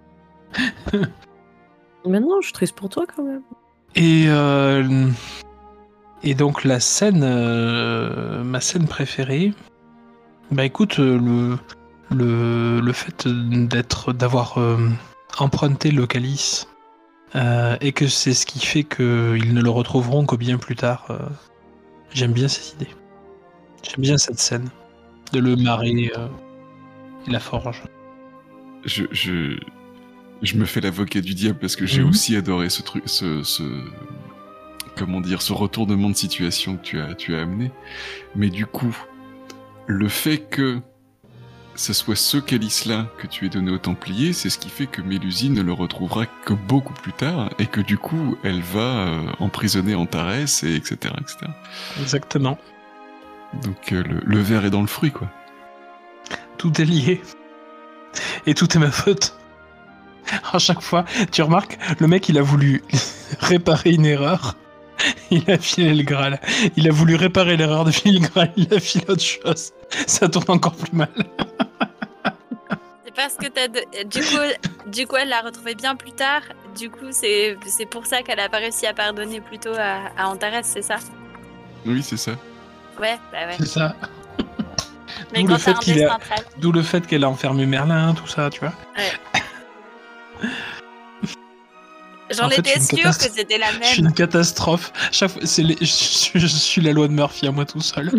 [2.05, 3.41] Mais non, je suis triste pour toi quand même.
[3.95, 5.09] Et euh,
[6.23, 9.53] et donc la scène, euh, ma scène préférée.
[10.51, 11.57] Bah écoute, euh,
[12.11, 14.57] le fait d'être d'avoir
[15.37, 16.67] emprunté le calice
[17.35, 21.07] et que c'est ce qui fait qu'ils ne le retrouveront que bien plus tard.
[22.11, 22.91] J'aime bien cette idée.
[23.83, 24.69] J'aime bien cette scène
[25.33, 26.11] de le marrer
[27.27, 27.83] et la forge.
[28.85, 29.59] Je, je,
[30.41, 32.09] je me fais l'avocat du diable parce que j'ai Mhm.
[32.09, 33.63] aussi adoré ce truc, ce, ce,
[34.97, 37.71] comment dire, ce retournement de situation que tu as, tu as amené.
[38.35, 38.95] Mais du coup,
[39.87, 40.79] le fait que
[41.75, 45.01] ce soit ce calice-là que tu aies donné au Templier, c'est ce qui fait que
[45.01, 49.31] Mélusine ne le retrouvera que beaucoup plus tard et que du coup, elle va euh,
[49.39, 50.33] emprisonner Antares
[50.63, 51.37] et etc., etc.
[52.01, 52.57] Exactement.
[53.63, 55.31] Donc euh, le, le verre est dans le fruit, quoi.
[56.57, 57.21] Tout est lié.
[58.45, 59.38] Et tout est ma faute.
[60.53, 62.83] À chaque fois, tu remarques, le mec, il a voulu
[63.39, 64.55] réparer une erreur.
[65.31, 66.41] Il a filé le Graal.
[66.75, 68.51] Il a voulu réparer l'erreur de filer le Graal.
[68.57, 69.71] Il a filé autre chose.
[70.07, 71.07] Ça tourne encore plus mal.
[73.05, 73.69] C'est parce que t'as.
[73.69, 76.41] de- Du coup, du coup, elle l'a retrouvé bien plus tard.
[76.77, 80.27] Du coup, c'est c'est pour ça qu'elle a pas réussi à pardonner plutôt à, à
[80.27, 80.97] Antares, c'est ça?
[81.85, 82.31] Oui, c'est ça.
[82.99, 83.55] Ouais, bah ouais.
[83.57, 83.95] C'est ça.
[85.33, 85.57] D'où le a-
[86.73, 88.73] le fait qu'elle a enfermé Merlin, tout ça, tu vois.
[92.31, 94.11] J'en En fait, étais sûre que c'était la Je suis même.
[94.11, 94.93] une catastrophe.
[95.11, 97.81] Chaque fois, c'est les- je, suis- je suis la loi de Murphy à moi tout
[97.81, 98.11] seul.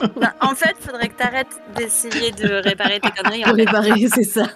[0.00, 3.44] Non, en fait, faudrait que t'arrêtes d'essayer de réparer tes conneries.
[3.44, 3.52] en fait.
[3.52, 4.46] réparer, c'est ça.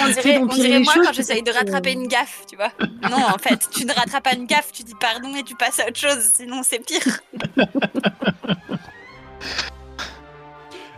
[0.00, 2.00] On dirait, on dirait moi choses, quand j'essaye de rattraper euh.
[2.00, 2.70] une gaffe, tu vois.
[3.10, 5.78] Non, en fait, tu ne rattrapes pas une gaffe, tu dis pardon et tu passes
[5.80, 7.20] à autre chose, sinon c'est pire.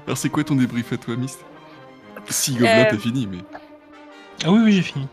[0.07, 1.41] Alors c'est quoi ton débrief à toi, Mist
[2.29, 3.39] Si Gobelin Euh, t'as fini, mais...
[4.45, 5.09] Ah oui, oui, j'ai fini.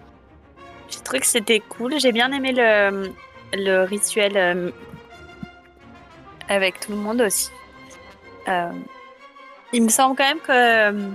[0.89, 1.99] J'ai trouvé que c'était cool.
[1.99, 3.11] J'ai bien aimé le,
[3.53, 4.71] le rituel euh,
[6.49, 7.49] avec tout le monde aussi.
[8.47, 8.71] Euh,
[9.71, 11.11] il me semble quand même que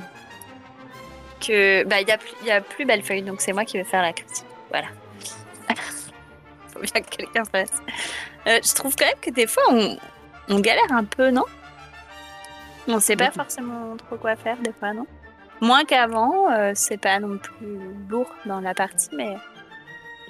[1.47, 4.13] que bah il y a a plus Bellefeuille donc c'est moi qui vais faire la
[4.13, 4.47] critique.
[4.71, 4.89] Voilà.
[6.73, 7.83] Faut bien que quelqu'un fasse.
[8.47, 9.99] Euh, je trouve quand même que des fois on,
[10.49, 11.45] on galère un peu, non?
[12.89, 15.07] On sait pas forcément trop quoi faire des fois, non?
[15.61, 17.79] Moins qu'avant, euh, c'est pas non plus
[18.09, 19.37] lourd dans la partie, mais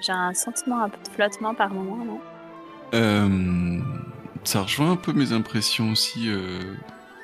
[0.00, 2.20] j'ai un sentiment un peu de flottement par moment, non?
[2.94, 3.78] Euh,
[4.44, 6.30] ça rejoint un peu mes impressions aussi.
[6.30, 6.60] euh.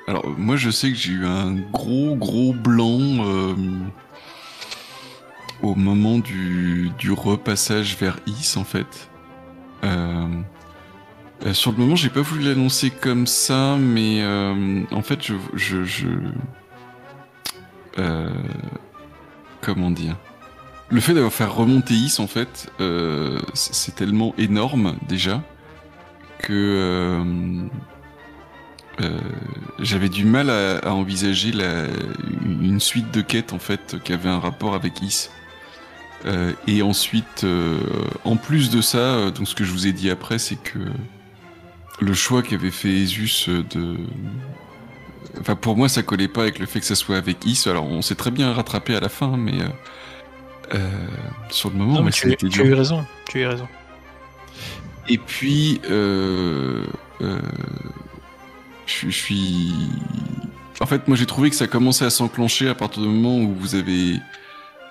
[0.07, 3.25] Alors, moi, je sais que j'ai eu un gros, gros blanc
[5.63, 9.09] au moment du, repassage vers Is, en fait.
[11.53, 14.23] Sur le moment, j'ai pas voulu l'annoncer comme ça, mais
[14.91, 16.07] en fait, je, je
[17.97, 18.29] euh,
[19.61, 20.15] comment dire?
[20.89, 25.41] Le fait d'avoir fait remonter Is, en fait, euh, c'est tellement énorme déjà
[26.39, 27.25] que
[29.01, 29.17] euh,
[29.79, 31.87] j'avais du mal à, envisager la,
[32.43, 35.29] une suite de quêtes en fait qui avait un rapport avec Is.
[36.67, 37.45] Et ensuite,
[38.23, 40.79] en plus de ça, donc ce que je vous ai dit après, c'est que
[41.99, 43.97] le choix qu'avait fait Esus de,
[45.39, 47.63] enfin pour moi, ça collait pas avec le fait que ça soit avec Is.
[47.67, 49.67] Alors on s'est très bien rattrapé à la fin, mais euh,
[50.73, 50.79] euh,
[51.49, 53.05] sur le moment, Non, mais tu, ça a été tu as eu raison.
[53.29, 53.67] Tu as eu raison.
[55.07, 56.83] Et puis, euh,
[57.21, 57.39] euh,
[58.87, 59.73] je, suis.
[60.79, 63.53] En fait, moi j'ai trouvé que ça commençait à s'enclencher à partir du moment où
[63.53, 64.19] vous avez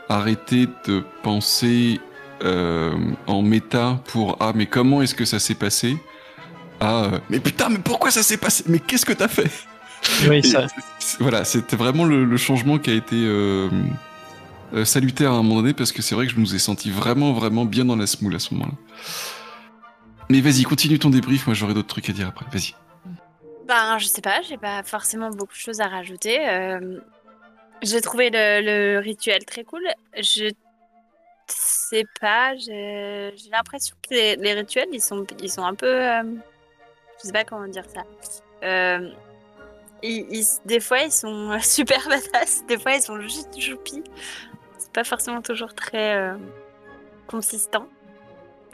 [0.09, 2.01] arrêté de penser
[3.27, 5.97] en méta pour Ah, mais comment est-ce que ça s'est passé?
[6.83, 8.65] Euh, Mais putain, mais pourquoi ça s'est passé?
[8.67, 9.51] Mais qu'est-ce que t'as fait?
[10.29, 10.67] Oui, ça.
[11.21, 13.69] Voilà, c'était vraiment le, le changement qui a été euh,
[14.75, 16.91] euh, salutaire à un moment donné parce que c'est vrai que je nous ai senti
[16.91, 18.75] vraiment, vraiment bien dans la smoule à ce moment-là.
[20.31, 22.75] Mais vas-y, continue ton débrief, moi j'aurai d'autres trucs à dire après, vas-y.
[23.69, 26.47] Ben, je sais pas, j'ai pas forcément beaucoup de choses à rajouter.
[26.49, 26.99] Euh,
[27.83, 29.83] j'ai trouvé le, le rituel très cool.
[30.17, 30.51] Je
[31.47, 35.87] sais pas, j'ai j'ai l'impression que les, les rituels, ils sont, ils sont un peu.
[35.87, 36.23] euh,
[37.21, 38.03] je sais pas comment dire ça.
[38.65, 39.11] Euh,
[40.09, 44.03] ils- ils- des fois, ils sont super badass, des fois, ils sont juste choupis.
[44.79, 46.37] C'est pas forcément toujours très euh,
[47.27, 47.87] consistant.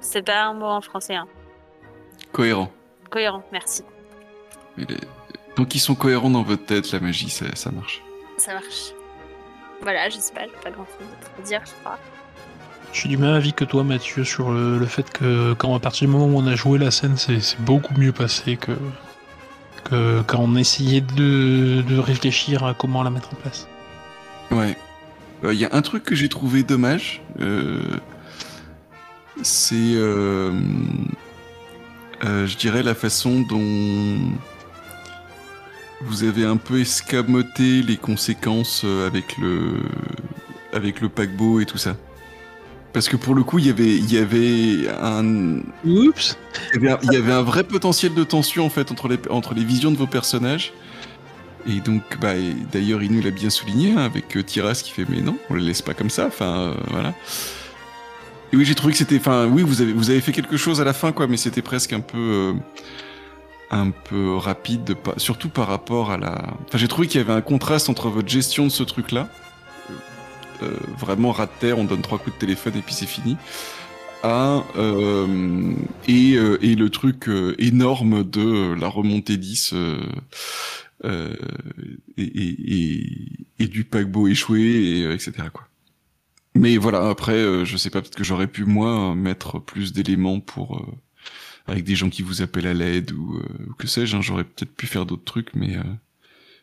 [0.01, 1.29] C'est pas un mot en français, hein.
[2.33, 2.71] Cohérent.
[3.11, 3.83] Cohérent, merci.
[4.77, 4.97] Mais les-
[5.57, 8.03] Tant qu'ils sont cohérents dans votre tête, la magie, ça, ça marche.
[8.39, 8.93] Ça marche.
[9.83, 11.07] Voilà, je sais pas, j'ai pas grand chose
[11.39, 11.99] à dire, je crois.
[12.93, 15.81] Je suis du même avis que toi, Mathieu, sur le, le fait que quand à
[15.81, 18.73] partir du moment où on a joué la scène, c'est beaucoup mieux passé que,
[19.91, 23.67] quand on essayait de, réfléchir à comment la mettre en place.
[24.51, 24.77] Ouais.
[25.43, 27.23] Il y a un truc que j'ai trouvé dommage.
[27.41, 27.81] euh,
[29.43, 30.53] c'est, euh,
[32.25, 34.19] euh, je dirais, la façon dont
[36.03, 39.83] vous avez un peu escamoté les conséquences euh, avec le,
[40.73, 41.97] avec le paquebot et tout ça.
[42.93, 46.37] Parce que pour le coup, il y avait, il y avait un, Oups
[46.75, 49.09] il y, avait un, il y avait un vrai potentiel de tension en fait entre
[49.09, 50.73] les, entre les visions de vos personnages.
[51.69, 52.33] Et donc, bah,
[52.73, 55.55] d'ailleurs, il nous l'a bien souligné hein, avec euh, Tiras qui fait mais non, on
[55.55, 56.27] les laisse pas comme ça.
[56.27, 57.15] Enfin, euh, voilà.
[58.53, 60.81] Et oui, j'ai trouvé que c'était, enfin, oui, vous avez, vous avez fait quelque chose
[60.81, 62.53] à la fin, quoi, mais c'était presque un peu, euh,
[63.71, 66.33] un peu rapide, surtout par rapport à la.
[66.67, 69.25] Enfin, j'ai trouvé qu'il y avait un contraste entre votre gestion de ce truc-là, euh,
[69.25, 69.40] euh,
[70.99, 73.37] vraiment rat de terre, on donne trois coups de téléphone et puis c'est fini
[74.23, 75.75] à, euh,
[76.07, 80.01] et, euh, et le truc euh, énorme de euh, la remontée 10 euh,
[81.05, 81.35] euh,
[82.19, 83.07] et, et,
[83.59, 85.33] et, du paquebot échoué, et, euh, etc.
[85.53, 85.67] Quoi.
[86.55, 90.41] Mais voilà, après, euh, je sais pas, peut-être que j'aurais pu, moi, mettre plus d'éléments
[90.41, 90.79] pour...
[90.79, 90.87] euh,
[91.67, 94.45] avec des gens qui vous appellent à l'aide ou, euh, ou que sais-je, hein, j'aurais
[94.45, 95.77] peut-être pu faire d'autres trucs, mais...
[95.77, 95.83] Euh,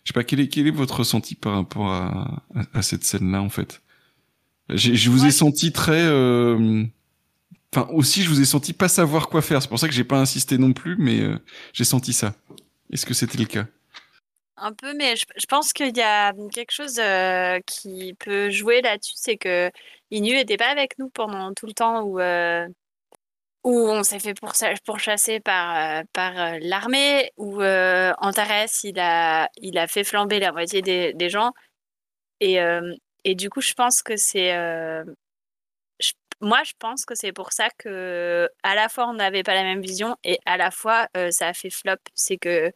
[0.03, 2.43] je sais pas, quel est, quel est votre ressenti par rapport à,
[2.73, 3.81] à, cette scène-là, en fait?
[4.69, 6.01] Je vous ai senti très...
[6.05, 6.83] euh,
[7.75, 9.61] Enfin, aussi, je vous ai senti pas savoir quoi faire.
[9.61, 11.37] C'est pour ça que j'ai pas insisté non plus, mais euh,
[11.73, 12.33] j'ai senti ça.
[12.91, 13.65] Est-ce que c'était le cas?
[14.55, 18.81] Un peu, mais je, je pense qu'il y a quelque chose euh, qui peut jouer
[18.81, 19.69] là-dessus, c'est que
[20.11, 22.19] Inu n'était pas avec nous pendant tout le temps où,
[23.69, 24.33] où on s'est fait
[24.85, 30.81] pourchasser par, par l'armée, où euh, Antares il a, il a fait flamber la moitié
[30.81, 31.51] des, des gens.
[32.39, 32.93] Et, euh,
[33.27, 34.53] et du coup, je pense que c'est.
[34.55, 35.03] euh,
[36.41, 39.63] moi, je pense que c'est pour ça que à la fois on n'avait pas la
[39.63, 41.95] même vision et à la fois euh, ça a fait flop.
[42.15, 42.71] C'est que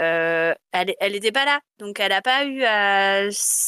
[0.00, 3.22] euh, elle, elle était pas là, donc elle n'a pas eu à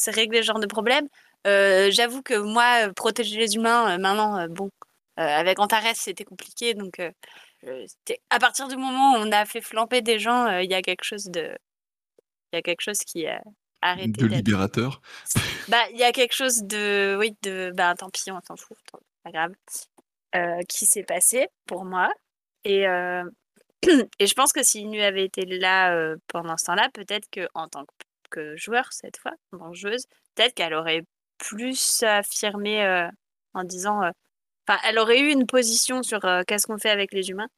[0.08, 1.08] régler ce genre de problème.
[1.46, 4.70] Euh, J'avoue que moi, protéger les humains, maintenant, bon,
[5.16, 6.74] avec Antares, c'était compliqué.
[6.74, 7.00] Donc,
[8.30, 11.04] à partir du moment où on a fait flamber des gens, il y a quelque
[11.04, 11.56] chose de,
[12.52, 13.26] il y a quelque chose qui
[13.82, 15.02] a arrêté De libérateur
[15.68, 18.76] Bah, il y a quelque chose de, oui, de, bah, tant pis, on s'en fout,
[19.22, 19.52] pas grave,
[20.34, 22.10] euh, qui s'est passé pour moi.
[22.64, 23.22] Et, euh,
[24.18, 27.48] et je pense que si Inu avait été là euh, pendant ce temps-là, peut-être que
[27.54, 27.84] en tant
[28.30, 31.02] que, joueur cette fois, en tant que joueuse, peut-être qu'elle aurait
[31.36, 33.08] plus affirmé
[33.52, 34.00] en disant,
[34.66, 37.48] enfin, elle aurait eu une position sur qu'est-ce qu'on fait avec les humains,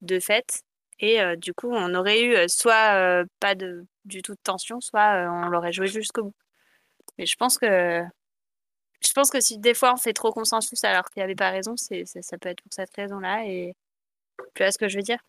[0.00, 0.62] de fait.
[1.00, 5.28] Et du coup, on aurait eu soit pas de, du tout de tension, soit euh,
[5.30, 6.34] on l'aurait joué jusqu'au bout.
[7.18, 8.02] Mais je pense que
[9.00, 11.50] je pense que si des fois on fait trop consensus alors qu'il n'y avait pas
[11.50, 13.46] raison, c'est, ça peut être pour cette raison-là.
[13.46, 13.74] Et
[14.54, 15.20] tu vois ce que je veux dire?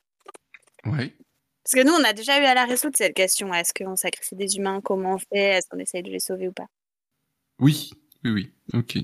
[0.86, 1.16] Ouais.
[1.64, 3.54] Parce que nous, on a déjà eu à la résoudre cette question.
[3.54, 4.82] Est-ce qu'on sacrifie des humains?
[4.82, 5.58] Comment on fait?
[5.58, 6.68] Est-ce qu'on essaye de les sauver ou pas?
[7.60, 7.92] Oui,
[8.24, 8.54] oui, oui.
[8.74, 8.98] Ok.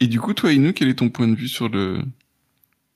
[0.00, 2.02] Et du coup, toi, Inu, quel est ton point de vue sur le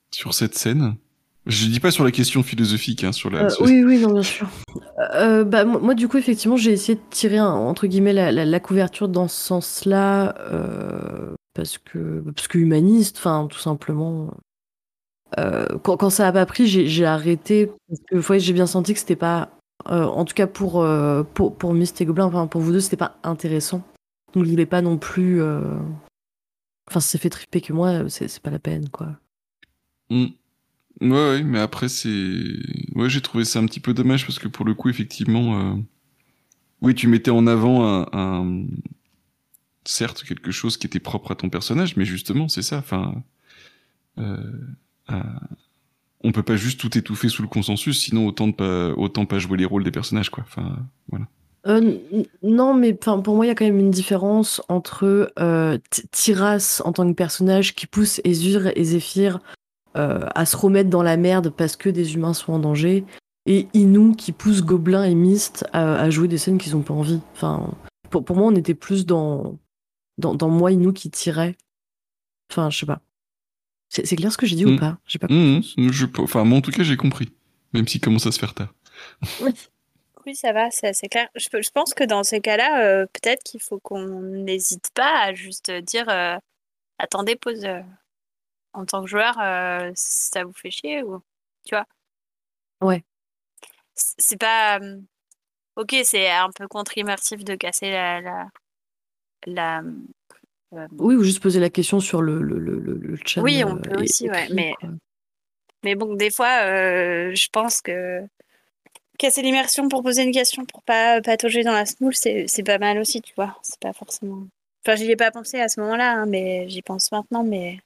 [0.09, 0.95] sur cette scène?
[1.45, 3.43] Je dis pas sur la question philosophique, hein, sur la.
[3.45, 4.47] Euh, sur- oui, oui, non, bien sûr.
[5.15, 8.45] Euh, bah, moi, du coup, effectivement, j'ai essayé de tirer un- entre guillemets la, la-
[8.45, 14.33] la couverture dans ce sens-là, euh, parce que parce que humaniste, enfin, tout simplement.
[15.39, 18.93] Euh, quand, quand ça a pas pris, j'ai arrêté parce que ouais, j'ai bien senti
[18.93, 19.49] que c'était pas,
[19.85, 20.85] en tout cas pour
[21.33, 23.81] pour pour et Gobelin, enfin pour vous deux, c'était pas intéressant.
[24.33, 25.41] Donc je voulais pas non plus.
[26.89, 29.07] Enfin, si ça fait triper que moi, c'est c'est pas la peine, quoi.
[30.09, 30.27] Mm.
[31.03, 32.09] Ouais, mais après c'est,
[32.95, 35.75] ouais, j'ai trouvé ça un petit peu dommage parce que pour le coup, effectivement, euh,
[36.81, 38.65] oui, tu mettais en avant un,
[39.83, 42.77] certes quelque chose qui était propre à ton personnage, mais justement, c'est ça.
[42.77, 43.21] Enfin,
[44.17, 44.37] euh,
[46.23, 49.57] on peut pas juste tout étouffer sous le consensus, sinon autant pas, autant pas jouer
[49.57, 50.45] les rôles des personnages, quoi.
[50.47, 50.77] Enfin,
[51.09, 51.27] voilà.
[51.65, 51.97] Euh,
[52.41, 55.77] non, mais pour moi, il y a quand même une différence entre euh,
[56.11, 59.39] Tiras en tant que personnage qui pousse Ezur et Zéphyr
[59.95, 63.05] à se remettre dans la merde parce que des humains sont en danger,
[63.45, 66.93] et Inu qui pousse Gobelin et Mist à, à jouer des scènes qu'ils ont pas
[66.93, 67.19] envie.
[67.33, 67.69] Enfin,
[68.09, 69.59] pour, pour moi, on était plus dans,
[70.17, 71.55] dans, dans moi, Inu qui tirait.
[72.51, 73.01] Enfin, je sais pas.
[73.89, 74.75] C'est clair ce que j'ai dit Mm.
[74.75, 74.97] ou pas?
[75.05, 75.75] J'ai pas Mm, compris.
[75.77, 77.31] mm, je, enfin, moi, en tout cas, j'ai compris,
[77.73, 78.73] même s'il commence à se faire tard.
[80.25, 81.27] Oui, ça va, c'est assez clair.
[81.35, 85.69] Je, pense que dans ces cas-là, euh, peut-être qu'il faut qu'on n'hésite pas à juste
[85.69, 86.37] dire euh,
[86.97, 87.65] attendez, pause.
[87.65, 87.81] euh,
[88.73, 91.21] en tant que joueur, euh, ça vous fait chier ou
[91.65, 91.85] tu vois?
[92.81, 93.03] Ouais.
[93.95, 94.79] C'est pas.
[94.79, 94.99] euh,
[95.75, 98.21] Ok, c'est un peu contre-immersif de casser la.
[98.21, 98.49] la,
[99.47, 99.83] la
[100.73, 103.41] euh, Oui, ou juste poser la question sur le, le, le, chat.
[103.41, 104.89] Oui, on peut aussi, ouais, écrit, mais- quoi.
[105.83, 108.21] Mais bon, des fois, euh, je pense que
[109.17, 112.77] casser l'immersion pour poser une question pour pas patauger dans la smoule, c'est c'est pas
[112.77, 113.57] mal aussi, tu vois.
[113.63, 114.47] C'est pas forcément.
[114.85, 117.43] Enfin, j'y ai pas pensé à ce moment-là, hein, mais j'y pense maintenant.
[117.43, 117.79] Mais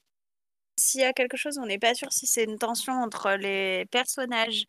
[0.78, 3.86] s'il y a quelque chose, on n'est pas sûr si c'est une tension entre les
[3.92, 4.66] personnages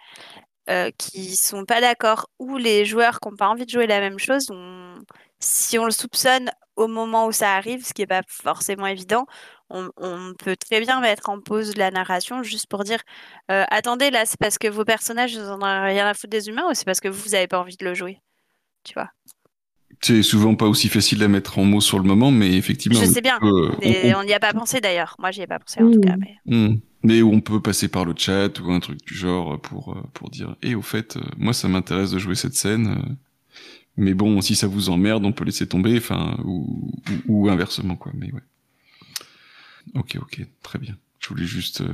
[0.98, 4.18] qui sont pas d'accord ou les joueurs qui n'ont pas envie de jouer la même
[4.18, 4.51] chose.
[5.40, 9.26] Si on le soupçonne au moment où ça arrive, ce qui n'est pas forcément évident,
[9.70, 9.90] on,
[10.39, 13.01] peut très bien mettre en pause la narration juste pour dire
[13.48, 16.68] attendez, là, c'est parce que vos personnages vous en ont rien à foutre des humains
[16.70, 18.20] ou c'est parce que vous n'avez pas envie de le jouer
[18.85, 19.10] Tu vois?
[20.01, 22.99] C'est souvent pas aussi facile à mettre en mots sur le moment, mais effectivement.
[23.01, 23.39] Je on sais bien.
[23.41, 25.16] peut- on- Et on on n'y a pas pensé d'ailleurs.
[25.19, 26.05] Moi, j'y ai pas pensé en tout Mm.
[26.05, 26.16] cas.
[26.16, 26.37] Mais...
[26.47, 26.77] Hmm.
[27.05, 30.31] Mais on peut passer par le chat ou un truc du genre pour euh, pour
[30.31, 33.12] dire et au fait euh, moi ça m'intéresse de jouer cette scène euh,
[33.97, 36.91] mais bon si ça vous emmerde on peut laisser tomber enfin ou,
[37.29, 38.43] ou, ou inversement quoi mais ouais
[39.95, 41.93] ok ok très bien je voulais juste euh,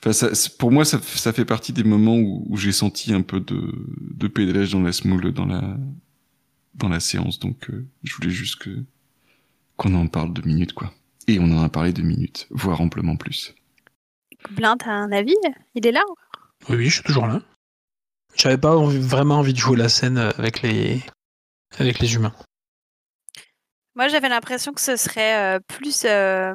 [0.00, 3.22] enfin ça pour moi ça ça fait partie des moments où, où j'ai senti un
[3.22, 5.76] peu de de pédalage dans la smoule dans la
[6.74, 8.84] dans la séance donc euh, je voulais juste que
[9.76, 10.92] qu'on en parle deux minutes quoi
[11.28, 13.54] et on en a parlé deux minutes voire amplement plus
[14.50, 15.36] Blin, t'as un avis?
[15.74, 16.02] Il est là
[16.68, 17.40] Oui, oui, je suis toujours là.
[18.34, 21.00] J'avais pas envie- vraiment envie de jouer la scène avec les,
[21.78, 22.34] avec les humains.
[23.94, 26.04] Moi, j'avais l'impression que ce serait euh, plus.
[26.06, 26.54] euh,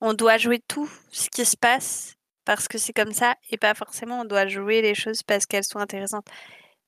[0.00, 2.14] on doit jouer tout ce qui se passe
[2.44, 5.64] parce que c'est comme ça et pas forcément on doit jouer les choses parce qu'elles
[5.64, 6.26] sont intéressantes.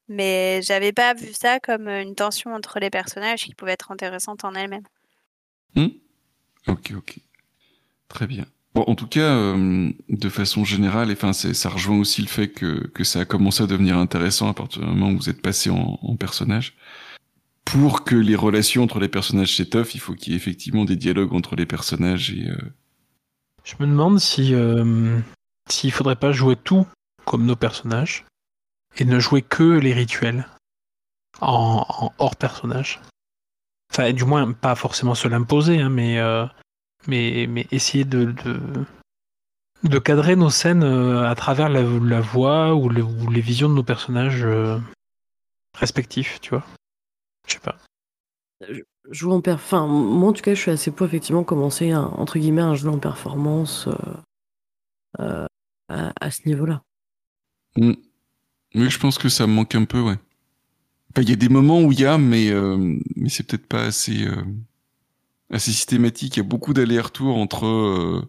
[0.09, 4.45] Mais j'avais pas vu ça comme une tension entre les personnages qui pouvait être intéressante
[4.45, 4.85] en elle-même.
[5.75, 5.89] Hmm
[6.69, 7.19] ok, ok.
[8.09, 8.47] Très bien.
[8.75, 12.87] Bon, en tout cas, euh, de façon générale, enfin, ça rejoint aussi le fait que,
[12.89, 15.71] que ça a commencé à devenir intéressant à partir du moment où vous êtes passé
[15.71, 16.77] en, en personnage.
[17.65, 20.95] Pour que les relations entre les personnages s'étoffent, il faut qu'il y ait effectivement des
[20.97, 22.49] dialogues entre les personnages et...
[22.49, 22.57] euh,
[23.65, 25.19] Je me demande si euh,
[25.69, 26.87] s'il faudrait pas jouer tout
[27.25, 28.25] comme nos personnages
[28.99, 30.47] et ne jouer que les rituels
[31.41, 33.01] en, en hors personnage.
[33.93, 36.45] Enfin, du moins, pas forcément se l'imposer, hein, mais, euh,
[37.07, 38.61] mais, mais essayer de, de,
[39.85, 43.69] de cadrer nos scènes euh, à travers la, la voix ou, le- ou les visions
[43.69, 44.79] de nos personnages euh,
[45.75, 46.65] respectifs, tu vois.
[47.47, 47.77] Je sais pas.
[49.11, 49.63] jouer en perf.
[49.63, 52.75] Enfin, moi en tout cas, je suis assez pour effectivement commencer un, entre guillemets un
[52.75, 54.15] jeu en performance euh,
[55.21, 55.47] euh,
[55.89, 56.83] à, à ce niveau-là.
[57.77, 57.93] hmm.
[58.77, 60.17] Oui, je pense que ça me manque un peu, ouais.
[61.13, 62.77] Enfin, il y a des moments où il y a, mais, euh,
[63.17, 64.43] mais c'est peut-être pas assez, euh,
[65.51, 66.37] assez systématique.
[66.37, 67.67] Il y a beaucoup d'allers-retours entre...
[67.67, 68.23] euh,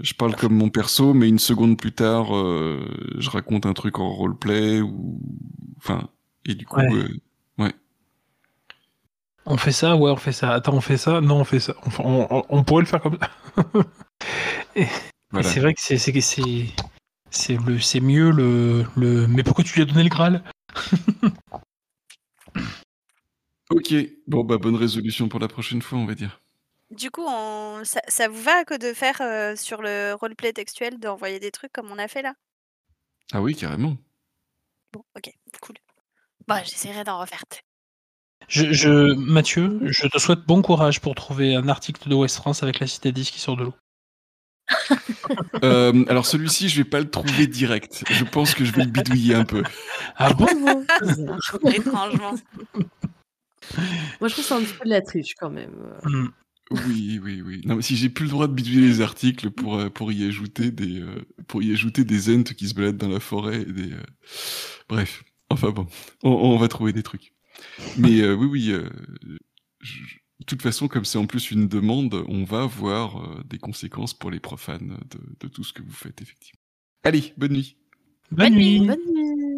[0.00, 4.10] je parle comme mon perso, mais une seconde plus tard, je raconte un truc en
[4.10, 5.20] roleplay ou,
[5.78, 6.08] enfin,
[6.46, 6.80] et du coup,
[7.58, 7.72] Ouais.
[9.44, 10.52] On fait ça, ouais, on fait ça.
[10.54, 11.20] Attends, on fait ça?
[11.20, 11.74] Non, on fait ça.
[11.84, 13.30] Enfin, on, on- on pourrait le faire comme ça.
[14.76, 14.86] Et
[15.32, 15.48] Voilà.
[15.48, 15.98] C'est vrai que c'est
[17.32, 19.26] c'est le mieux le le.
[19.26, 20.42] Mais pourquoi tu lui as donné le Graal?
[23.70, 23.94] Ok,
[24.26, 26.42] bon bah bonne résolution pour la prochaine fois, on va dire.
[26.90, 27.82] Du coup, on...
[27.84, 31.72] ça, ça vous va que de faire euh, sur le roleplay textuel, d'envoyer des trucs
[31.72, 32.34] comme on a fait là?
[33.32, 33.96] Ah oui, carrément.
[34.92, 35.30] Bon, ok,
[35.62, 35.76] cool.
[36.46, 37.44] Bon, j'essaierai d'en refaire.
[38.48, 42.62] je, je Mathieu, je te souhaite bon courage pour trouver un article de West France
[42.62, 43.74] avec la cité 10 qui sort de l'eau.
[45.64, 48.04] Euh, alors celui-ci, je vais pas le trouver direct.
[48.10, 49.62] Je pense que je vais le bidouiller un peu.
[50.16, 50.46] Ah bon
[51.72, 52.34] Étrangement.
[54.20, 55.72] Moi, je trouve c'est un petit peu de la triche quand même.
[56.04, 56.26] Hmm.
[56.86, 57.60] Oui, oui, oui.
[57.64, 60.26] Non, mais si j'ai plus le droit de bidouiller les articles pour, euh, pour y
[60.26, 63.92] ajouter des euh, pour y ajouter des qui se baladent dans la forêt et des
[63.92, 64.02] euh,
[64.88, 65.22] bref.
[65.50, 65.86] Enfin bon,
[66.22, 67.34] on, on va trouver des trucs.
[67.98, 68.70] Mais euh, oui, oui.
[68.72, 68.88] euh,
[69.80, 73.58] je- de toute façon, comme c'est en plus une demande, on va avoir euh, des
[73.58, 76.58] conséquences pour les profanes de, de tout ce que vous faites effectivement.
[77.04, 77.76] Allez, bonne nuit.
[78.32, 78.80] Bonne nuit.
[78.80, 79.51] Bonne nuit.